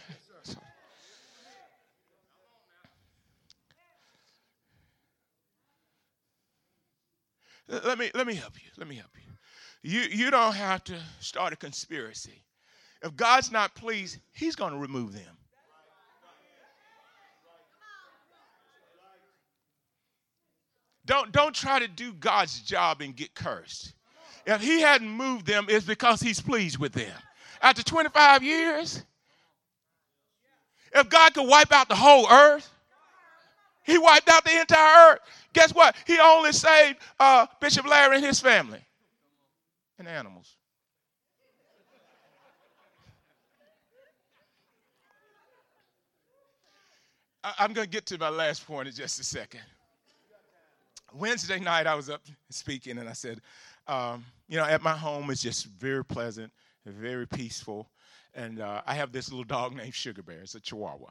let 7.85 7.97
me 7.97 8.11
let 8.13 8.27
me 8.27 8.35
help 8.35 8.53
you. 8.55 8.69
Let 8.77 8.87
me 8.87 8.95
help 8.95 9.11
you. 9.15 9.21
You 9.83 10.01
you 10.01 10.31
don't 10.31 10.55
have 10.55 10.83
to 10.85 10.97
start 11.19 11.53
a 11.53 11.55
conspiracy. 11.55 12.43
If 13.03 13.15
God's 13.15 13.51
not 13.51 13.73
pleased, 13.75 14.19
He's 14.31 14.55
going 14.55 14.73
to 14.73 14.79
remove 14.79 15.13
them. 15.13 15.37
Don't, 21.11 21.33
don't 21.33 21.53
try 21.53 21.77
to 21.77 21.89
do 21.89 22.13
God's 22.13 22.61
job 22.61 23.01
and 23.01 23.13
get 23.13 23.35
cursed. 23.35 23.95
If 24.47 24.61
he 24.61 24.79
hadn't 24.79 25.09
moved 25.09 25.45
them, 25.45 25.65
it's 25.67 25.85
because 25.85 26.21
he's 26.21 26.39
pleased 26.39 26.77
with 26.77 26.93
them. 26.93 27.11
After 27.61 27.83
25 27.83 28.43
years, 28.43 29.03
if 30.95 31.09
God 31.09 31.33
could 31.33 31.49
wipe 31.49 31.73
out 31.73 31.89
the 31.89 31.97
whole 31.97 32.31
earth, 32.31 32.73
he 33.83 33.97
wiped 33.97 34.29
out 34.29 34.45
the 34.45 34.57
entire 34.57 35.11
earth. 35.11 35.19
Guess 35.51 35.75
what? 35.75 35.97
He 36.07 36.17
only 36.17 36.53
saved 36.53 36.97
uh, 37.19 37.45
Bishop 37.59 37.85
Larry 37.85 38.15
and 38.15 38.25
his 38.25 38.39
family 38.39 38.79
and 39.99 40.07
animals. 40.07 40.55
I, 47.43 47.53
I'm 47.59 47.73
going 47.73 47.85
to 47.85 47.91
get 47.91 48.05
to 48.05 48.17
my 48.17 48.29
last 48.29 48.65
point 48.65 48.87
in 48.87 48.93
just 48.93 49.19
a 49.19 49.25
second. 49.25 49.59
Wednesday 51.13 51.59
night, 51.59 51.87
I 51.87 51.95
was 51.95 52.09
up 52.09 52.21
speaking, 52.49 52.97
and 52.97 53.09
I 53.09 53.13
said, 53.13 53.41
um, 53.87 54.25
you 54.47 54.57
know, 54.57 54.65
at 54.65 54.81
my 54.81 54.95
home, 54.95 55.29
it's 55.29 55.41
just 55.41 55.65
very 55.65 56.05
pleasant, 56.05 56.51
very 56.85 57.27
peaceful. 57.27 57.89
And 58.33 58.61
uh, 58.61 58.81
I 58.85 58.93
have 58.93 59.11
this 59.11 59.29
little 59.29 59.43
dog 59.43 59.75
named 59.75 59.93
Sugar 59.93 60.23
Bear. 60.23 60.41
It's 60.41 60.55
a 60.55 60.59
Chihuahua. 60.59 61.09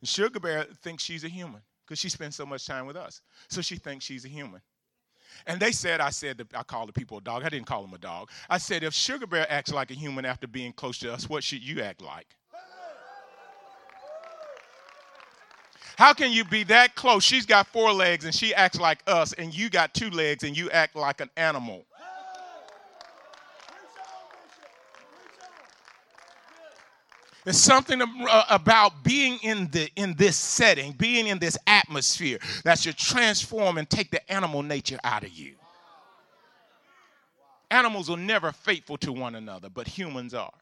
And 0.00 0.08
Sugar 0.08 0.40
Bear 0.40 0.64
thinks 0.82 1.02
she's 1.02 1.24
a 1.24 1.28
human 1.28 1.62
because 1.84 1.98
she 1.98 2.08
spends 2.08 2.36
so 2.36 2.44
much 2.44 2.66
time 2.66 2.86
with 2.86 2.96
us. 2.96 3.22
So 3.48 3.62
she 3.62 3.76
thinks 3.76 4.04
she's 4.04 4.24
a 4.24 4.28
human. 4.28 4.60
And 5.46 5.60
they 5.60 5.72
said, 5.72 6.00
I 6.00 6.10
said, 6.10 6.46
I 6.54 6.62
called 6.62 6.88
the 6.88 6.92
people 6.92 7.18
a 7.18 7.20
dog. 7.20 7.42
I 7.44 7.48
didn't 7.48 7.66
call 7.66 7.82
them 7.82 7.94
a 7.94 7.98
dog. 7.98 8.30
I 8.48 8.58
said, 8.58 8.82
if 8.82 8.94
Sugar 8.94 9.26
Bear 9.26 9.46
acts 9.50 9.72
like 9.72 9.90
a 9.90 9.94
human 9.94 10.24
after 10.24 10.46
being 10.46 10.72
close 10.72 10.98
to 10.98 11.12
us, 11.12 11.28
what 11.28 11.44
should 11.44 11.62
you 11.62 11.82
act 11.82 12.02
like? 12.02 12.36
How 15.96 16.12
can 16.12 16.30
you 16.30 16.44
be 16.44 16.62
that 16.64 16.94
close? 16.94 17.24
She's 17.24 17.46
got 17.46 17.66
four 17.68 17.90
legs 17.90 18.26
and 18.26 18.34
she 18.34 18.54
acts 18.54 18.78
like 18.78 19.02
us, 19.06 19.32
and 19.32 19.56
you 19.56 19.70
got 19.70 19.94
two 19.94 20.10
legs 20.10 20.44
and 20.44 20.56
you 20.56 20.70
act 20.70 20.94
like 20.94 21.22
an 21.22 21.30
animal. 21.36 21.86
There's 27.44 27.60
something 27.60 28.02
uh, 28.02 28.42
about 28.50 29.04
being 29.04 29.38
in 29.42 29.70
the 29.70 29.88
in 29.94 30.14
this 30.14 30.36
setting, 30.36 30.92
being 30.92 31.28
in 31.28 31.38
this 31.38 31.56
atmosphere 31.66 32.40
that 32.64 32.78
should 32.78 32.98
transform 32.98 33.78
and 33.78 33.88
take 33.88 34.10
the 34.10 34.30
animal 34.30 34.64
nature 34.64 34.98
out 35.04 35.22
of 35.22 35.30
you. 35.30 35.54
Animals 37.70 38.10
are 38.10 38.16
never 38.16 38.52
faithful 38.52 38.98
to 38.98 39.12
one 39.12 39.36
another, 39.36 39.70
but 39.70 39.86
humans 39.86 40.34
are. 40.34 40.52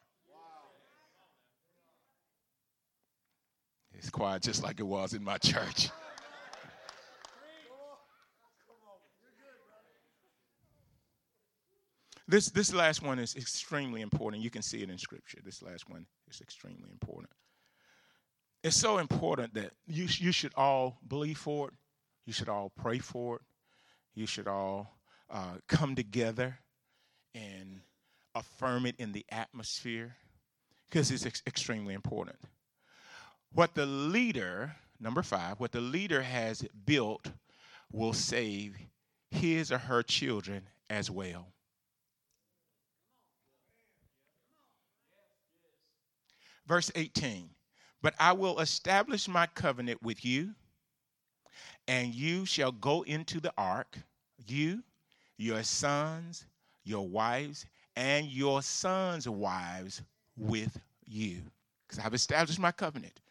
It's 3.97 4.09
quiet 4.09 4.41
just 4.41 4.63
like 4.63 4.79
it 4.79 4.87
was 4.87 5.13
in 5.13 5.23
my 5.23 5.37
church. 5.37 5.89
This, 12.27 12.49
this 12.49 12.73
last 12.73 13.03
one 13.03 13.19
is 13.19 13.35
extremely 13.35 14.01
important. 14.01 14.41
You 14.41 14.49
can 14.49 14.63
see 14.63 14.81
it 14.81 14.89
in 14.89 14.97
Scripture. 14.97 15.37
This 15.45 15.61
last 15.61 15.87
one 15.87 16.07
is 16.27 16.41
extremely 16.41 16.89
important. 16.91 17.29
It's 18.63 18.75
so 18.75 18.97
important 18.97 19.53
that 19.53 19.73
you, 19.85 20.07
you 20.09 20.31
should 20.31 20.51
all 20.55 20.97
believe 21.07 21.37
for 21.37 21.67
it. 21.67 21.75
You 22.25 22.33
should 22.33 22.49
all 22.49 22.71
pray 22.75 22.97
for 22.97 23.35
it. 23.35 23.41
You 24.15 24.25
should 24.25 24.47
all 24.47 24.97
uh, 25.29 25.57
come 25.67 25.93
together 25.93 26.57
and 27.35 27.81
affirm 28.33 28.87
it 28.87 28.95
in 28.97 29.11
the 29.11 29.25
atmosphere 29.29 30.15
because 30.89 31.11
it's 31.11 31.27
ex- 31.27 31.43
extremely 31.45 31.93
important. 31.93 32.37
What 33.55 33.73
the 33.73 33.85
leader, 33.85 34.75
number 34.99 35.23
five, 35.23 35.61
what 35.61 35.71
the 35.71 35.79
leader 35.79 36.21
has 36.21 36.61
built 36.85 37.31
will 37.89 38.11
save 38.11 38.75
his 39.31 39.71
or 39.71 39.77
her 39.77 40.03
children 40.03 40.63
as 40.89 41.09
well. 41.09 41.47
Verse 46.67 46.91
18 46.95 47.49
But 48.01 48.13
I 48.19 48.33
will 48.33 48.59
establish 48.59 49.29
my 49.29 49.47
covenant 49.47 50.03
with 50.03 50.25
you, 50.25 50.53
and 51.87 52.13
you 52.13 52.45
shall 52.45 52.73
go 52.73 53.03
into 53.03 53.39
the 53.39 53.53
ark, 53.57 53.97
you, 54.45 54.83
your 55.37 55.63
sons, 55.63 56.45
your 56.83 57.07
wives, 57.07 57.65
and 57.95 58.27
your 58.27 58.61
sons' 58.61 59.29
wives 59.29 60.01
with 60.35 60.77
you. 61.05 61.41
Because 61.87 62.03
I've 62.03 62.13
established 62.13 62.59
my 62.59 62.73
covenant. 62.73 63.21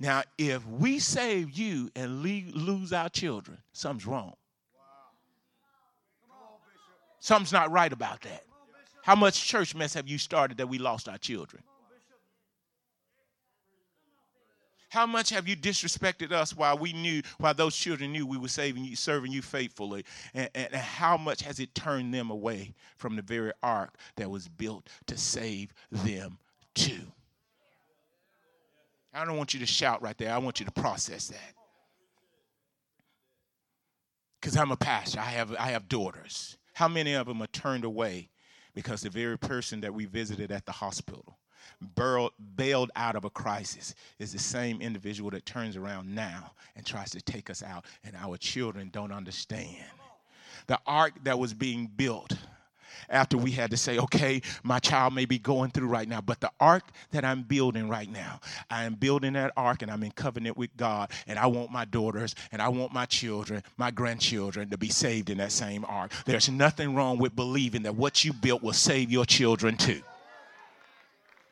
Now, 0.00 0.22
if 0.36 0.64
we 0.66 1.00
save 1.00 1.50
you 1.50 1.90
and 1.96 2.22
leave, 2.22 2.54
lose 2.54 2.92
our 2.92 3.08
children, 3.08 3.58
something's 3.72 4.06
wrong. 4.06 4.34
Something's 7.20 7.52
not 7.52 7.72
right 7.72 7.92
about 7.92 8.20
that. 8.22 8.44
How 9.02 9.16
much 9.16 9.44
church 9.44 9.74
mess 9.74 9.94
have 9.94 10.06
you 10.06 10.18
started 10.18 10.58
that 10.58 10.68
we 10.68 10.78
lost 10.78 11.08
our 11.08 11.18
children? 11.18 11.62
How 14.90 15.04
much 15.04 15.30
have 15.30 15.46
you 15.46 15.56
disrespected 15.56 16.32
us 16.32 16.56
while 16.56 16.78
we 16.78 16.92
knew, 16.92 17.22
while 17.38 17.52
those 17.52 17.76
children 17.76 18.12
knew 18.12 18.26
we 18.26 18.38
were 18.38 18.48
saving 18.48 18.84
you, 18.84 18.96
serving 18.96 19.32
you 19.32 19.42
faithfully? 19.42 20.04
And, 20.32 20.48
and, 20.54 20.74
how 20.74 21.18
much 21.18 21.42
has 21.42 21.60
it 21.60 21.74
turned 21.74 22.14
them 22.14 22.30
away 22.30 22.74
from 22.96 23.16
the 23.16 23.22
very 23.22 23.52
ark 23.62 23.94
that 24.16 24.30
was 24.30 24.48
built 24.48 24.88
to 25.06 25.18
save 25.18 25.74
them 25.90 26.38
too? 26.74 27.12
I 29.18 29.24
don't 29.24 29.36
want 29.36 29.52
you 29.52 29.60
to 29.60 29.66
shout 29.66 30.00
right 30.00 30.16
there. 30.16 30.32
I 30.32 30.38
want 30.38 30.60
you 30.60 30.66
to 30.66 30.72
process 30.72 31.28
that. 31.28 31.54
Because 34.40 34.56
I'm 34.56 34.70
a 34.70 34.76
pastor. 34.76 35.18
I 35.18 35.30
have, 35.30 35.54
I 35.58 35.70
have 35.70 35.88
daughters. 35.88 36.56
How 36.74 36.86
many 36.86 37.14
of 37.14 37.26
them 37.26 37.42
are 37.42 37.48
turned 37.48 37.84
away 37.84 38.30
because 38.74 39.00
the 39.00 39.10
very 39.10 39.36
person 39.36 39.80
that 39.80 39.92
we 39.92 40.04
visited 40.04 40.52
at 40.52 40.64
the 40.66 40.72
hospital, 40.72 41.36
bailed 42.54 42.92
out 42.94 43.16
of 43.16 43.24
a 43.24 43.30
crisis, 43.30 43.96
is 44.20 44.32
the 44.32 44.38
same 44.38 44.80
individual 44.80 45.30
that 45.30 45.44
turns 45.44 45.76
around 45.76 46.14
now 46.14 46.52
and 46.76 46.86
tries 46.86 47.10
to 47.10 47.20
take 47.20 47.50
us 47.50 47.60
out, 47.60 47.84
and 48.04 48.14
our 48.14 48.36
children 48.36 48.88
don't 48.92 49.10
understand. 49.10 49.84
The 50.68 50.78
ark 50.86 51.14
that 51.24 51.40
was 51.40 51.52
being 51.52 51.88
built 51.88 52.34
after 53.08 53.36
we 53.36 53.50
had 53.50 53.70
to 53.70 53.76
say, 53.76 53.98
okay, 53.98 54.42
my 54.62 54.78
child 54.78 55.14
may 55.14 55.24
be 55.24 55.38
going 55.38 55.70
through 55.70 55.88
right 55.88 56.08
now, 56.08 56.20
but 56.20 56.40
the 56.40 56.50
ark 56.60 56.84
that 57.10 57.24
I'm 57.24 57.42
building 57.42 57.88
right 57.88 58.10
now, 58.10 58.40
I 58.70 58.84
am 58.84 58.94
building 58.94 59.34
that 59.34 59.52
ark 59.56 59.82
and 59.82 59.90
I'm 59.90 60.02
in 60.02 60.10
covenant 60.12 60.56
with 60.56 60.76
God, 60.76 61.10
and 61.26 61.38
I 61.38 61.46
want 61.46 61.70
my 61.70 61.84
daughters 61.84 62.34
and 62.52 62.60
I 62.62 62.68
want 62.68 62.92
my 62.92 63.06
children, 63.06 63.62
my 63.76 63.90
grandchildren 63.90 64.70
to 64.70 64.78
be 64.78 64.88
saved 64.88 65.30
in 65.30 65.38
that 65.38 65.52
same 65.52 65.84
ark. 65.86 66.12
There's 66.26 66.48
nothing 66.48 66.94
wrong 66.94 67.18
with 67.18 67.34
believing 67.34 67.82
that 67.82 67.94
what 67.94 68.24
you 68.24 68.32
built 68.32 68.62
will 68.62 68.72
save 68.72 69.10
your 69.10 69.24
children 69.24 69.76
too. 69.76 70.02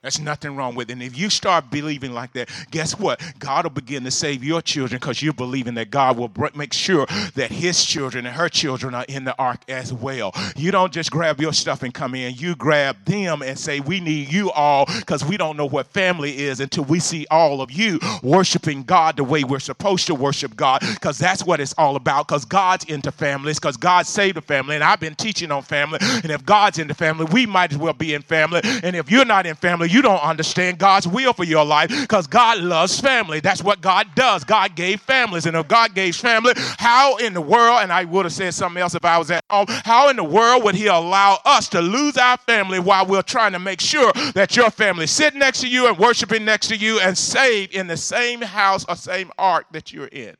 There's 0.06 0.20
nothing 0.20 0.54
wrong 0.54 0.76
with 0.76 0.88
it. 0.88 0.92
And 0.92 1.02
if 1.02 1.18
you 1.18 1.28
start 1.28 1.68
believing 1.68 2.12
like 2.12 2.32
that, 2.34 2.48
guess 2.70 2.96
what? 2.96 3.20
God 3.40 3.64
will 3.64 3.70
begin 3.70 4.04
to 4.04 4.12
save 4.12 4.44
your 4.44 4.62
children 4.62 5.00
because 5.00 5.20
you're 5.20 5.32
believing 5.32 5.74
that 5.74 5.90
God 5.90 6.16
will 6.16 6.30
make 6.54 6.72
sure 6.72 7.06
that 7.34 7.50
his 7.50 7.84
children 7.84 8.24
and 8.24 8.36
her 8.36 8.48
children 8.48 8.94
are 8.94 9.04
in 9.08 9.24
the 9.24 9.36
ark 9.36 9.62
as 9.66 9.92
well. 9.92 10.32
You 10.54 10.70
don't 10.70 10.92
just 10.92 11.10
grab 11.10 11.40
your 11.40 11.52
stuff 11.52 11.82
and 11.82 11.92
come 11.92 12.14
in, 12.14 12.36
you 12.36 12.54
grab 12.54 13.04
them 13.04 13.42
and 13.42 13.58
say, 13.58 13.80
We 13.80 13.98
need 13.98 14.32
you 14.32 14.52
all 14.52 14.86
because 14.86 15.24
we 15.24 15.36
don't 15.36 15.56
know 15.56 15.66
what 15.66 15.88
family 15.88 16.38
is 16.38 16.60
until 16.60 16.84
we 16.84 17.00
see 17.00 17.26
all 17.28 17.60
of 17.60 17.72
you 17.72 17.98
worshiping 18.22 18.84
God 18.84 19.16
the 19.16 19.24
way 19.24 19.42
we're 19.42 19.58
supposed 19.58 20.06
to 20.06 20.14
worship 20.14 20.54
God 20.54 20.82
because 20.82 21.18
that's 21.18 21.44
what 21.44 21.58
it's 21.58 21.74
all 21.76 21.96
about 21.96 22.28
because 22.28 22.44
God's 22.44 22.84
into 22.84 23.10
families 23.10 23.58
because 23.58 23.76
God 23.76 24.06
saved 24.06 24.36
a 24.36 24.40
family. 24.40 24.76
And 24.76 24.84
I've 24.84 25.00
been 25.00 25.16
teaching 25.16 25.50
on 25.50 25.62
family. 25.62 25.98
And 26.00 26.26
if 26.26 26.46
God's 26.46 26.78
into 26.78 26.94
family, 26.94 27.26
we 27.32 27.44
might 27.44 27.72
as 27.72 27.78
well 27.78 27.92
be 27.92 28.14
in 28.14 28.22
family. 28.22 28.60
And 28.84 28.94
if 28.94 29.10
you're 29.10 29.24
not 29.24 29.46
in 29.46 29.56
family, 29.56 29.95
you 29.96 30.02
don't 30.02 30.22
understand 30.22 30.78
God's 30.78 31.08
will 31.08 31.32
for 31.32 31.44
your 31.44 31.64
life 31.64 31.88
because 31.88 32.26
God 32.26 32.58
loves 32.58 33.00
family. 33.00 33.40
That's 33.40 33.62
what 33.62 33.80
God 33.80 34.06
does. 34.14 34.44
God 34.44 34.76
gave 34.76 35.00
families. 35.00 35.46
And 35.46 35.56
if 35.56 35.66
God 35.68 35.94
gave 35.94 36.14
family, 36.16 36.52
how 36.76 37.16
in 37.16 37.32
the 37.32 37.40
world, 37.40 37.80
and 37.80 37.90
I 37.90 38.04
would 38.04 38.26
have 38.26 38.32
said 38.34 38.52
something 38.52 38.82
else 38.82 38.94
if 38.94 39.06
I 39.06 39.16
was 39.16 39.30
at 39.30 39.42
home, 39.48 39.64
how 39.68 40.10
in 40.10 40.16
the 40.16 40.24
world 40.24 40.64
would 40.64 40.74
He 40.74 40.86
allow 40.86 41.38
us 41.46 41.70
to 41.70 41.80
lose 41.80 42.18
our 42.18 42.36
family 42.36 42.78
while 42.78 43.06
we're 43.06 43.22
trying 43.22 43.52
to 43.52 43.58
make 43.58 43.80
sure 43.80 44.12
that 44.34 44.54
your 44.54 44.70
family 44.70 45.06
sit 45.06 45.34
next 45.34 45.62
to 45.62 45.68
you 45.68 45.88
and 45.88 45.96
worshiping 45.96 46.44
next 46.44 46.68
to 46.68 46.76
you 46.76 47.00
and 47.00 47.16
saved 47.16 47.74
in 47.74 47.86
the 47.86 47.96
same 47.96 48.42
house 48.42 48.84
or 48.90 48.96
same 48.96 49.32
ark 49.38 49.64
that 49.72 49.94
you're 49.94 50.08
in? 50.08 50.36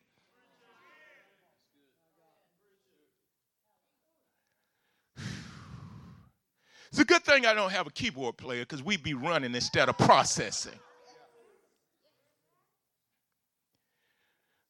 It's 6.96 7.02
a 7.02 7.04
good 7.04 7.24
thing 7.24 7.44
I 7.44 7.52
don't 7.52 7.72
have 7.72 7.86
a 7.86 7.90
keyboard 7.90 8.38
player 8.38 8.62
because 8.62 8.82
we'd 8.82 9.02
be 9.02 9.12
running 9.12 9.54
instead 9.54 9.90
of 9.90 9.98
processing. 9.98 10.80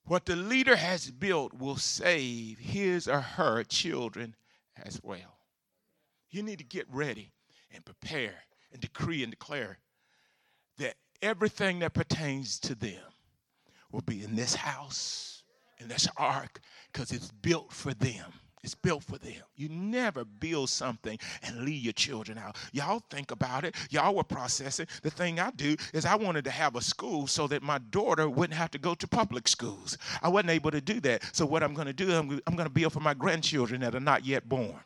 What 0.06 0.26
the 0.26 0.34
leader 0.34 0.74
has 0.74 1.08
built 1.08 1.54
will 1.54 1.76
save 1.76 2.58
his 2.58 3.06
or 3.06 3.20
her 3.20 3.62
children 3.62 4.34
as 4.76 4.98
well. 5.04 5.38
You 6.28 6.42
need 6.42 6.58
to 6.58 6.64
get 6.64 6.88
ready 6.90 7.30
and 7.72 7.84
prepare 7.84 8.34
and 8.72 8.80
decree 8.80 9.22
and 9.22 9.30
declare 9.30 9.78
that 10.78 10.94
everything 11.22 11.78
that 11.78 11.94
pertains 11.94 12.58
to 12.58 12.74
them 12.74 13.04
will 13.92 14.02
be 14.02 14.24
in 14.24 14.34
this 14.34 14.56
house, 14.56 15.44
in 15.78 15.86
this 15.86 16.08
ark, 16.16 16.58
because 16.92 17.12
it's 17.12 17.30
built 17.30 17.72
for 17.72 17.94
them. 17.94 18.32
It's 18.66 18.74
built 18.74 19.04
for 19.04 19.16
them. 19.16 19.44
You 19.54 19.68
never 19.68 20.24
build 20.24 20.70
something 20.70 21.20
and 21.44 21.60
leave 21.60 21.84
your 21.84 21.92
children 21.92 22.36
out. 22.36 22.56
Y'all 22.72 23.00
think 23.10 23.30
about 23.30 23.64
it. 23.64 23.76
Y'all 23.90 24.12
were 24.12 24.24
processing. 24.24 24.88
The 25.02 25.10
thing 25.10 25.38
I 25.38 25.52
do 25.52 25.76
is 25.94 26.04
I 26.04 26.16
wanted 26.16 26.44
to 26.46 26.50
have 26.50 26.74
a 26.74 26.80
school 26.80 27.28
so 27.28 27.46
that 27.46 27.62
my 27.62 27.78
daughter 27.78 28.28
wouldn't 28.28 28.58
have 28.58 28.72
to 28.72 28.78
go 28.78 28.96
to 28.96 29.06
public 29.06 29.46
schools. 29.46 29.96
I 30.20 30.28
wasn't 30.28 30.50
able 30.50 30.72
to 30.72 30.80
do 30.80 30.98
that. 31.02 31.22
So 31.32 31.46
what 31.46 31.62
I'm 31.62 31.74
going 31.74 31.86
to 31.86 31.92
do, 31.92 32.10
I'm, 32.12 32.26
going 32.28 32.66
to 32.66 32.68
build 32.68 32.92
for 32.92 32.98
my 32.98 33.14
grandchildren 33.14 33.82
that 33.82 33.94
are 33.94 34.00
not 34.00 34.26
yet 34.26 34.48
born. 34.48 34.80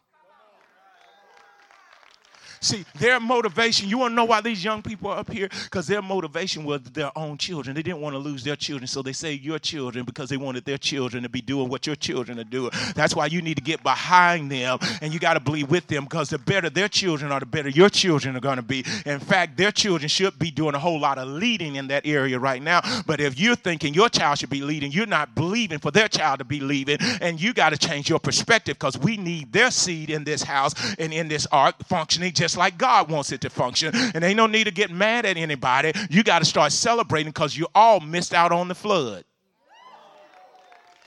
See, 2.63 2.85
their 2.99 3.19
motivation, 3.19 3.89
you 3.89 3.97
want 3.97 4.13
to 4.13 4.15
know 4.15 4.27
why 4.27 4.43
these 4.43 4.63
young 4.63 4.83
people 4.83 5.11
are 5.11 5.21
up 5.21 5.33
here? 5.33 5.49
Because 5.65 5.87
their 5.87 6.03
motivation 6.03 6.63
was 6.63 6.83
their 6.83 7.11
own 7.17 7.39
children. 7.39 7.75
They 7.75 7.83
didn't 7.83 8.03
want 8.03 8.13
to 8.13 8.19
lose 8.19 8.45
their 8.45 8.57
children, 8.57 8.87
so 8.87 9.01
they 9.01 9.15
say 9.15 9.33
your 9.33 9.59
children 9.59 10.05
because 10.05 10.29
they 10.29 10.37
wanted 10.37 10.67
their 10.67 10.77
children 10.77 11.23
to 11.23 11.31
be 11.31 11.41
doing 11.41 11.71
what 11.71 11.87
your 11.87 11.97
children 11.97 12.39
are 12.39 12.45
doing. 12.45 12.71
That's 12.95 13.17
why 13.17 13.27
you 13.27 13.41
need 13.41 13.57
to 13.57 13.63
get 13.63 13.83
behind 13.83 14.53
them 14.53 14.79
and 15.01 15.15
you 15.15 15.19
got 15.19 15.35
to 15.35 15.41
believe 15.41 15.71
with 15.71 15.87
them 15.87 16.05
because 16.05 16.29
the 16.29 16.39
better 16.39 16.69
their 16.69 16.89
children 16.89 17.33
are, 17.33 17.41
the 17.41 17.47
better 17.47 17.71
your 17.71 17.89
children 17.89 18.37
are 18.37 18.41
going 18.41 18.57
to 18.57 18.63
be. 18.63 18.85
In 19.07 19.21
fact, 19.21 19.57
their 19.57 19.73
children 19.73 20.11
should 20.11 20.39
be 20.39 20.51
doing 20.51 20.75
a 20.75 20.79
whole 20.79 21.01
lot 21.01 21.17
of 21.17 21.29
leading 21.29 21.77
in 21.77 21.89
that 21.89 22.07
area 22.07 22.39
right 22.39 22.63
now. 22.63 22.83
But 23.07 23.23
if 23.23 23.41
you're 23.41 23.57
thinking 23.57 23.95
your 23.95 24.11
child 24.11 24.39
should 24.39 24.51
be 24.51 24.61
leading, 24.61 24.93
you're 24.93 25.07
not 25.07 25.35
believing 25.35 25.79
for 25.79 25.91
their 25.91 26.09
child 26.09 26.41
to 26.41 26.45
be 26.45 26.61
leading, 26.61 26.99
and 27.23 27.41
you 27.41 27.55
got 27.55 27.71
to 27.71 27.79
change 27.79 28.11
your 28.11 28.19
perspective 28.19 28.79
because 28.79 28.99
we 28.99 29.17
need 29.17 29.51
their 29.51 29.71
seed 29.71 30.11
in 30.11 30.25
this 30.25 30.43
house 30.43 30.75
and 30.99 31.15
in 31.15 31.29
this 31.29 31.47
ark 31.51 31.77
functioning 31.87 32.33
just 32.33 32.50
just 32.51 32.59
like 32.59 32.77
God 32.77 33.09
wants 33.09 33.31
it 33.31 33.43
to 33.43 33.51
function. 33.51 33.95
And 33.95 34.25
ain't 34.25 34.37
no 34.37 34.49
need 34.49 34.65
to 34.65 34.73
get 34.73 34.91
mad 34.91 35.25
at 35.25 35.37
anybody. 35.37 35.93
You 36.11 36.25
got 36.25 36.41
to 36.41 36.45
start 36.45 36.73
celebrating 36.73 37.31
because 37.31 37.57
you 37.57 37.69
all 37.77 38.01
missed 38.01 38.35
out 38.35 38.51
on 38.51 38.67
the 38.67 38.75
flood. 38.75 39.25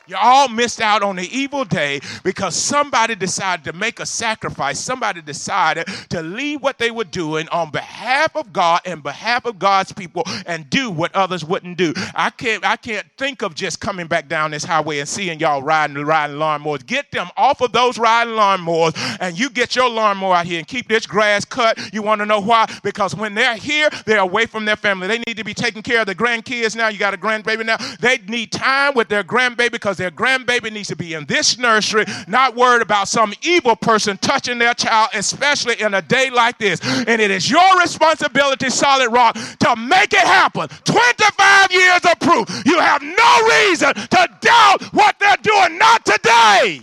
You 0.06 0.18
all 0.22 0.50
missed 0.50 0.82
out 0.82 1.02
on 1.02 1.16
the 1.16 1.30
evil 1.36 1.64
day 1.64 2.02
because 2.24 2.56
somebody 2.56 3.16
decided 3.16 3.64
to 3.66 3.74
make 3.74 4.02
a 4.02 4.06
sacrifice. 4.06 4.78
Somebody 4.80 5.22
decided 5.22 5.88
to 6.10 6.22
leave 6.22 6.62
what 6.62 6.78
they 6.78 6.92
were 6.92 7.06
doing 7.06 7.48
on 7.50 7.72
behalf 7.72 8.36
of 8.36 8.52
God 8.52 8.82
and 8.86 9.02
behalf 9.02 9.46
of 9.46 9.60
God's 9.60 9.94
people 9.94 10.24
and 10.46 10.70
do 10.70 10.90
what 10.90 11.16
others 11.16 11.46
wouldn't 11.46 11.78
do. 11.78 11.94
I 12.16 12.32
can't 12.32 12.66
I 12.66 12.76
can't 12.76 13.08
think 13.18 13.44
of 13.44 13.56
just 13.56 13.80
coming 13.80 14.08
back 14.08 14.28
down 14.28 14.52
this 14.52 14.66
highway 14.66 15.00
and 15.00 15.08
seeing 15.08 15.40
y'all 15.40 15.62
riding 15.62 15.96
riding 16.04 16.36
lawnmowers. 16.36 16.86
Get 16.86 17.10
them 17.12 17.30
off 17.38 17.62
of 17.62 17.72
those 17.72 17.98
riding 17.98 18.34
lawnmowers 18.34 18.94
and 19.22 19.40
you 19.40 19.50
get 19.50 19.76
your 19.76 19.90
lawnmower 19.90 20.36
out 20.36 20.46
here 20.46 20.58
and 20.58 20.68
keep 20.68 20.90
this 20.90 21.08
grass 21.08 21.46
cut. 21.46 21.80
You 21.94 22.02
want 22.02 22.20
to 22.20 22.26
know 22.26 22.42
why? 22.42 22.70
Because 22.84 23.16
when 23.16 23.36
they're 23.36 23.56
here, 23.56 23.90
they're 24.06 24.20
away 24.20 24.48
from 24.48 24.66
their 24.66 24.76
family. 24.76 25.08
They 25.08 25.20
need 25.28 25.38
to 25.38 25.46
be 25.46 25.54
taking 25.54 25.82
care 25.82 26.02
of 26.02 26.08
the 26.08 26.16
grandkids 26.16 26.76
now. 26.76 26.90
You 26.90 27.00
got 27.00 27.14
a 27.14 27.18
grandbaby 27.18 27.66
now. 27.66 27.78
They 28.02 28.18
need 28.28 28.52
time 28.52 28.96
with 28.96 29.08
their 29.08 29.24
grandbaby 29.24 29.72
because 29.72 29.93
because 29.94 29.98
their 29.98 30.12
grandbaby 30.12 30.72
needs 30.72 30.88
to 30.88 30.96
be 30.96 31.14
in 31.14 31.26
this 31.26 31.58
nursery, 31.58 32.06
not 32.28 32.56
worried 32.56 32.82
about 32.82 33.08
some 33.08 33.34
evil 33.44 33.76
person 33.76 34.18
touching 34.18 34.58
their 34.58 34.74
child, 34.74 35.10
especially 35.14 35.80
in 35.80 35.94
a 35.94 36.02
day 36.02 36.30
like 36.30 36.58
this. 36.58 36.80
And 37.08 37.22
it 37.22 37.30
is 37.30 37.50
your 37.50 37.80
responsibility, 37.80 38.70
Solid 38.70 39.12
Rock, 39.12 39.36
to 39.60 39.76
make 39.76 40.14
it 40.14 40.20
happen. 40.20 40.68
25 40.86 41.72
years 41.72 42.02
of 42.06 42.20
proof. 42.20 42.64
You 42.66 42.80
have 42.80 43.02
no 43.02 43.68
reason 43.68 43.94
to 43.94 44.30
doubt 44.42 44.84
what 44.94 45.16
they're 45.20 45.38
doing, 45.38 45.78
not 45.78 46.06
today. 46.06 46.82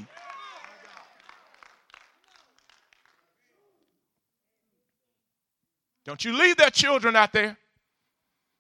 Don't 6.05 6.25
you 6.25 6.33
leave 6.33 6.57
their 6.57 6.71
children 6.71 7.15
out 7.15 7.33
there. 7.33 7.57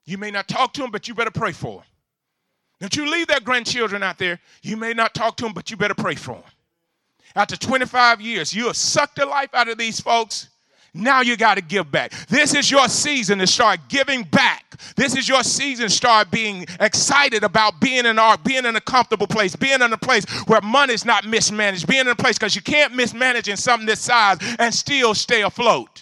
You 0.04 0.18
may 0.18 0.30
not 0.30 0.48
talk 0.48 0.72
to 0.74 0.82
them, 0.82 0.90
but 0.90 1.08
you 1.08 1.14
better 1.14 1.30
pray 1.30 1.52
for 1.52 1.78
them. 1.78 1.89
Don't 2.80 2.96
you 2.96 3.10
leave 3.10 3.26
their 3.26 3.40
grandchildren 3.40 4.02
out 4.02 4.18
there. 4.18 4.40
You 4.62 4.76
may 4.76 4.94
not 4.94 5.14
talk 5.14 5.36
to 5.38 5.44
them, 5.44 5.52
but 5.52 5.70
you 5.70 5.76
better 5.76 5.94
pray 5.94 6.14
for 6.14 6.34
them. 6.34 6.44
After 7.36 7.56
25 7.56 8.20
years, 8.20 8.52
you 8.52 8.66
have 8.66 8.76
sucked 8.76 9.16
the 9.16 9.26
life 9.26 9.50
out 9.54 9.68
of 9.68 9.78
these 9.78 10.00
folks. 10.00 10.48
Now 10.92 11.20
you 11.20 11.36
got 11.36 11.54
to 11.54 11.62
give 11.62 11.92
back. 11.92 12.12
This 12.26 12.54
is 12.54 12.70
your 12.70 12.88
season 12.88 13.38
to 13.38 13.46
start 13.46 13.80
giving 13.88 14.24
back. 14.24 14.64
This 14.96 15.14
is 15.16 15.28
your 15.28 15.44
season 15.44 15.86
to 15.86 15.94
start 15.94 16.30
being 16.32 16.66
excited 16.80 17.44
about 17.44 17.80
being 17.80 18.06
in 18.06 18.18
ark, 18.18 18.42
being 18.42 18.64
in 18.64 18.74
a 18.74 18.80
comfortable 18.80 19.28
place, 19.28 19.54
being 19.54 19.80
in 19.80 19.92
a 19.92 19.98
place 19.98 20.24
where 20.46 20.60
money's 20.62 21.04
not 21.04 21.24
mismanaged, 21.24 21.86
being 21.86 22.00
in 22.00 22.08
a 22.08 22.16
place 22.16 22.38
because 22.38 22.56
you 22.56 22.62
can't 22.62 22.94
mismanage 22.94 23.48
in 23.48 23.56
something 23.56 23.86
this 23.86 24.00
size 24.00 24.38
and 24.58 24.74
still 24.74 25.14
stay 25.14 25.42
afloat. 25.42 25.99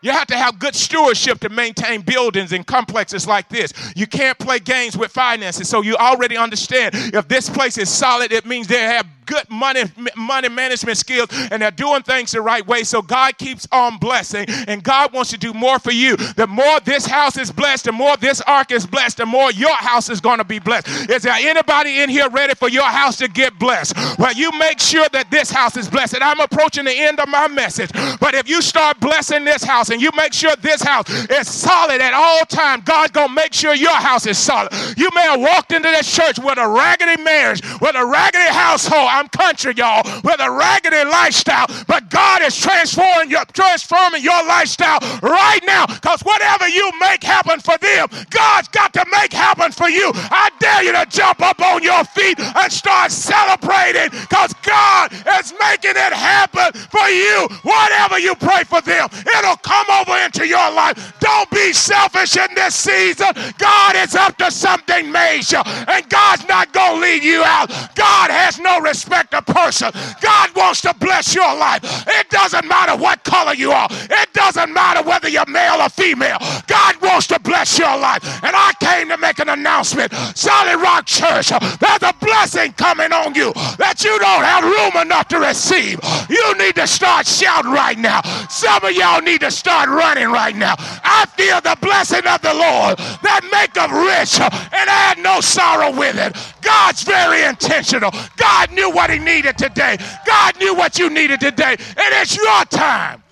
You 0.00 0.12
have 0.12 0.28
to 0.28 0.36
have 0.36 0.58
good 0.58 0.74
stewardship 0.74 1.40
to 1.40 1.48
maintain 1.48 2.02
buildings 2.02 2.52
and 2.52 2.66
complexes 2.66 3.26
like 3.26 3.48
this. 3.48 3.72
You 3.96 4.06
can't 4.06 4.38
play 4.38 4.60
games 4.60 4.96
with 4.96 5.10
finances. 5.10 5.68
So 5.68 5.82
you 5.82 5.96
already 5.96 6.36
understand 6.36 6.94
if 6.94 7.26
this 7.26 7.50
place 7.50 7.78
is 7.78 7.88
solid, 7.88 8.32
it 8.32 8.46
means 8.46 8.68
they 8.68 8.80
have 8.80 9.06
good 9.28 9.48
money 9.50 9.84
money 10.16 10.48
management 10.48 10.96
skills 10.96 11.28
and 11.50 11.60
they're 11.60 11.70
doing 11.70 12.02
things 12.02 12.32
the 12.32 12.40
right 12.40 12.66
way. 12.66 12.82
So 12.82 13.02
God 13.02 13.36
keeps 13.36 13.68
on 13.70 13.98
blessing 13.98 14.46
and 14.66 14.82
God 14.82 15.12
wants 15.12 15.30
to 15.30 15.38
do 15.38 15.52
more 15.52 15.78
for 15.78 15.90
you. 15.90 16.16
The 16.16 16.46
more 16.46 16.80
this 16.80 17.06
house 17.06 17.36
is 17.36 17.52
blessed, 17.52 17.84
the 17.84 17.92
more 17.92 18.16
this 18.16 18.40
ark 18.42 18.72
is 18.72 18.86
blessed, 18.86 19.18
the 19.18 19.26
more 19.26 19.52
your 19.52 19.74
house 19.74 20.08
is 20.08 20.20
going 20.20 20.38
to 20.38 20.44
be 20.44 20.58
blessed. 20.58 21.10
Is 21.10 21.22
there 21.22 21.34
anybody 21.34 22.00
in 22.00 22.08
here 22.08 22.28
ready 22.30 22.54
for 22.54 22.68
your 22.68 22.84
house 22.88 23.16
to 23.18 23.28
get 23.28 23.58
blessed? 23.58 23.94
Well, 24.18 24.32
you 24.32 24.50
make 24.52 24.80
sure 24.80 25.06
that 25.12 25.30
this 25.30 25.50
house 25.50 25.76
is 25.76 25.88
blessed. 25.88 26.18
I'm 26.22 26.40
approaching 26.40 26.86
the 26.86 26.98
end 26.98 27.20
of 27.20 27.28
my 27.28 27.48
message. 27.48 27.90
But 28.18 28.34
if 28.34 28.48
you 28.48 28.62
start 28.62 28.98
blessing 29.00 29.44
this 29.44 29.62
house 29.62 29.87
and 29.90 30.00
you 30.00 30.10
make 30.16 30.32
sure 30.32 30.54
this 30.56 30.82
house 30.82 31.08
is 31.30 31.48
solid 31.48 32.00
at 32.00 32.14
all 32.14 32.44
times, 32.46 32.84
God's 32.84 33.12
going 33.12 33.28
to 33.28 33.34
make 33.34 33.52
sure 33.52 33.74
your 33.74 33.94
house 33.94 34.26
is 34.26 34.38
solid. 34.38 34.72
You 34.96 35.10
may 35.14 35.22
have 35.22 35.40
walked 35.40 35.72
into 35.72 35.88
this 35.90 36.12
church 36.14 36.38
with 36.38 36.58
a 36.58 36.68
raggedy 36.68 37.22
marriage, 37.22 37.62
with 37.80 37.94
a 37.94 38.04
raggedy 38.04 38.48
household. 38.50 39.08
I'm 39.10 39.28
country, 39.28 39.74
y'all, 39.76 40.02
with 40.24 40.40
a 40.40 40.50
raggedy 40.50 41.04
lifestyle. 41.04 41.66
But 41.86 42.10
God 42.10 42.42
is 42.42 42.56
transforming 42.56 43.30
your, 43.30 43.44
transforming 43.52 44.22
your 44.22 44.44
lifestyle 44.46 44.98
right 45.22 45.60
now. 45.64 45.86
Because 45.86 46.20
whatever 46.22 46.68
you 46.68 46.90
make 47.00 47.22
happen 47.22 47.60
for 47.60 47.78
them, 47.78 48.08
God's 48.30 48.68
got 48.68 48.92
to 48.94 49.04
make 49.10 49.32
happen 49.32 49.72
for 49.72 49.88
you. 49.88 50.10
I 50.14 50.50
dare 50.58 50.82
you 50.84 50.92
to 50.92 51.06
jump 51.08 51.40
up 51.40 51.60
on 51.60 51.82
your 51.82 52.04
feet 52.04 52.38
and 52.40 52.72
start 52.72 53.10
celebrating 53.12 54.10
because 54.10 54.52
God 54.62 55.12
is 55.12 55.52
making 55.60 55.96
it 55.96 56.12
happen 56.12 56.72
for 56.90 57.08
you. 57.08 57.48
Whatever 57.62 58.18
you 58.18 58.34
pray 58.34 58.64
for 58.64 58.80
them, 58.80 59.08
it'll 59.38 59.56
come 59.56 59.77
come 59.84 60.00
over 60.00 60.18
into 60.24 60.46
your 60.46 60.70
life. 60.72 61.14
Don't 61.20 61.50
be 61.50 61.72
selfish 61.72 62.36
in 62.36 62.54
this 62.54 62.74
season. 62.74 63.28
God 63.58 63.96
is 63.96 64.14
up 64.14 64.36
to 64.38 64.50
something 64.50 65.10
major, 65.10 65.62
and 65.64 66.08
God's 66.08 66.46
not 66.48 66.72
going 66.72 66.96
to 66.96 67.00
leave 67.00 67.24
you 67.24 67.42
out. 67.44 67.68
God 67.94 68.30
has 68.30 68.58
no 68.58 68.80
respect 68.80 69.34
of 69.34 69.46
person. 69.46 69.90
God 70.20 70.54
wants 70.54 70.80
to 70.82 70.94
bless 70.98 71.34
your 71.34 71.54
life. 71.56 71.80
It 72.08 72.30
doesn't 72.30 72.66
matter 72.66 72.96
what 72.96 73.22
color 73.24 73.54
you 73.54 73.72
are, 73.72 73.88
it 73.90 74.32
doesn't 74.32 74.72
matter 74.72 75.02
whether 75.02 75.28
you're 75.28 75.46
male 75.46 75.80
or 75.80 75.88
female. 75.88 76.38
God 76.66 77.00
wants 77.02 77.26
to 77.28 77.38
bless 77.40 77.78
your 77.78 77.96
life. 77.98 78.24
And 78.42 78.54
I 78.54 78.72
came 78.80 79.08
to 79.08 79.18
make 79.18 79.38
an 79.38 79.48
announcement. 79.48 80.12
Solid 80.36 80.80
Rock 80.80 81.06
Church, 81.06 81.50
there's 81.50 82.02
a 82.02 82.14
blessing 82.20 82.72
coming 82.72 83.12
on 83.12 83.34
you 83.34 83.52
that 83.78 84.02
you 84.04 84.18
don't 84.18 84.44
have 84.44 84.64
room 84.64 85.02
enough 85.02 85.28
to 85.28 85.38
receive. 85.38 86.00
You 86.28 86.54
need 86.58 86.74
to 86.76 86.86
start 86.86 87.26
shouting 87.26 87.70
right 87.70 87.98
now. 87.98 88.22
Some 88.48 88.84
of 88.84 88.92
y'all 88.92 89.20
need 89.20 89.40
to 89.40 89.50
start 89.50 89.67
running 89.68 90.28
right 90.28 90.56
now. 90.56 90.74
I 90.78 91.26
feel 91.36 91.60
the 91.60 91.76
blessing 91.80 92.26
of 92.26 92.40
the 92.42 92.54
Lord 92.54 92.98
that 93.22 93.42
make 93.52 93.58
maketh 93.58 93.90
rich 93.90 94.40
and 94.40 94.88
add 94.88 95.18
no 95.18 95.40
sorrow 95.40 95.96
with 95.96 96.16
it. 96.16 96.36
God's 96.62 97.02
very 97.02 97.44
intentional. 97.44 98.10
God 98.36 98.72
knew 98.72 98.90
what 98.90 99.10
he 99.10 99.18
needed 99.18 99.58
today. 99.58 99.98
God 100.26 100.58
knew 100.58 100.74
what 100.74 100.98
you 100.98 101.10
needed 101.10 101.40
today. 101.40 101.72
And 101.72 102.14
it's 102.20 102.36
your 102.36 102.64
time 102.66 103.22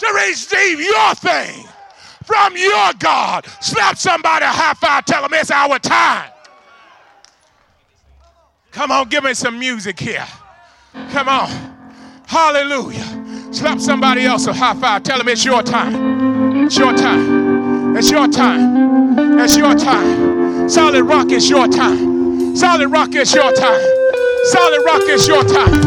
to 0.00 0.12
receive 0.26 0.80
your 0.80 1.14
thing 1.14 1.64
from 2.24 2.56
your 2.56 2.92
God. 2.98 3.46
Slap 3.60 3.96
somebody 3.96 4.44
a 4.44 4.48
high 4.48 4.74
five. 4.74 5.04
Tell 5.04 5.22
them 5.22 5.32
it's 5.34 5.50
our 5.50 5.78
time. 5.78 6.30
Come 8.72 8.92
on, 8.92 9.08
give 9.08 9.24
me 9.24 9.34
some 9.34 9.58
music 9.58 9.98
here. 9.98 10.26
Come 11.10 11.28
on. 11.28 11.50
Hallelujah. 12.26 13.19
Slap 13.52 13.80
somebody 13.80 14.24
else 14.26 14.46
a 14.46 14.52
high 14.52 14.74
five. 14.74 15.02
Tell 15.02 15.18
them 15.18 15.26
it's 15.28 15.44
your 15.44 15.62
time. 15.62 16.66
It's 16.66 16.78
your 16.78 16.94
time. 16.94 17.96
It's 17.96 18.08
your 18.08 18.28
time. 18.28 19.40
It's 19.40 19.56
your 19.56 19.74
time. 19.74 20.68
Solid 20.68 21.02
rock 21.02 21.32
is 21.32 21.50
your 21.50 21.66
time. 21.66 22.54
Solid 22.54 22.88
rock 22.88 23.12
is 23.12 23.34
your 23.34 23.52
time. 23.52 23.80
Solid 24.44 24.84
rock 24.84 25.02
is 25.02 25.26
your 25.26 25.42
time. 25.42 25.82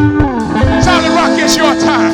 Solid 0.83 1.11
rock 1.15 1.39
is 1.39 1.55
your 1.55 1.73
time. 1.79 2.11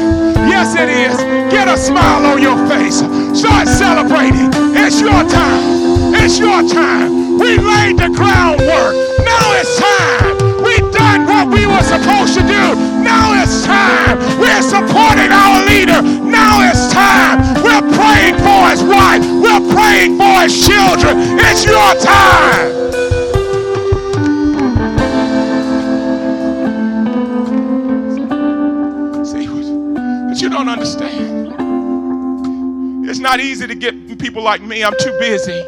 Yes, 0.47 0.75
it 0.75 0.87
is. 0.87 1.17
Get 1.51 1.67
a 1.67 1.77
smile 1.77 2.27
on 2.27 2.41
your 2.41 2.57
face. 2.69 2.99
Start 3.37 3.67
celebrating. 3.67 4.51
It's 4.77 5.01
your 5.01 5.23
time. 5.29 6.13
It's 6.13 6.37
your 6.37 6.61
time. 6.69 7.39
We 7.39 7.57
laid 7.57 7.97
the 7.97 8.09
groundwork. 8.15 8.93
Now 9.25 9.53
it's 9.57 9.79
time 9.79 10.38
were 11.69 11.83
supposed 11.83 12.33
to 12.33 12.41
do. 12.41 12.63
Now 13.05 13.33
it's 13.41 13.63
time. 13.63 14.17
We're 14.39 14.61
supporting 14.61 15.31
our 15.31 15.65
leader. 15.65 16.01
Now 16.01 16.67
it's 16.69 16.91
time. 16.91 17.37
We're 17.63 17.85
praying 17.93 18.35
for 18.41 18.61
his 18.69 18.81
wife. 18.83 19.21
We're 19.43 19.65
praying 19.73 20.17
for 20.17 20.41
his 20.41 20.53
children. 20.65 21.15
It's 21.39 21.63
your 21.65 21.93
time. 22.01 22.69
See, 29.25 29.47
but 30.27 30.41
you 30.41 30.49
don't 30.49 30.69
understand. 30.69 31.55
It's 33.07 33.19
not 33.19 33.39
easy 33.39 33.67
to 33.67 33.75
get 33.75 34.19
people 34.19 34.43
like 34.43 34.61
me. 34.61 34.83
I'm 34.83 34.93
too 34.99 35.15
busy. 35.19 35.63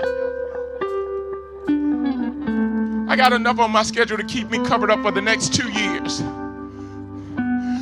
I 3.12 3.18
got 3.18 3.34
enough 3.34 3.60
on 3.60 3.72
my 3.72 3.84
schedule 3.84 4.16
to 4.16 4.24
keep 4.24 4.50
me 4.50 4.58
covered 4.60 4.90
up 4.90 5.02
for 5.02 5.12
the 5.12 5.22
next 5.22 5.54
two 5.54 5.70
years. 5.70 6.22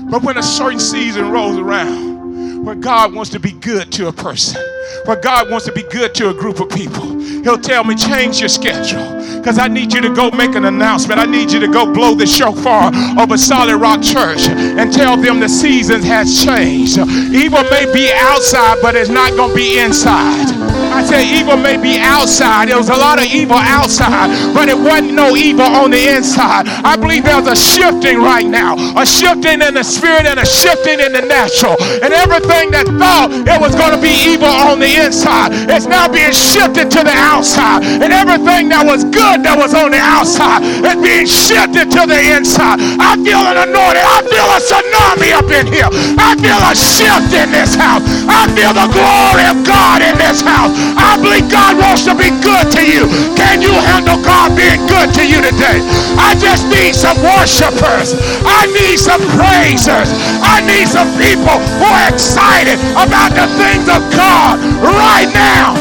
But 0.10 0.24
when 0.24 0.40
a 0.40 0.42
certain 0.42 0.80
season 0.80 1.30
rolls 1.30 1.60
around, 1.60 2.66
where 2.66 2.74
God 2.74 3.14
wants 3.14 3.30
to 3.34 3.40
be 3.40 3.52
good 3.52 3.92
to 3.92 4.08
a 4.08 4.12
person, 4.12 4.60
where 5.06 5.22
God 5.22 5.52
wants 5.52 5.68
to 5.68 5.72
be 5.72 5.84
good 5.84 6.16
to 6.16 6.32
a 6.32 6.34
group 6.34 6.60
of 6.60 6.70
people, 6.72 7.20
He'll 7.44 7.60
tell 7.60 7.84
me, 7.84 7.94
change 7.94 8.40
your 8.40 8.50
schedule. 8.50 9.06
Because 9.38 9.60
I 9.60 9.68
need 9.68 9.94
you 9.94 10.02
to 10.02 10.10
go 10.16 10.32
make 10.32 10.56
an 10.56 10.66
announcement. 10.66 11.20
I 11.20 11.26
need 11.28 11.52
you 11.52 11.60
to 11.60 11.68
go 11.68 11.94
blow 11.94 12.16
the 12.16 12.26
shofar 12.26 12.92
over 13.22 13.38
Solid 13.38 13.78
Rock 13.78 14.02
Church 14.02 14.48
and 14.48 14.92
tell 14.92 15.16
them 15.16 15.40
the 15.40 15.48
season 15.48 16.02
has 16.02 16.44
changed. 16.44 16.98
Evil 16.98 17.62
may 17.70 17.86
be 17.94 18.12
outside, 18.16 18.80
but 18.82 18.96
it's 18.96 19.12
not 19.12 19.34
going 19.34 19.52
to 19.52 19.56
be 19.56 19.78
inside. 19.78 20.79
I 21.00 21.04
said 21.08 21.24
evil 21.32 21.56
may 21.56 21.80
be 21.80 21.96
outside. 21.96 22.68
There 22.68 22.76
was 22.76 22.92
a 22.92 23.00
lot 23.00 23.24
of 23.24 23.28
evil 23.32 23.56
outside, 23.56 24.36
but 24.52 24.68
it 24.68 24.76
wasn't 24.76 25.16
no 25.16 25.32
evil 25.32 25.64
on 25.64 25.96
the 25.96 26.12
inside. 26.12 26.68
I 26.84 27.00
believe 27.00 27.24
there's 27.24 27.48
a 27.48 27.56
shifting 27.56 28.20
right 28.20 28.44
now, 28.44 28.76
a 29.00 29.08
shifting 29.08 29.64
in 29.64 29.80
the 29.80 29.84
spirit 29.88 30.28
and 30.28 30.36
a 30.36 30.44
shifting 30.44 31.00
in 31.00 31.16
the 31.16 31.24
natural. 31.24 31.80
And 32.04 32.12
everything 32.12 32.76
that 32.76 32.84
thought 33.00 33.32
it 33.32 33.56
was 33.64 33.80
going 33.80 33.96
to 33.96 34.02
be 34.04 34.12
evil 34.12 34.52
on 34.52 34.84
the 34.84 34.92
inside 35.00 35.56
is 35.72 35.88
now 35.88 36.12
being 36.12 36.36
shifted 36.36 36.92
to 36.92 37.02
the 37.08 37.16
outside. 37.16 37.80
And 38.04 38.12
everything 38.12 38.68
that 38.76 38.84
was 38.84 39.08
good 39.08 39.40
that 39.48 39.56
was 39.56 39.72
on 39.72 39.96
the 39.96 40.04
outside 40.04 40.68
is 40.84 41.00
being 41.00 41.32
shifted 41.32 41.96
to 41.96 42.12
the 42.12 42.20
inside. 42.36 42.84
I 43.00 43.16
feel 43.24 43.40
an 43.40 43.56
anointing. 43.56 44.04
I 44.04 44.20
feel 44.28 44.48
a 44.52 44.60
tsunami 44.60 45.32
up 45.32 45.48
in 45.48 45.72
here. 45.72 45.88
I 46.20 46.36
feel 46.36 46.60
a 46.60 46.76
shift 46.76 47.32
in 47.32 47.56
this 47.56 47.72
house. 47.72 48.04
I 48.28 48.52
feel 48.52 48.76
the 48.76 48.92
glory 48.92 49.48
of 49.48 49.64
God 49.64 50.04
in 50.04 50.20
this 50.20 50.44
house. 50.44 50.89
I 50.98 51.18
believe 51.20 51.50
God 51.52 51.78
wants 51.78 52.06
to 52.10 52.14
be 52.16 52.30
good 52.42 52.72
to 52.78 52.82
you. 52.82 53.06
Can 53.36 53.62
you 53.62 53.74
handle 53.90 54.18
God 54.22 54.56
being 54.56 54.82
good 54.88 55.14
to 55.20 55.24
you 55.26 55.42
today? 55.42 55.82
I 56.18 56.38
just 56.40 56.66
need 56.70 56.96
some 56.96 57.18
worshipers. 57.22 58.16
I 58.46 58.70
need 58.74 58.98
some 58.98 59.22
praisers. 59.36 60.10
I 60.42 60.62
need 60.66 60.88
some 60.88 61.10
people 61.20 61.58
who 61.82 61.88
are 61.88 62.08
excited 62.10 62.80
about 62.96 63.36
the 63.36 63.48
things 63.60 63.90
of 63.90 64.02
God 64.16 64.58
right 64.82 65.30
now. 65.34 65.76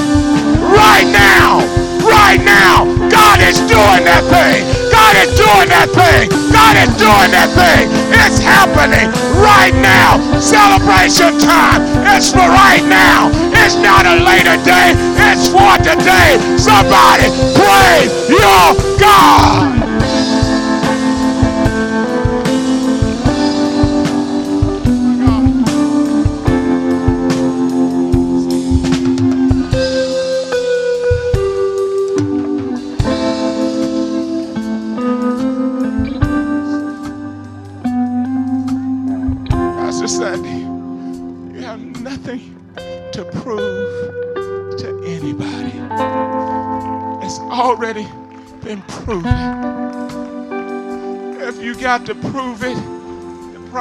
Right 0.61 1.09
now. 1.09 1.65
Right 2.05 2.41
now. 2.43 2.85
God 3.09 3.41
is 3.41 3.59
doing 3.65 4.05
that 4.05 4.25
thing. 4.29 4.78
God 5.09 5.25
is 5.25 5.41
doing 5.41 5.69
that 5.73 5.89
thing. 5.97 6.29
God 6.53 6.77
is 6.77 6.93
doing 7.01 7.33
that 7.33 7.49
thing. 7.57 7.89
It's 8.13 8.37
happening 8.45 9.09
right 9.41 9.73
now. 9.81 10.21
Celebration 10.37 11.33
time. 11.41 11.81
It's 12.13 12.29
for 12.29 12.45
right 12.45 12.85
now. 12.85 13.33
It's 13.57 13.81
not 13.81 14.05
a 14.05 14.21
later 14.21 14.61
day. 14.69 14.93
It's 15.33 15.49
for 15.49 15.81
today. 15.81 16.37
Somebody 16.61 17.33
praise 17.57 18.13
your 18.29 18.77
God. 19.01 19.78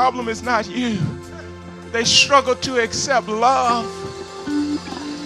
Problem 0.07 0.29
is 0.29 0.41
not 0.41 0.65
you. 0.69 0.97
They 1.91 2.05
struggle 2.05 2.55
to 2.55 2.81
accept 2.81 3.27
love. 3.27 3.85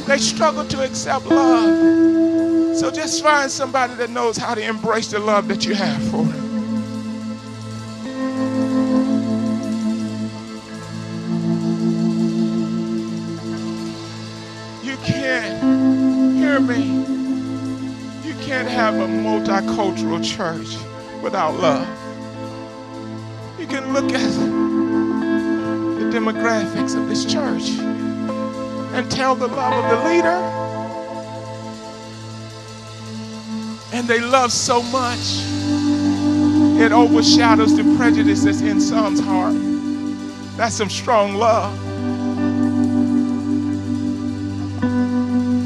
They 0.08 0.18
struggle 0.18 0.68
to 0.70 0.84
accept 0.84 1.28
love. 1.28 2.76
So 2.76 2.90
just 2.90 3.22
find 3.22 3.52
somebody 3.52 3.94
that 3.98 4.10
knows 4.10 4.38
how 4.38 4.56
to 4.56 4.62
embrace 4.64 5.12
the 5.12 5.20
love 5.20 5.48
that 5.50 5.66
you 5.66 5.76
have 5.76 6.02
for 6.10 6.24
them. 6.24 6.64
You 14.84 14.98
can't 14.98 16.38
hear 16.40 16.60
me 16.60 17.06
You 18.26 18.34
can't 18.46 18.68
have 18.68 18.96
a 18.96 19.08
multicultural 19.08 20.24
church 20.24 20.76
without 21.22 21.60
love. 21.60 21.88
You 23.60 23.68
can 23.68 23.94
look 23.94 24.12
at 24.14 24.61
demographics 26.42 26.96
of 26.96 27.08
this 27.08 27.24
church 27.26 27.70
and 28.94 29.10
tell 29.12 29.36
the 29.36 29.48
love 29.48 29.74
of 29.74 29.90
the 29.92 30.10
leader. 30.10 30.28
And 33.94 34.08
they 34.08 34.20
love 34.20 34.52
so 34.52 34.82
much, 34.84 35.20
it 36.82 36.92
overshadows 36.92 37.76
the 37.76 37.84
prejudices 37.98 38.62
in 38.62 38.82
some's 38.82 39.20
heart. 39.20 39.56
That's 40.58 40.76
some 40.76 40.90
strong 40.90 41.36
love. 41.36 41.78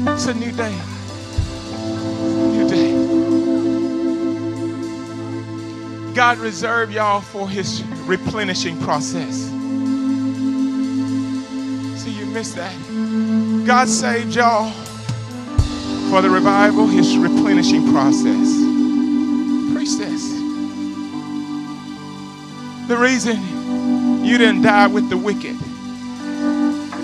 It's 0.08 0.26
a 0.26 0.34
new 0.34 0.52
day. 0.52 0.78
God 6.14 6.38
reserved 6.38 6.94
y'all 6.94 7.20
for 7.20 7.46
his 7.46 7.84
replenishing 8.06 8.80
process. 8.80 9.55
Missed 12.36 12.56
that. 12.56 12.76
God 13.66 13.88
saved 13.88 14.34
y'all 14.34 14.70
for 16.10 16.20
the 16.20 16.28
revival, 16.28 16.86
his 16.86 17.16
replenishing 17.16 17.90
process. 17.90 18.66
This. 19.98 20.32
The 22.88 22.96
reason 22.98 24.22
you 24.22 24.36
didn't 24.36 24.60
die 24.60 24.86
with 24.86 25.08
the 25.08 25.16
wicked 25.16 25.56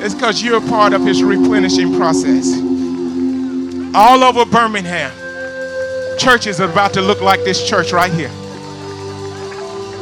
is 0.03 0.15
because 0.15 0.43
you're 0.43 0.61
part 0.61 0.93
of 0.93 1.01
his 1.01 1.23
replenishing 1.23 1.97
process. 1.97 2.53
All 3.95 4.23
over 4.25 4.45
Birmingham, 4.45 5.13
churches 6.19 6.61
are 6.61 6.71
about 6.71 6.93
to 6.93 7.01
look 7.01 7.23
like 7.23 7.43
this 7.45 7.67
church 7.67 7.91
right 7.93 8.13
here. 8.13 8.31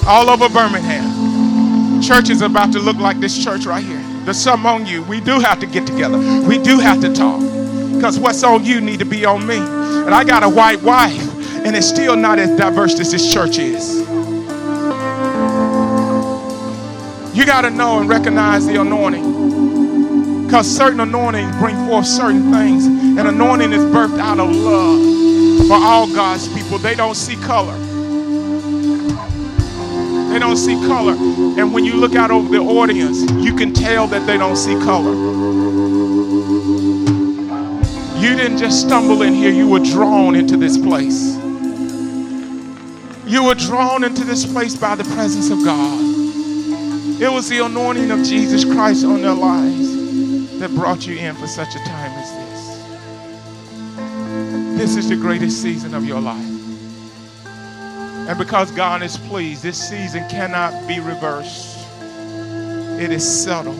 All 0.08 0.28
over 0.28 0.48
Birmingham, 0.48 2.02
churches 2.02 2.42
are 2.42 2.46
about 2.46 2.72
to 2.72 2.80
look 2.80 2.96
like 2.96 3.20
this 3.20 3.44
church 3.44 3.64
right 3.64 3.84
here. 3.84 3.99
There's 4.24 4.38
some 4.38 4.66
on 4.66 4.86
you. 4.86 5.02
We 5.02 5.20
do 5.20 5.40
have 5.40 5.60
to 5.60 5.66
get 5.66 5.86
together. 5.86 6.18
We 6.18 6.58
do 6.58 6.78
have 6.78 7.00
to 7.00 7.12
talk. 7.12 7.40
Because 7.94 8.18
what's 8.18 8.42
on 8.42 8.64
you 8.64 8.80
need 8.80 8.98
to 8.98 9.04
be 9.04 9.24
on 9.24 9.46
me. 9.46 9.56
And 9.56 10.14
I 10.14 10.24
got 10.24 10.42
a 10.42 10.48
white 10.48 10.82
wife, 10.82 11.20
and 11.64 11.74
it's 11.76 11.86
still 11.86 12.16
not 12.16 12.38
as 12.38 12.56
diverse 12.56 12.98
as 13.00 13.10
this 13.12 13.32
church 13.32 13.58
is. 13.58 14.00
You 17.36 17.46
got 17.46 17.62
to 17.62 17.70
know 17.70 18.00
and 18.00 18.08
recognize 18.08 18.66
the 18.66 18.80
anointing. 18.80 20.46
Because 20.46 20.66
certain 20.68 21.00
anointings 21.00 21.56
bring 21.56 21.76
forth 21.86 22.06
certain 22.06 22.52
things. 22.52 22.84
And 22.84 23.20
anointing 23.20 23.72
is 23.72 23.84
birthed 23.84 24.18
out 24.18 24.38
of 24.38 24.54
love 24.54 25.66
for 25.68 25.76
all 25.76 26.06
God's 26.12 26.48
people. 26.48 26.78
They 26.78 26.94
don't 26.94 27.14
see 27.14 27.36
color. 27.36 27.78
They 30.30 30.38
don't 30.38 30.56
see 30.56 30.74
color. 30.86 31.14
And 31.14 31.72
when 31.72 31.84
you 31.84 31.94
look 31.94 32.14
out 32.14 32.30
over 32.30 32.48
the 32.48 32.60
audience, 32.60 33.28
you 33.32 33.54
can 33.54 33.74
tell 33.74 34.06
that 34.06 34.26
they 34.26 34.38
don't 34.38 34.56
see 34.56 34.74
color. 34.74 35.12
You 38.20 38.36
didn't 38.36 38.58
just 38.58 38.80
stumble 38.80 39.22
in 39.22 39.34
here, 39.34 39.50
you 39.50 39.68
were 39.68 39.80
drawn 39.80 40.36
into 40.36 40.56
this 40.56 40.78
place. 40.78 41.36
You 43.26 43.44
were 43.44 43.54
drawn 43.54 44.04
into 44.04 44.24
this 44.24 44.44
place 44.44 44.76
by 44.76 44.94
the 44.94 45.04
presence 45.04 45.50
of 45.50 45.64
God. 45.64 45.98
It 47.20 47.30
was 47.30 47.48
the 47.48 47.64
anointing 47.64 48.10
of 48.10 48.22
Jesus 48.22 48.64
Christ 48.64 49.04
on 49.04 49.22
their 49.22 49.34
lives 49.34 50.58
that 50.58 50.70
brought 50.74 51.06
you 51.06 51.16
in 51.16 51.34
for 51.34 51.46
such 51.46 51.74
a 51.74 51.78
time 51.78 52.12
as 52.12 52.30
this. 52.32 52.50
This 54.78 54.96
is 54.96 55.08
the 55.08 55.16
greatest 55.16 55.60
season 55.62 55.94
of 55.94 56.04
your 56.04 56.20
life. 56.20 56.49
And 58.30 58.38
because 58.38 58.70
God 58.70 59.02
is 59.02 59.16
pleased, 59.16 59.60
this 59.60 59.76
season 59.76 60.24
cannot 60.28 60.86
be 60.86 61.00
reversed. 61.00 61.84
It 63.00 63.10
is 63.10 63.26
settled 63.28 63.76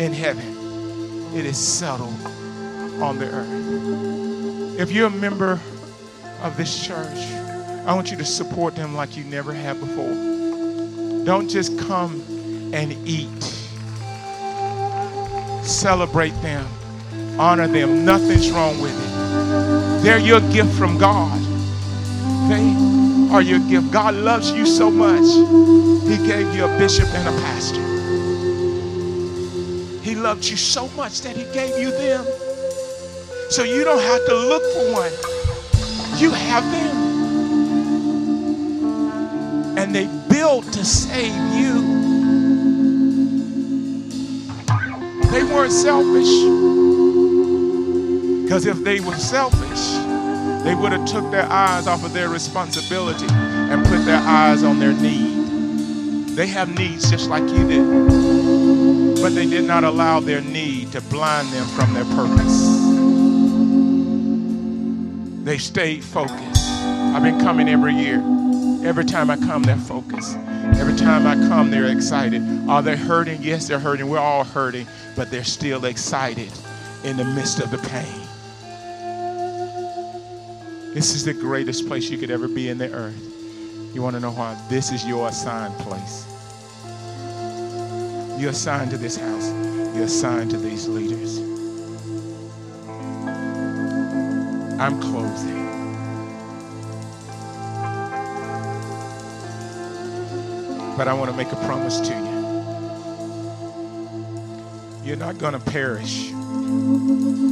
in 0.00 0.14
heaven, 0.14 1.36
it 1.36 1.44
is 1.44 1.58
settled 1.58 2.14
on 3.02 3.18
the 3.18 3.26
earth. 3.26 4.80
If 4.80 4.90
you're 4.90 5.08
a 5.08 5.10
member 5.10 5.60
of 6.40 6.56
this 6.56 6.82
church, 6.82 7.18
I 7.84 7.94
want 7.94 8.10
you 8.10 8.16
to 8.16 8.24
support 8.24 8.74
them 8.74 8.94
like 8.94 9.18
you 9.18 9.24
never 9.24 9.52
have 9.52 9.78
before. 9.78 11.24
Don't 11.26 11.50
just 11.50 11.78
come 11.80 12.24
and 12.72 12.92
eat. 13.06 13.42
Celebrate 15.62 16.32
them, 16.40 16.66
honor 17.38 17.68
them. 17.68 18.06
Nothing's 18.06 18.50
wrong 18.50 18.80
with 18.80 18.98
it. 18.98 20.02
They're 20.02 20.18
your 20.18 20.40
gift 20.52 20.72
from 20.72 20.96
God. 20.96 21.38
They 22.48 22.99
are 23.30 23.42
your 23.42 23.60
gift. 23.60 23.92
God 23.92 24.14
loves 24.14 24.50
you 24.50 24.66
so 24.66 24.90
much, 24.90 25.24
He 26.08 26.16
gave 26.26 26.54
you 26.54 26.64
a 26.64 26.78
bishop 26.78 27.08
and 27.14 27.28
a 27.28 27.32
pastor. 27.42 27.80
He 30.02 30.14
loved 30.16 30.44
you 30.44 30.56
so 30.56 30.88
much 30.88 31.20
that 31.22 31.36
He 31.36 31.44
gave 31.52 31.78
you 31.78 31.90
them. 31.92 32.24
So 33.50 33.62
you 33.62 33.84
don't 33.84 34.00
have 34.00 34.26
to 34.26 34.34
look 34.34 34.62
for 34.74 34.92
one, 34.92 35.12
you 36.20 36.30
have 36.30 36.64
them. 36.72 36.96
And 39.78 39.94
they 39.94 40.06
built 40.28 40.64
to 40.72 40.84
save 40.84 41.34
you. 41.54 42.00
They 45.30 45.44
weren't 45.44 45.72
selfish. 45.72 46.28
Because 48.42 48.66
if 48.66 48.82
they 48.82 48.98
were 48.98 49.14
selfish, 49.14 49.89
they 50.64 50.74
would 50.74 50.92
have 50.92 51.06
took 51.06 51.30
their 51.30 51.50
eyes 51.50 51.86
off 51.86 52.04
of 52.04 52.12
their 52.12 52.28
responsibility 52.28 53.26
and 53.30 53.84
put 53.86 54.04
their 54.04 54.20
eyes 54.20 54.62
on 54.62 54.78
their 54.78 54.92
need. 54.92 55.40
They 56.36 56.46
have 56.46 56.74
needs 56.76 57.10
just 57.10 57.28
like 57.28 57.42
you 57.42 57.66
did. 57.66 59.20
But 59.20 59.34
they 59.34 59.46
did 59.46 59.64
not 59.64 59.84
allow 59.84 60.20
their 60.20 60.40
need 60.40 60.92
to 60.92 61.00
blind 61.02 61.48
them 61.48 61.66
from 61.68 61.92
their 61.92 62.04
purpose. 62.16 62.78
They 65.44 65.58
stayed 65.58 66.04
focused. 66.04 66.70
I've 66.70 67.22
been 67.22 67.40
coming 67.40 67.68
every 67.68 67.94
year. 67.94 68.22
Every 68.84 69.04
time 69.04 69.30
I 69.30 69.36
come, 69.36 69.62
they're 69.62 69.76
focused. 69.76 70.36
Every 70.78 70.96
time 70.96 71.26
I 71.26 71.34
come, 71.48 71.70
they're 71.70 71.86
excited. 71.86 72.42
Are 72.68 72.80
they 72.80 72.96
hurting? 72.96 73.42
Yes, 73.42 73.68
they're 73.68 73.78
hurting. 73.78 74.08
We're 74.08 74.18
all 74.18 74.44
hurting, 74.44 74.86
but 75.16 75.30
they're 75.30 75.44
still 75.44 75.84
excited 75.84 76.50
in 77.04 77.16
the 77.16 77.24
midst 77.24 77.60
of 77.60 77.70
the 77.70 77.78
pain. 77.88 78.29
This 80.92 81.14
is 81.14 81.24
the 81.24 81.32
greatest 81.32 81.86
place 81.86 82.10
you 82.10 82.18
could 82.18 82.32
ever 82.32 82.48
be 82.48 82.68
in 82.68 82.76
the 82.76 82.92
earth. 82.92 83.14
You 83.94 84.02
want 84.02 84.16
to 84.16 84.20
know 84.20 84.32
why? 84.32 84.60
This 84.68 84.90
is 84.90 85.06
your 85.06 85.28
assigned 85.28 85.74
place. 85.78 86.26
You're 88.40 88.50
assigned 88.50 88.90
to 88.90 88.98
this 88.98 89.16
house. 89.16 89.50
You're 89.94 90.06
assigned 90.06 90.50
to 90.50 90.56
these 90.56 90.88
leaders. 90.88 91.38
I'm 94.80 95.00
closing. 95.00 95.66
But 100.96 101.06
I 101.06 101.14
want 101.14 101.30
to 101.30 101.36
make 101.36 101.52
a 101.52 101.56
promise 101.66 102.00
to 102.00 102.14
you. 102.14 102.40
You're 105.04 105.16
not 105.16 105.38
going 105.38 105.52
to 105.52 105.60
perish 105.60 106.30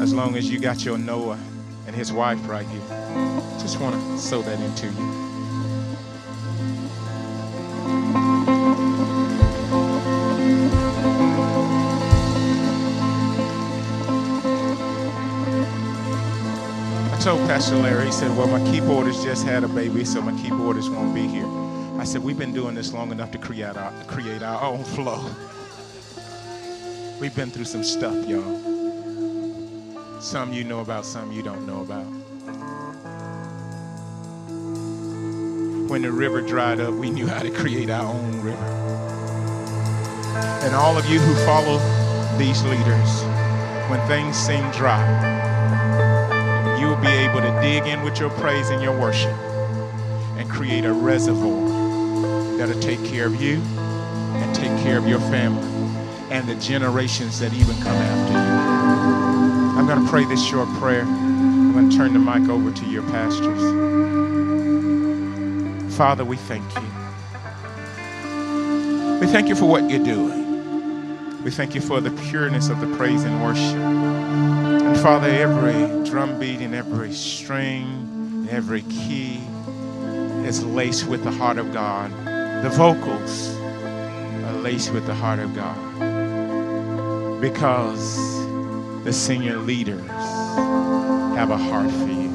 as 0.00 0.12
long 0.12 0.34
as 0.36 0.50
you 0.50 0.58
got 0.58 0.84
your 0.84 0.98
Noah 0.98 1.38
and 1.86 1.94
his 1.94 2.12
wife 2.12 2.48
right 2.48 2.66
here. 2.66 2.97
Just 3.60 3.80
want 3.80 3.94
to 3.94 4.18
sow 4.18 4.42
that 4.42 4.60
into 4.60 4.86
you. 4.86 5.28
I 17.12 17.20
told 17.20 17.40
Pastor 17.48 17.76
Larry, 17.76 18.06
he 18.06 18.12
said, 18.12 18.36
Well, 18.36 18.46
my 18.46 18.60
keyboarders 18.60 19.24
just 19.24 19.44
had 19.44 19.64
a 19.64 19.68
baby, 19.68 20.04
so 20.04 20.22
my 20.22 20.32
keyboarders 20.32 20.88
won't 20.94 21.14
be 21.14 21.26
here. 21.26 21.46
I 21.98 22.04
said, 22.04 22.22
We've 22.22 22.38
been 22.38 22.54
doing 22.54 22.74
this 22.74 22.92
long 22.92 23.10
enough 23.10 23.32
to 23.32 23.38
create 23.38 23.76
our, 23.76 23.92
create 24.04 24.42
our 24.42 24.62
own 24.62 24.84
flow. 24.94 25.24
We've 27.20 27.34
been 27.34 27.50
through 27.50 27.64
some 27.64 27.82
stuff, 27.82 28.28
y'all. 28.28 28.60
Some 30.20 30.52
you 30.52 30.62
know 30.62 30.80
about, 30.80 31.04
some 31.04 31.32
you 31.32 31.42
don't 31.42 31.66
know 31.66 31.82
about. 31.82 32.06
When 35.88 36.02
the 36.02 36.12
river 36.12 36.42
dried 36.42 36.80
up, 36.80 36.92
we 36.92 37.08
knew 37.08 37.26
how 37.26 37.38
to 37.38 37.50
create 37.50 37.88
our 37.88 38.04
own 38.04 38.42
river. 38.42 38.64
And 40.62 40.74
all 40.74 40.98
of 40.98 41.06
you 41.06 41.18
who 41.18 41.34
follow 41.46 41.78
these 42.36 42.62
leaders, 42.64 43.22
when 43.88 44.06
things 44.06 44.36
seem 44.36 44.70
dry, 44.70 45.00
you 46.78 46.88
will 46.88 46.96
be 46.96 47.08
able 47.08 47.40
to 47.40 47.58
dig 47.62 47.86
in 47.86 48.02
with 48.02 48.20
your 48.20 48.28
praise 48.28 48.68
and 48.68 48.82
your 48.82 49.00
worship 49.00 49.32
and 50.36 50.48
create 50.50 50.84
a 50.84 50.92
reservoir 50.92 51.66
that'll 52.58 52.78
take 52.80 53.02
care 53.06 53.26
of 53.26 53.40
you 53.40 53.54
and 53.56 54.54
take 54.54 54.76
care 54.82 54.98
of 54.98 55.08
your 55.08 55.20
family 55.20 55.66
and 56.30 56.46
the 56.46 56.54
generations 56.56 57.38
that 57.38 57.54
even 57.54 57.74
come 57.76 57.96
after 57.96 58.32
you. 58.34 59.78
I'm 59.78 59.86
going 59.86 60.04
to 60.04 60.10
pray 60.10 60.26
this 60.26 60.44
short 60.44 60.68
prayer. 60.74 61.04
I'm 61.04 61.72
going 61.72 61.88
to 61.88 61.96
turn 61.96 62.12
the 62.12 62.18
mic 62.18 62.50
over 62.50 62.70
to 62.70 62.84
your 62.84 63.04
pastors. 63.04 64.07
Father, 65.98 66.24
we 66.24 66.36
thank 66.36 66.64
you. 66.76 66.80
We 69.18 69.26
thank 69.26 69.48
you 69.48 69.56
for 69.56 69.66
what 69.66 69.90
you're 69.90 70.04
doing. 70.04 71.42
We 71.42 71.50
thank 71.50 71.74
you 71.74 71.80
for 71.80 72.00
the 72.00 72.12
pureness 72.30 72.68
of 72.68 72.78
the 72.80 72.86
praise 72.96 73.24
and 73.24 73.42
worship. 73.42 73.74
And 73.74 74.96
Father, 75.00 75.26
every 75.26 76.08
drum 76.08 76.38
beat 76.38 76.60
and 76.60 76.72
every 76.72 77.12
string 77.12 78.46
every 78.48 78.82
key 78.82 79.40
is 80.46 80.64
laced 80.64 81.08
with 81.08 81.24
the 81.24 81.32
heart 81.32 81.58
of 81.58 81.72
God. 81.72 82.12
The 82.62 82.70
vocals 82.70 83.48
are 83.58 84.58
laced 84.60 84.92
with 84.92 85.04
the 85.04 85.14
heart 85.14 85.40
of 85.40 85.52
God. 85.52 85.76
Because 87.40 88.16
the 89.02 89.12
senior 89.12 89.56
leaders 89.56 90.06
have 90.06 91.50
a 91.50 91.58
heart 91.58 91.90
for 91.90 92.06
you. 92.06 92.28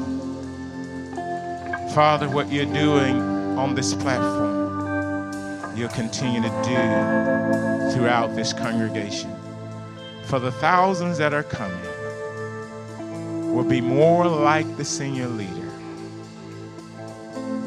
Father, 1.94 2.28
what 2.28 2.52
you're 2.52 2.66
doing 2.66 3.33
on 3.56 3.74
this 3.74 3.94
platform, 3.94 5.76
you'll 5.76 5.88
continue 5.90 6.42
to 6.42 6.48
do 6.64 7.92
throughout 7.92 8.34
this 8.34 8.52
congregation. 8.52 9.34
For 10.24 10.38
the 10.38 10.52
thousands 10.52 11.18
that 11.18 11.32
are 11.32 11.42
coming, 11.42 11.94
will 13.54 13.64
be 13.64 13.80
more 13.80 14.26
like 14.26 14.76
the 14.76 14.84
senior 14.84 15.28
leader 15.28 15.70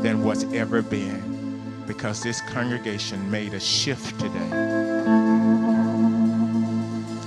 than 0.02 0.22
what's 0.24 0.44
ever 0.54 0.82
been 0.82 1.84
because 1.88 2.22
this 2.22 2.42
congregation 2.42 3.32
made 3.32 3.54
a 3.54 3.60
shift 3.60 4.20
today. 4.20 4.52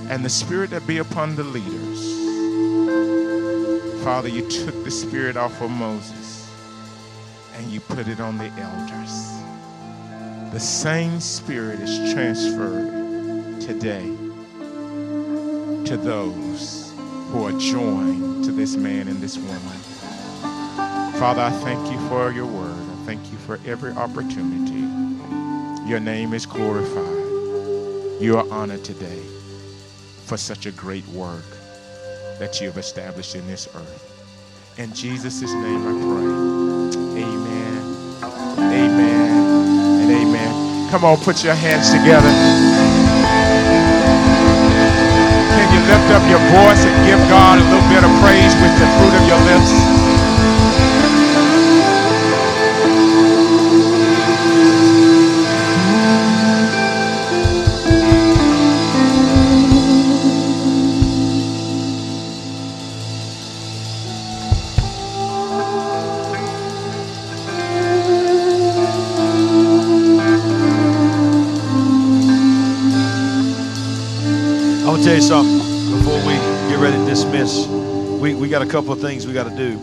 And 0.09 0.23
the 0.23 0.29
spirit 0.29 0.69
that 0.69 0.85
be 0.85 0.99
upon 0.99 1.35
the 1.35 1.43
leaders, 1.43 2.21
Father, 4.03 4.29
you 4.29 4.47
took 4.47 4.83
the 4.83 4.91
spirit 4.91 5.37
off 5.37 5.59
of 5.59 5.71
Moses 5.71 6.20
and 7.55 7.67
you 7.67 7.79
put 7.79 8.07
it 8.07 8.19
on 8.19 8.37
the 8.37 8.47
elders. 8.57 9.41
The 10.53 10.59
same 10.59 11.19
spirit 11.19 11.79
is 11.79 12.13
transferred 12.13 13.61
today 13.61 14.05
to 15.85 15.97
those 15.97 16.93
who 17.29 17.45
are 17.45 17.59
joined 17.59 18.43
to 18.45 18.51
this 18.51 18.75
man 18.75 19.07
and 19.07 19.21
this 19.21 19.37
woman. 19.37 19.79
Father, 21.19 21.41
I 21.41 21.51
thank 21.63 21.91
you 21.91 21.99
for 22.09 22.31
your 22.31 22.45
word. 22.45 22.75
I 22.75 23.05
thank 23.05 23.31
you 23.31 23.37
for 23.37 23.59
every 23.65 23.91
opportunity. 23.91 24.87
Your 25.89 25.99
name 25.99 26.33
is 26.33 26.45
glorified. 26.45 28.21
You 28.21 28.37
are 28.37 28.49
honored 28.51 28.83
today 28.83 29.21
for 30.25 30.37
such 30.37 30.65
a 30.65 30.71
great 30.71 31.07
work 31.09 31.45
that 32.39 32.59
you 32.59 32.67
have 32.67 32.77
established 32.77 33.35
in 33.35 33.45
this 33.47 33.67
earth. 33.75 34.07
In 34.77 34.93
Jesus' 34.93 35.41
name 35.41 35.85
I 35.85 35.91
pray. 36.01 36.30
Come 40.91 41.05
on, 41.05 41.17
put 41.19 41.41
your 41.41 41.55
hands 41.55 41.89
together. 41.89 42.27
Can 45.55 45.67
you 45.71 45.79
lift 45.87 46.11
up 46.11 46.19
your 46.27 46.43
voice 46.51 46.83
and 46.83 47.07
give 47.07 47.17
God 47.31 47.59
a 47.59 47.63
little 47.63 47.87
bit 47.87 48.03
of 48.03 48.11
praise 48.19 48.51
with 48.59 48.75
the 48.75 48.87
fruit 48.99 49.15
of 49.15 49.23
your 49.25 49.39
lips? 49.47 50.00
Tell 75.11 75.19
you 75.19 75.27
something 75.27 75.97
before 75.97 76.19
we 76.25 76.33
get 76.71 76.79
ready 76.79 76.95
to 76.95 77.05
dismiss. 77.05 77.67
We, 77.67 78.33
we 78.33 78.47
got 78.47 78.61
a 78.61 78.65
couple 78.65 78.93
of 78.93 79.01
things 79.01 79.27
we 79.27 79.33
got 79.33 79.43
to 79.43 79.57
do. 79.57 79.77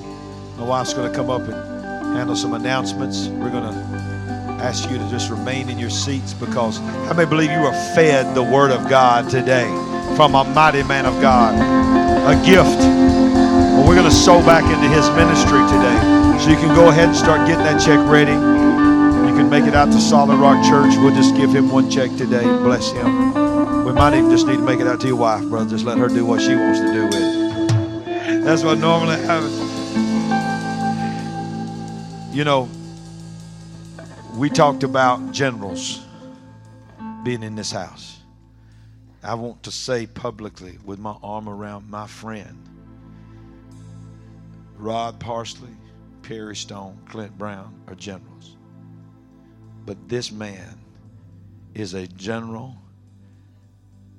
My 0.57 0.65
wife's 0.65 0.95
going 0.95 1.11
to 1.11 1.15
come 1.15 1.29
up 1.29 1.43
and 1.43 2.17
handle 2.17 2.35
some 2.35 2.55
announcements. 2.55 3.29
We're 3.29 3.51
going 3.51 3.65
to 3.65 3.79
ask 4.65 4.89
you 4.91 4.97
to 4.97 5.07
just 5.11 5.29
remain 5.29 5.69
in 5.69 5.79
your 5.79 5.91
seats 5.91 6.33
because 6.33 6.81
I 6.81 7.13
may 7.13 7.27
believe 7.27 7.51
you 7.51 7.59
are 7.59 7.75
fed 7.95 8.35
the 8.35 8.43
Word 8.43 8.71
of 8.71 8.89
God 8.89 9.29
today 9.29 9.67
from 10.17 10.35
a 10.35 10.45
mighty 10.45 10.83
man 10.83 11.05
of 11.05 11.21
God, 11.21 11.53
a 12.25 12.35
gift. 12.47 12.81
Well, 12.81 13.87
we're 13.87 13.97
going 13.97 14.09
to 14.09 14.17
sow 14.17 14.41
back 14.47 14.65
into 14.65 14.89
his 14.89 15.11
ministry 15.11 15.61
today. 15.69 16.41
So 16.41 16.49
you 16.49 16.57
can 16.57 16.75
go 16.75 16.89
ahead 16.89 17.09
and 17.09 17.17
start 17.17 17.47
getting 17.47 17.65
that 17.65 17.85
check 17.85 18.01
ready. 18.09 18.33
You 18.33 19.37
can 19.37 19.51
make 19.51 19.65
it 19.65 19.75
out 19.75 19.93
to 19.93 20.01
Solid 20.01 20.39
Rock 20.39 20.65
Church. 20.65 20.97
We'll 20.97 21.15
just 21.15 21.37
give 21.37 21.55
him 21.55 21.69
one 21.69 21.91
check 21.91 22.17
today. 22.17 22.45
Bless 22.45 22.91
him. 22.93 23.38
We 23.89 23.95
might 23.95 24.13
even 24.13 24.31
just 24.31 24.47
need 24.47 24.57
to 24.57 24.63
make 24.63 24.81
it 24.81 24.87
out 24.87 25.01
to 25.01 25.07
your 25.07 25.17
wife, 25.17 25.43
brother. 25.49 25.71
Just 25.71 25.87
let 25.87 25.97
her 25.97 26.09
do 26.09 26.27
what 26.27 26.43
she 26.43 26.55
wants 26.55 26.79
to 26.79 26.93
do 26.93 27.07
with 27.07 27.15
it. 27.15 28.45
That's 28.45 28.63
what 28.63 28.77
normally 28.77 29.17
happens. 29.23 29.59
You 32.37 32.45
know, 32.45 32.69
we 34.35 34.51
talked 34.51 34.83
about 34.83 35.33
generals 35.33 36.05
being 37.23 37.43
in 37.43 37.55
this 37.55 37.73
house. 37.73 38.19
I 39.23 39.33
want 39.33 39.63
to 39.63 39.71
say 39.71 40.07
publicly, 40.07 40.77
with 40.85 40.99
my 40.99 41.17
arm 41.23 41.49
around 41.49 41.89
my 41.89 42.07
friend, 42.07 42.69
Rod 44.77 45.19
Parsley, 45.19 45.75
Perry 46.21 46.57
Stone, 46.57 46.99
Clint 47.07 47.39
Brown 47.39 47.75
are 47.87 47.95
generals. 47.95 48.55
But 49.87 50.11
this 50.11 50.31
man 50.31 50.79
is 51.75 51.95
a 51.95 52.07
general 52.07 52.77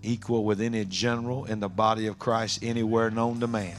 equal 0.03 0.43
with 0.43 0.61
any 0.61 0.85
general 0.85 1.45
in 1.45 1.59
the 1.59 1.69
body 1.69 2.07
of 2.07 2.19
Christ 2.19 2.63
anywhere 2.63 3.09
known 3.09 3.39
to 3.39 3.47
man. 3.47 3.75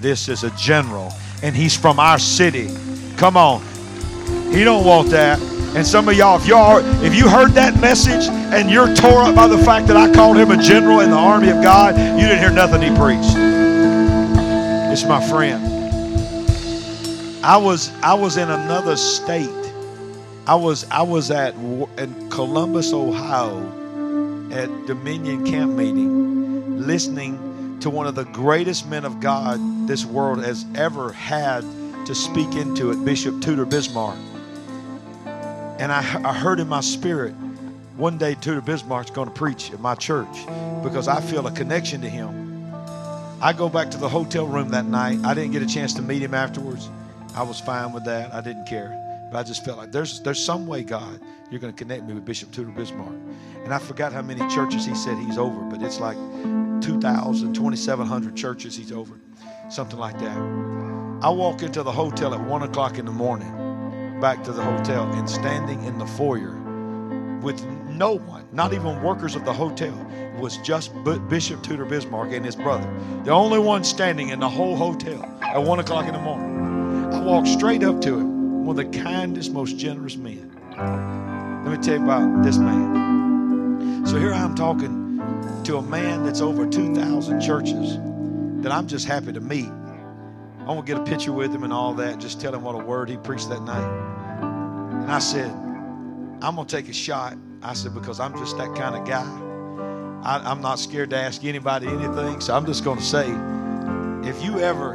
This 0.00 0.28
is 0.28 0.44
a 0.44 0.50
general, 0.52 1.12
and 1.42 1.54
he's 1.54 1.76
from 1.76 2.00
our 2.00 2.18
city. 2.18 2.68
Come 3.16 3.36
on. 3.36 3.62
He 4.52 4.64
don't 4.64 4.84
want 4.84 5.10
that. 5.10 5.40
And 5.74 5.86
some 5.86 6.08
of 6.08 6.16
y'all, 6.16 6.38
if 6.38 6.46
y'all 6.46 6.78
if 7.02 7.14
you 7.14 7.28
heard 7.28 7.52
that 7.52 7.80
message 7.80 8.28
and 8.28 8.70
you're 8.70 8.92
tore 8.94 9.22
up 9.22 9.34
by 9.34 9.46
the 9.46 9.58
fact 9.58 9.86
that 9.86 9.96
I 9.96 10.12
called 10.12 10.36
him 10.36 10.50
a 10.50 10.60
general 10.60 11.00
in 11.00 11.10
the 11.10 11.16
army 11.16 11.48
of 11.48 11.62
God, 11.62 11.96
you 11.96 12.26
didn't 12.26 12.40
hear 12.40 12.50
nothing 12.50 12.82
he 12.82 12.88
preached. 12.88 13.34
It's 14.92 15.04
my 15.04 15.26
friend. 15.26 15.64
I 17.44 17.56
was 17.56 17.90
I 18.02 18.14
was 18.14 18.36
in 18.36 18.50
another 18.50 18.96
state. 18.96 19.48
I 20.46 20.56
was 20.56 20.84
I 20.90 21.02
was 21.02 21.30
at 21.30 21.54
in 21.54 22.28
Columbus, 22.28 22.92
Ohio 22.92 23.81
at 24.52 24.86
Dominion 24.86 25.46
Camp 25.46 25.72
Meeting 25.72 26.86
listening 26.86 27.78
to 27.80 27.90
one 27.90 28.06
of 28.06 28.14
the 28.14 28.24
greatest 28.26 28.86
men 28.88 29.04
of 29.04 29.18
God 29.18 29.58
this 29.88 30.04
world 30.04 30.44
has 30.44 30.66
ever 30.74 31.12
had 31.12 31.62
to 32.06 32.14
speak 32.14 32.54
into 32.54 32.90
it, 32.90 33.04
Bishop 33.04 33.40
Tudor 33.40 33.64
Bismark. 33.64 34.16
And 35.80 35.90
I, 35.90 35.98
I 35.98 36.32
heard 36.32 36.60
in 36.60 36.68
my 36.68 36.80
spirit, 36.80 37.32
one 37.96 38.18
day 38.18 38.34
Tudor 38.34 38.60
Bismark's 38.60 39.10
going 39.10 39.28
to 39.28 39.34
preach 39.34 39.72
at 39.72 39.80
my 39.80 39.94
church 39.94 40.46
because 40.82 41.08
I 41.08 41.20
feel 41.20 41.46
a 41.46 41.52
connection 41.52 42.02
to 42.02 42.08
him. 42.08 42.72
I 43.40 43.52
go 43.52 43.68
back 43.68 43.90
to 43.92 43.98
the 43.98 44.08
hotel 44.08 44.46
room 44.46 44.68
that 44.68 44.84
night. 44.84 45.18
I 45.24 45.34
didn't 45.34 45.52
get 45.52 45.62
a 45.62 45.66
chance 45.66 45.94
to 45.94 46.02
meet 46.02 46.22
him 46.22 46.34
afterwards. 46.34 46.88
I 47.34 47.42
was 47.42 47.58
fine 47.58 47.92
with 47.92 48.04
that. 48.04 48.32
I 48.32 48.40
didn't 48.40 48.66
care. 48.66 48.98
But 49.32 49.38
I 49.38 49.42
just 49.42 49.64
felt 49.64 49.78
like 49.78 49.90
there's 49.90 50.20
there's 50.20 50.44
some 50.44 50.66
way, 50.66 50.82
God, 50.84 51.20
you're 51.50 51.60
going 51.60 51.72
to 51.72 51.78
connect 51.78 52.04
me 52.04 52.14
with 52.14 52.24
Bishop 52.24 52.52
Tudor 52.52 52.70
Bismark. 52.70 53.18
And 53.64 53.72
I 53.72 53.78
forgot 53.78 54.12
how 54.12 54.22
many 54.22 54.40
churches 54.52 54.84
he 54.84 54.94
said 54.94 55.16
he's 55.18 55.38
over, 55.38 55.60
but 55.62 55.82
it's 55.82 56.00
like 56.00 56.16
2,000, 56.82 57.54
2,700 57.54 58.36
churches 58.36 58.76
he's 58.76 58.92
over, 58.92 59.14
something 59.70 59.98
like 59.98 60.18
that. 60.18 60.36
I 61.22 61.28
walk 61.30 61.62
into 61.62 61.82
the 61.82 61.92
hotel 61.92 62.34
at 62.34 62.40
1 62.40 62.62
o'clock 62.62 62.98
in 62.98 63.06
the 63.06 63.12
morning, 63.12 64.18
back 64.20 64.42
to 64.44 64.52
the 64.52 64.62
hotel, 64.62 65.10
and 65.12 65.30
standing 65.30 65.84
in 65.84 65.98
the 65.98 66.06
foyer 66.06 66.58
with 67.40 67.64
no 67.88 68.18
one, 68.18 68.44
not 68.52 68.72
even 68.72 69.00
workers 69.02 69.36
of 69.36 69.44
the 69.44 69.52
hotel, 69.52 69.94
was 70.38 70.56
just 70.58 70.92
Bishop 71.28 71.62
Tudor 71.62 71.86
Bismark 71.86 72.32
and 72.34 72.44
his 72.44 72.56
brother. 72.56 72.92
The 73.24 73.30
only 73.30 73.60
one 73.60 73.84
standing 73.84 74.30
in 74.30 74.40
the 74.40 74.48
whole 74.48 74.76
hotel 74.76 75.22
at 75.42 75.62
1 75.62 75.78
o'clock 75.78 76.06
in 76.06 76.14
the 76.14 76.20
morning. 76.20 77.14
I 77.14 77.20
walked 77.20 77.48
straight 77.48 77.84
up 77.84 78.00
to 78.02 78.18
him, 78.18 78.64
one 78.64 78.78
of 78.78 78.92
the 78.92 78.98
kindest, 78.98 79.52
most 79.52 79.76
generous 79.76 80.16
men. 80.16 80.50
Let 81.64 81.78
me 81.78 81.78
tell 81.78 81.98
you 81.98 82.04
about 82.04 82.42
this 82.42 82.58
man. 82.58 83.11
So 84.04 84.18
here 84.18 84.32
I'm 84.32 84.54
talking 84.54 85.62
to 85.64 85.76
a 85.76 85.82
man 85.82 86.24
that's 86.24 86.40
over 86.40 86.68
2,000 86.68 87.40
churches 87.40 87.98
that 88.62 88.72
I'm 88.72 88.86
just 88.88 89.06
happy 89.06 89.32
to 89.32 89.40
meet. 89.40 89.68
I 89.68 90.64
want 90.64 90.86
to 90.86 90.92
get 90.92 91.00
a 91.00 91.04
picture 91.04 91.32
with 91.32 91.54
him 91.54 91.62
and 91.62 91.72
all 91.72 91.94
that, 91.94 92.18
just 92.18 92.40
tell 92.40 92.54
him 92.54 92.62
what 92.62 92.74
a 92.74 92.84
word 92.84 93.08
he 93.08 93.16
preached 93.16 93.48
that 93.48 93.62
night. 93.62 94.42
And 95.02 95.10
I 95.10 95.18
said, 95.18 95.50
I'm 95.50 96.56
going 96.56 96.66
to 96.66 96.76
take 96.76 96.88
a 96.88 96.92
shot. 96.92 97.36
I 97.62 97.74
said, 97.74 97.94
because 97.94 98.18
I'm 98.18 98.36
just 98.36 98.58
that 98.58 98.74
kind 98.74 98.96
of 98.96 99.06
guy. 99.06 99.24
I, 100.24 100.50
am 100.50 100.60
not 100.60 100.78
scared 100.78 101.10
to 101.10 101.16
ask 101.16 101.44
anybody 101.44 101.86
anything. 101.86 102.40
So 102.40 102.54
I'm 102.54 102.66
just 102.66 102.84
going 102.84 102.98
to 102.98 103.04
say, 103.04 103.28
if 104.28 104.42
you 104.44 104.58
ever, 104.58 104.94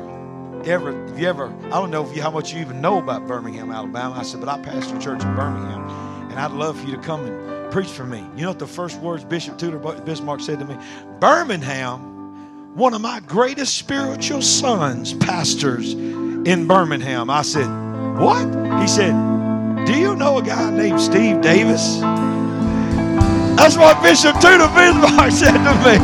ever, 0.65 1.05
if 1.07 1.19
you 1.19 1.27
ever, 1.27 1.47
I 1.65 1.69
don't 1.69 1.91
know 1.91 2.05
if 2.05 2.15
you, 2.15 2.21
how 2.21 2.31
much 2.31 2.53
you 2.53 2.59
even 2.59 2.81
know 2.81 2.99
about 2.99 3.25
Birmingham, 3.25 3.71
Alabama. 3.71 4.15
I 4.15 4.23
said, 4.23 4.41
but 4.41 4.49
I 4.49 4.61
pastor 4.61 4.97
a 4.97 4.99
church 4.99 5.23
in 5.23 5.35
Birmingham, 5.35 5.81
and 6.29 6.39
I'd 6.39 6.51
love 6.51 6.79
for 6.79 6.87
you 6.87 6.95
to 6.95 7.01
come 7.01 7.25
and 7.25 7.56
preach 7.71 7.89
for 7.89 8.05
me. 8.05 8.25
You 8.35 8.43
know 8.43 8.49
what 8.49 8.59
the 8.59 8.67
first 8.67 8.99
words 8.99 9.23
Bishop 9.23 9.57
Tudor 9.57 9.79
Bismark 9.79 10.41
said 10.41 10.59
to 10.59 10.65
me? 10.65 10.77
Birmingham, 11.19 12.75
one 12.75 12.93
of 12.93 13.01
my 13.01 13.19
greatest 13.21 13.77
spiritual 13.77 14.41
sons, 14.41 15.13
pastors 15.13 15.93
in 15.93 16.67
Birmingham. 16.67 17.29
I 17.29 17.41
said, 17.41 17.67
What? 18.19 18.45
He 18.81 18.87
said, 18.87 19.13
Do 19.85 19.97
you 19.97 20.15
know 20.15 20.37
a 20.37 20.43
guy 20.43 20.69
named 20.71 20.99
Steve 20.99 21.41
Davis? 21.41 21.99
That's 23.57 23.75
what 23.77 24.01
Bishop 24.03 24.35
Tudor 24.39 24.67
Bismark 24.67 25.31
said 25.33 25.53
to 25.53 25.73
me. 25.83 25.97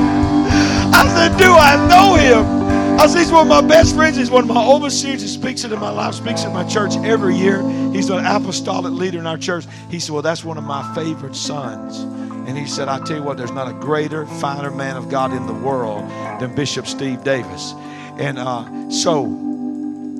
I 0.95 1.07
said, 1.15 1.37
Do 1.37 1.53
I 1.53 1.75
know 1.87 2.15
him? 2.15 2.62
Said, 3.07 3.19
he's 3.19 3.31
one 3.31 3.41
of 3.41 3.47
my 3.47 3.61
best 3.61 3.95
friends. 3.95 4.15
He's 4.15 4.31
one 4.31 4.43
of 4.43 4.49
my 4.49 4.65
overseers. 4.65 5.21
He 5.21 5.27
speaks 5.27 5.63
into 5.63 5.75
my 5.75 5.89
life, 5.89 6.15
speaks 6.15 6.45
in 6.45 6.53
my 6.53 6.63
church 6.63 6.95
every 6.97 7.35
year. 7.35 7.61
He's 7.91 8.09
an 8.09 8.25
apostolic 8.25 8.93
leader 8.93 9.19
in 9.19 9.27
our 9.27 9.37
church. 9.37 9.65
He 9.89 9.99
said, 9.99 10.13
Well, 10.13 10.21
that's 10.21 10.43
one 10.45 10.57
of 10.57 10.63
my 10.63 10.93
favorite 10.95 11.35
sons. 11.35 11.99
And 12.47 12.57
he 12.57 12.65
said, 12.65 12.87
I 12.87 12.99
tell 12.99 13.17
you 13.17 13.23
what, 13.23 13.37
there's 13.37 13.51
not 13.51 13.69
a 13.69 13.73
greater, 13.73 14.25
finer 14.25 14.71
man 14.71 14.95
of 14.95 15.09
God 15.09 15.33
in 15.33 15.45
the 15.47 15.53
world 15.53 16.09
than 16.39 16.55
Bishop 16.55 16.87
Steve 16.87 17.23
Davis. 17.23 17.73
And 18.17 18.37
uh, 18.39 18.89
so 18.89 19.25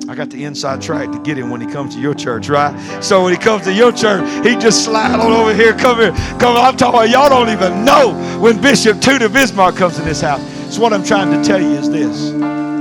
I 0.08 0.14
got 0.14 0.28
the 0.28 0.44
inside 0.44 0.82
track 0.82 1.10
to 1.12 1.18
get 1.20 1.38
him 1.38 1.48
when 1.48 1.62
he 1.62 1.66
comes 1.66 1.94
to 1.94 2.00
your 2.00 2.14
church, 2.14 2.48
right? 2.48 3.02
So 3.02 3.24
when 3.24 3.32
he 3.32 3.38
comes 3.38 3.64
to 3.64 3.72
your 3.72 3.92
church, 3.92 4.24
he 4.46 4.56
just 4.56 4.84
slide 4.84 5.18
on 5.18 5.32
over 5.32 5.54
here, 5.54 5.72
come 5.72 5.98
here, 5.98 6.12
come. 6.38 6.56
I'm 6.56 6.76
talking 6.76 7.00
about 7.00 7.10
y'all 7.10 7.28
don't 7.30 7.48
even 7.48 7.84
know 7.84 8.12
when 8.40 8.60
Bishop 8.60 9.00
Tudor 9.00 9.28
Bismark 9.28 9.76
comes 9.76 9.96
to 9.96 10.02
this 10.02 10.20
house. 10.20 10.42
So 10.74 10.82
what 10.82 10.92
I'm 10.92 11.04
trying 11.04 11.30
to 11.30 11.46
tell 11.46 11.60
you 11.60 11.70
is 11.70 11.90
this: 11.90 12.32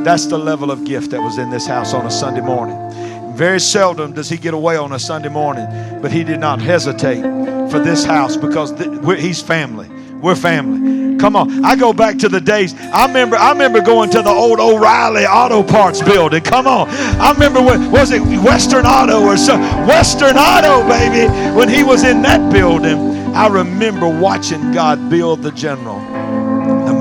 that's 0.03 0.27
the 0.27 0.37
level 0.37 0.71
of 0.71 0.85
gift 0.85 1.11
that 1.11 1.21
was 1.21 1.37
in 1.37 1.49
this 1.49 1.65
house 1.65 1.93
on 1.93 2.05
a 2.05 2.11
Sunday 2.11 2.41
morning. 2.41 2.77
Very 3.35 3.59
seldom 3.59 4.13
does 4.13 4.29
he 4.29 4.37
get 4.37 4.53
away 4.53 4.75
on 4.77 4.91
a 4.91 4.99
Sunday 4.99 5.29
morning, 5.29 5.67
but 6.01 6.11
he 6.11 6.23
did 6.23 6.39
not 6.39 6.61
hesitate 6.61 7.21
for 7.71 7.79
this 7.79 8.03
house 8.03 8.37
because 8.37 8.71
th- 8.73 9.19
he's 9.19 9.41
family. 9.41 9.89
We're 10.21 10.35
family. 10.35 11.17
Come 11.17 11.35
on. 11.35 11.65
I 11.65 11.75
go 11.75 11.93
back 11.93 12.17
to 12.19 12.29
the 12.29 12.41
days. 12.41 12.75
I 12.75 13.07
remember 13.07 13.35
I 13.35 13.51
remember 13.51 13.81
going 13.81 14.09
to 14.11 14.21
the 14.21 14.29
old 14.29 14.59
O'Reilly 14.59 15.25
Auto 15.25 15.63
Parts 15.63 16.01
building. 16.01 16.43
Come 16.43 16.67
on. 16.67 16.89
I 16.89 17.31
remember 17.31 17.61
when 17.61 17.91
was 17.91 18.11
it 18.11 18.21
Western 18.43 18.85
Auto 18.85 19.23
or 19.23 19.37
so 19.37 19.57
Western 19.87 20.37
Auto, 20.37 20.87
baby, 20.87 21.27
when 21.55 21.69
he 21.69 21.83
was 21.83 22.03
in 22.03 22.21
that 22.23 22.51
building. 22.51 23.13
I 23.33 23.47
remember 23.47 24.07
watching 24.07 24.73
God 24.73 25.09
build 25.09 25.41
the 25.41 25.51
general. 25.51 26.12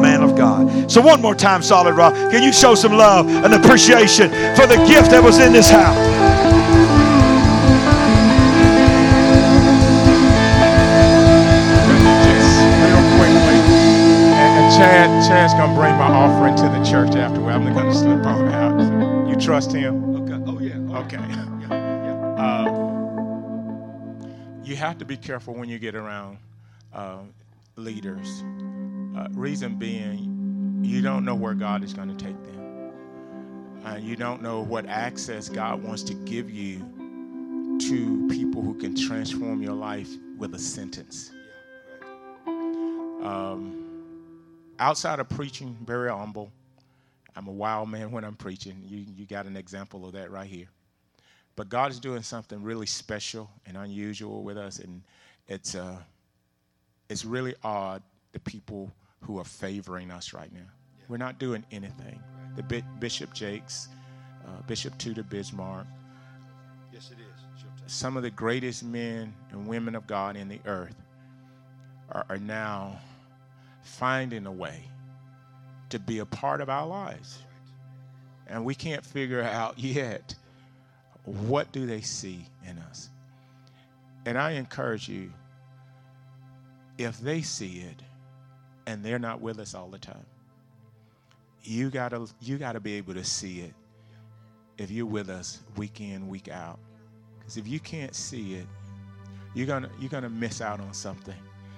Man 0.02 0.22
of 0.22 0.36
God. 0.36 0.90
So 0.90 1.00
one 1.00 1.22
more 1.22 1.34
time, 1.34 1.62
Solid 1.62 1.94
Rock. 1.96 2.14
Can 2.30 2.42
you 2.42 2.52
show 2.52 2.74
some 2.74 2.92
love 2.92 3.28
and 3.28 3.54
appreciation 3.54 4.30
for 4.56 4.66
the 4.66 4.76
gift 4.86 5.10
that 5.12 5.22
was 5.22 5.38
in 5.38 5.52
this 5.52 5.70
house? 5.70 6.12
Chad, 14.76 15.28
Chad's 15.28 15.52
gonna 15.52 15.74
bring 15.74 15.94
my 15.96 16.06
offering 16.06 16.56
to 16.56 16.62
the 16.62 16.82
church 16.82 17.14
afterward. 17.14 17.52
I'm 17.52 17.74
gonna 17.74 17.94
slip 17.94 18.24
on 18.24 18.48
out. 18.48 19.28
You 19.28 19.36
trust 19.36 19.70
him? 19.70 20.16
Okay. 20.16 20.42
Oh 20.46 20.58
yeah. 20.58 20.98
Okay. 21.00 21.18
Yeah. 21.18 21.60
yeah. 21.60 22.42
Uh, 22.42 22.64
you 24.64 24.74
have 24.76 24.96
to 24.98 25.04
be 25.04 25.16
careful 25.16 25.54
when 25.54 25.68
you 25.68 25.78
get 25.78 25.94
around 25.94 26.38
uh, 26.94 27.18
leaders. 27.76 28.42
Uh, 29.16 29.28
reason 29.32 29.74
being, 29.74 30.80
you 30.82 31.02
don't 31.02 31.24
know 31.24 31.34
where 31.34 31.54
God 31.54 31.84
is 31.84 31.92
going 31.92 32.08
to 32.08 32.24
take 32.24 32.42
them, 32.44 32.92
and 33.84 34.02
you 34.02 34.16
don't 34.16 34.40
know 34.40 34.60
what 34.62 34.86
access 34.86 35.48
God 35.48 35.82
wants 35.82 36.02
to 36.04 36.14
give 36.14 36.50
you 36.50 36.78
to 37.78 38.28
people 38.28 38.62
who 38.62 38.74
can 38.74 38.94
transform 38.94 39.62
your 39.62 39.74
life 39.74 40.08
with 40.38 40.54
a 40.54 40.58
sentence. 40.58 41.30
Um, 43.22 43.84
outside 44.78 45.20
of 45.20 45.28
preaching, 45.28 45.76
very 45.84 46.10
humble. 46.10 46.50
I'm 47.36 47.46
a 47.48 47.52
wild 47.52 47.88
man 47.90 48.10
when 48.10 48.24
I'm 48.24 48.34
preaching. 48.34 48.82
You, 48.84 49.04
you 49.14 49.26
got 49.26 49.46
an 49.46 49.56
example 49.56 50.06
of 50.06 50.12
that 50.12 50.30
right 50.30 50.46
here. 50.46 50.68
But 51.54 51.68
God 51.68 51.90
is 51.90 52.00
doing 52.00 52.22
something 52.22 52.62
really 52.62 52.86
special 52.86 53.50
and 53.66 53.76
unusual 53.76 54.42
with 54.42 54.56
us, 54.56 54.78
and 54.78 55.02
it's 55.48 55.74
uh, 55.74 55.98
it's 57.10 57.26
really 57.26 57.54
odd 57.62 58.02
the 58.32 58.40
people 58.40 58.90
who 59.22 59.38
are 59.38 59.44
favoring 59.44 60.10
us 60.10 60.32
right 60.32 60.52
now. 60.52 60.60
Yeah. 60.60 61.04
We're 61.08 61.16
not 61.16 61.38
doing 61.38 61.64
anything. 61.70 62.20
The 62.56 62.62
B- 62.62 62.84
Bishop 62.98 63.32
Jakes, 63.32 63.88
uh, 64.44 64.62
Bishop 64.66 64.98
Tudor 64.98 65.22
Bismark. 65.22 65.86
Yes, 66.92 67.10
it 67.10 67.18
is. 67.20 67.42
Some 67.86 68.16
of 68.16 68.22
the 68.22 68.30
greatest 68.30 68.84
men 68.84 69.34
and 69.50 69.66
women 69.66 69.94
of 69.94 70.06
God 70.06 70.36
in 70.36 70.48
the 70.48 70.60
earth 70.66 70.96
are, 72.10 72.24
are 72.28 72.38
now 72.38 72.98
finding 73.82 74.46
a 74.46 74.52
way 74.52 74.84
to 75.90 75.98
be 75.98 76.20
a 76.20 76.26
part 76.26 76.60
of 76.60 76.70
our 76.70 76.86
lives. 76.86 77.42
And 78.46 78.64
we 78.64 78.74
can't 78.74 79.04
figure 79.04 79.42
out 79.42 79.78
yet 79.78 80.34
what 81.24 81.70
do 81.72 81.86
they 81.86 82.00
see 82.00 82.46
in 82.66 82.78
us. 82.78 83.10
And 84.24 84.38
I 84.38 84.52
encourage 84.52 85.08
you 85.08 85.32
if 86.98 87.18
they 87.20 87.42
see 87.42 87.80
it 87.80 88.02
and 88.86 89.04
they're 89.04 89.18
not 89.18 89.40
with 89.40 89.58
us 89.58 89.74
all 89.74 89.88
the 89.88 89.98
time, 89.98 90.26
you 91.62 91.90
gotta 91.90 92.26
you 92.40 92.58
gotta 92.58 92.80
be 92.80 92.94
able 92.94 93.14
to 93.14 93.24
see 93.24 93.60
it 93.60 93.74
if 94.78 94.90
you're 94.90 95.06
with 95.06 95.28
us 95.28 95.60
week 95.76 96.00
in, 96.00 96.28
week 96.28 96.48
out. 96.48 96.78
Because 97.38 97.56
if 97.56 97.68
you 97.68 97.80
can't 97.80 98.14
see 98.14 98.54
it, 98.54 98.66
you're 99.54 99.66
gonna 99.66 99.90
you're 100.00 100.10
gonna 100.10 100.30
miss 100.30 100.60
out 100.60 100.80
on 100.80 100.92
something 100.92 101.36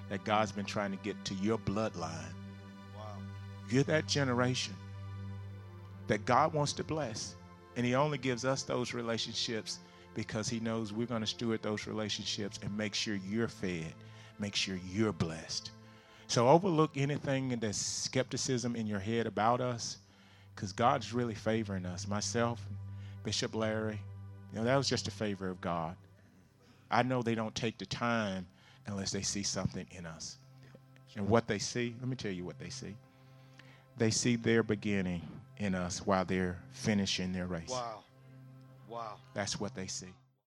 that 0.09 0.25
God's 0.25 0.53
been 0.53 0.65
trying 0.65 0.91
to 0.91 0.99
get 0.99 1.23
to 1.27 1.35
your 1.35 1.59
bloodline. 1.59 2.35
Wow. 2.97 3.17
You're 3.69 3.83
that 3.85 4.07
generation 4.07 4.75
that 6.07 6.25
God 6.25 6.53
wants 6.53 6.73
to 6.75 6.85
bless. 6.85 7.35
And 7.77 7.85
He 7.85 7.95
only 7.95 8.19
gives 8.19 8.45
us 8.45 8.63
those 8.63 8.95
relationships 8.95 9.79
because 10.15 10.49
He 10.49 10.61
knows 10.61 10.93
we're 10.93 11.07
going 11.07 11.23
to 11.23 11.27
steward 11.27 11.63
those 11.63 11.87
relationships 11.87 12.61
and 12.63 12.77
make 12.77 12.95
sure 12.95 13.19
you're 13.29 13.49
fed, 13.49 13.93
make 14.39 14.55
sure 14.55 14.79
you're 14.91 15.13
blessed. 15.13 15.71
So 16.35 16.49
overlook 16.49 16.97
anything 16.97 17.53
in 17.53 17.61
the 17.61 17.73
skepticism 17.73 18.75
in 18.75 18.89
your 18.89 18.99
head 18.99 19.29
about 19.29 19.61
us 19.61 19.99
because 20.53 20.73
God's 20.73 21.13
really 21.13 21.37
favoring 21.37 21.87
us. 21.87 22.09
Myself, 22.09 22.61
Bishop 23.23 23.55
Larry, 23.55 24.01
you 24.53 24.59
know, 24.59 24.65
that 24.65 24.75
was 24.75 24.89
just 24.89 25.07
a 25.07 25.13
favor 25.13 25.49
of 25.49 25.61
God. 25.61 25.95
I 26.91 27.05
know 27.05 27.23
they 27.23 27.37
don't 27.37 27.55
take 27.55 27.79
the 27.79 27.87
time 27.87 28.49
unless 28.89 29.13
they 29.13 29.23
see 29.23 29.45
something 29.45 29.87
in 29.93 30.07
us. 30.07 30.39
And 31.15 31.29
what 31.29 31.47
they 31.47 31.61
see, 31.61 31.95
let 32.01 32.09
me 32.09 32.17
tell 32.17 32.33
you 32.33 32.45
what 32.45 32.59
they 32.59 32.69
see. 32.69 32.97
They 33.97 34.11
see 34.11 34.35
their 34.35 34.65
beginning 34.65 35.23
in 35.59 35.77
us 35.77 36.05
while 36.05 36.25
they're 36.25 36.59
finishing 36.73 37.33
their 37.33 37.47
race. 37.47 37.71
Wow. 37.71 38.03
Wow. 38.89 39.19
That's 39.35 39.61
what 39.61 39.77
they 39.77 39.87
see. 39.87 40.13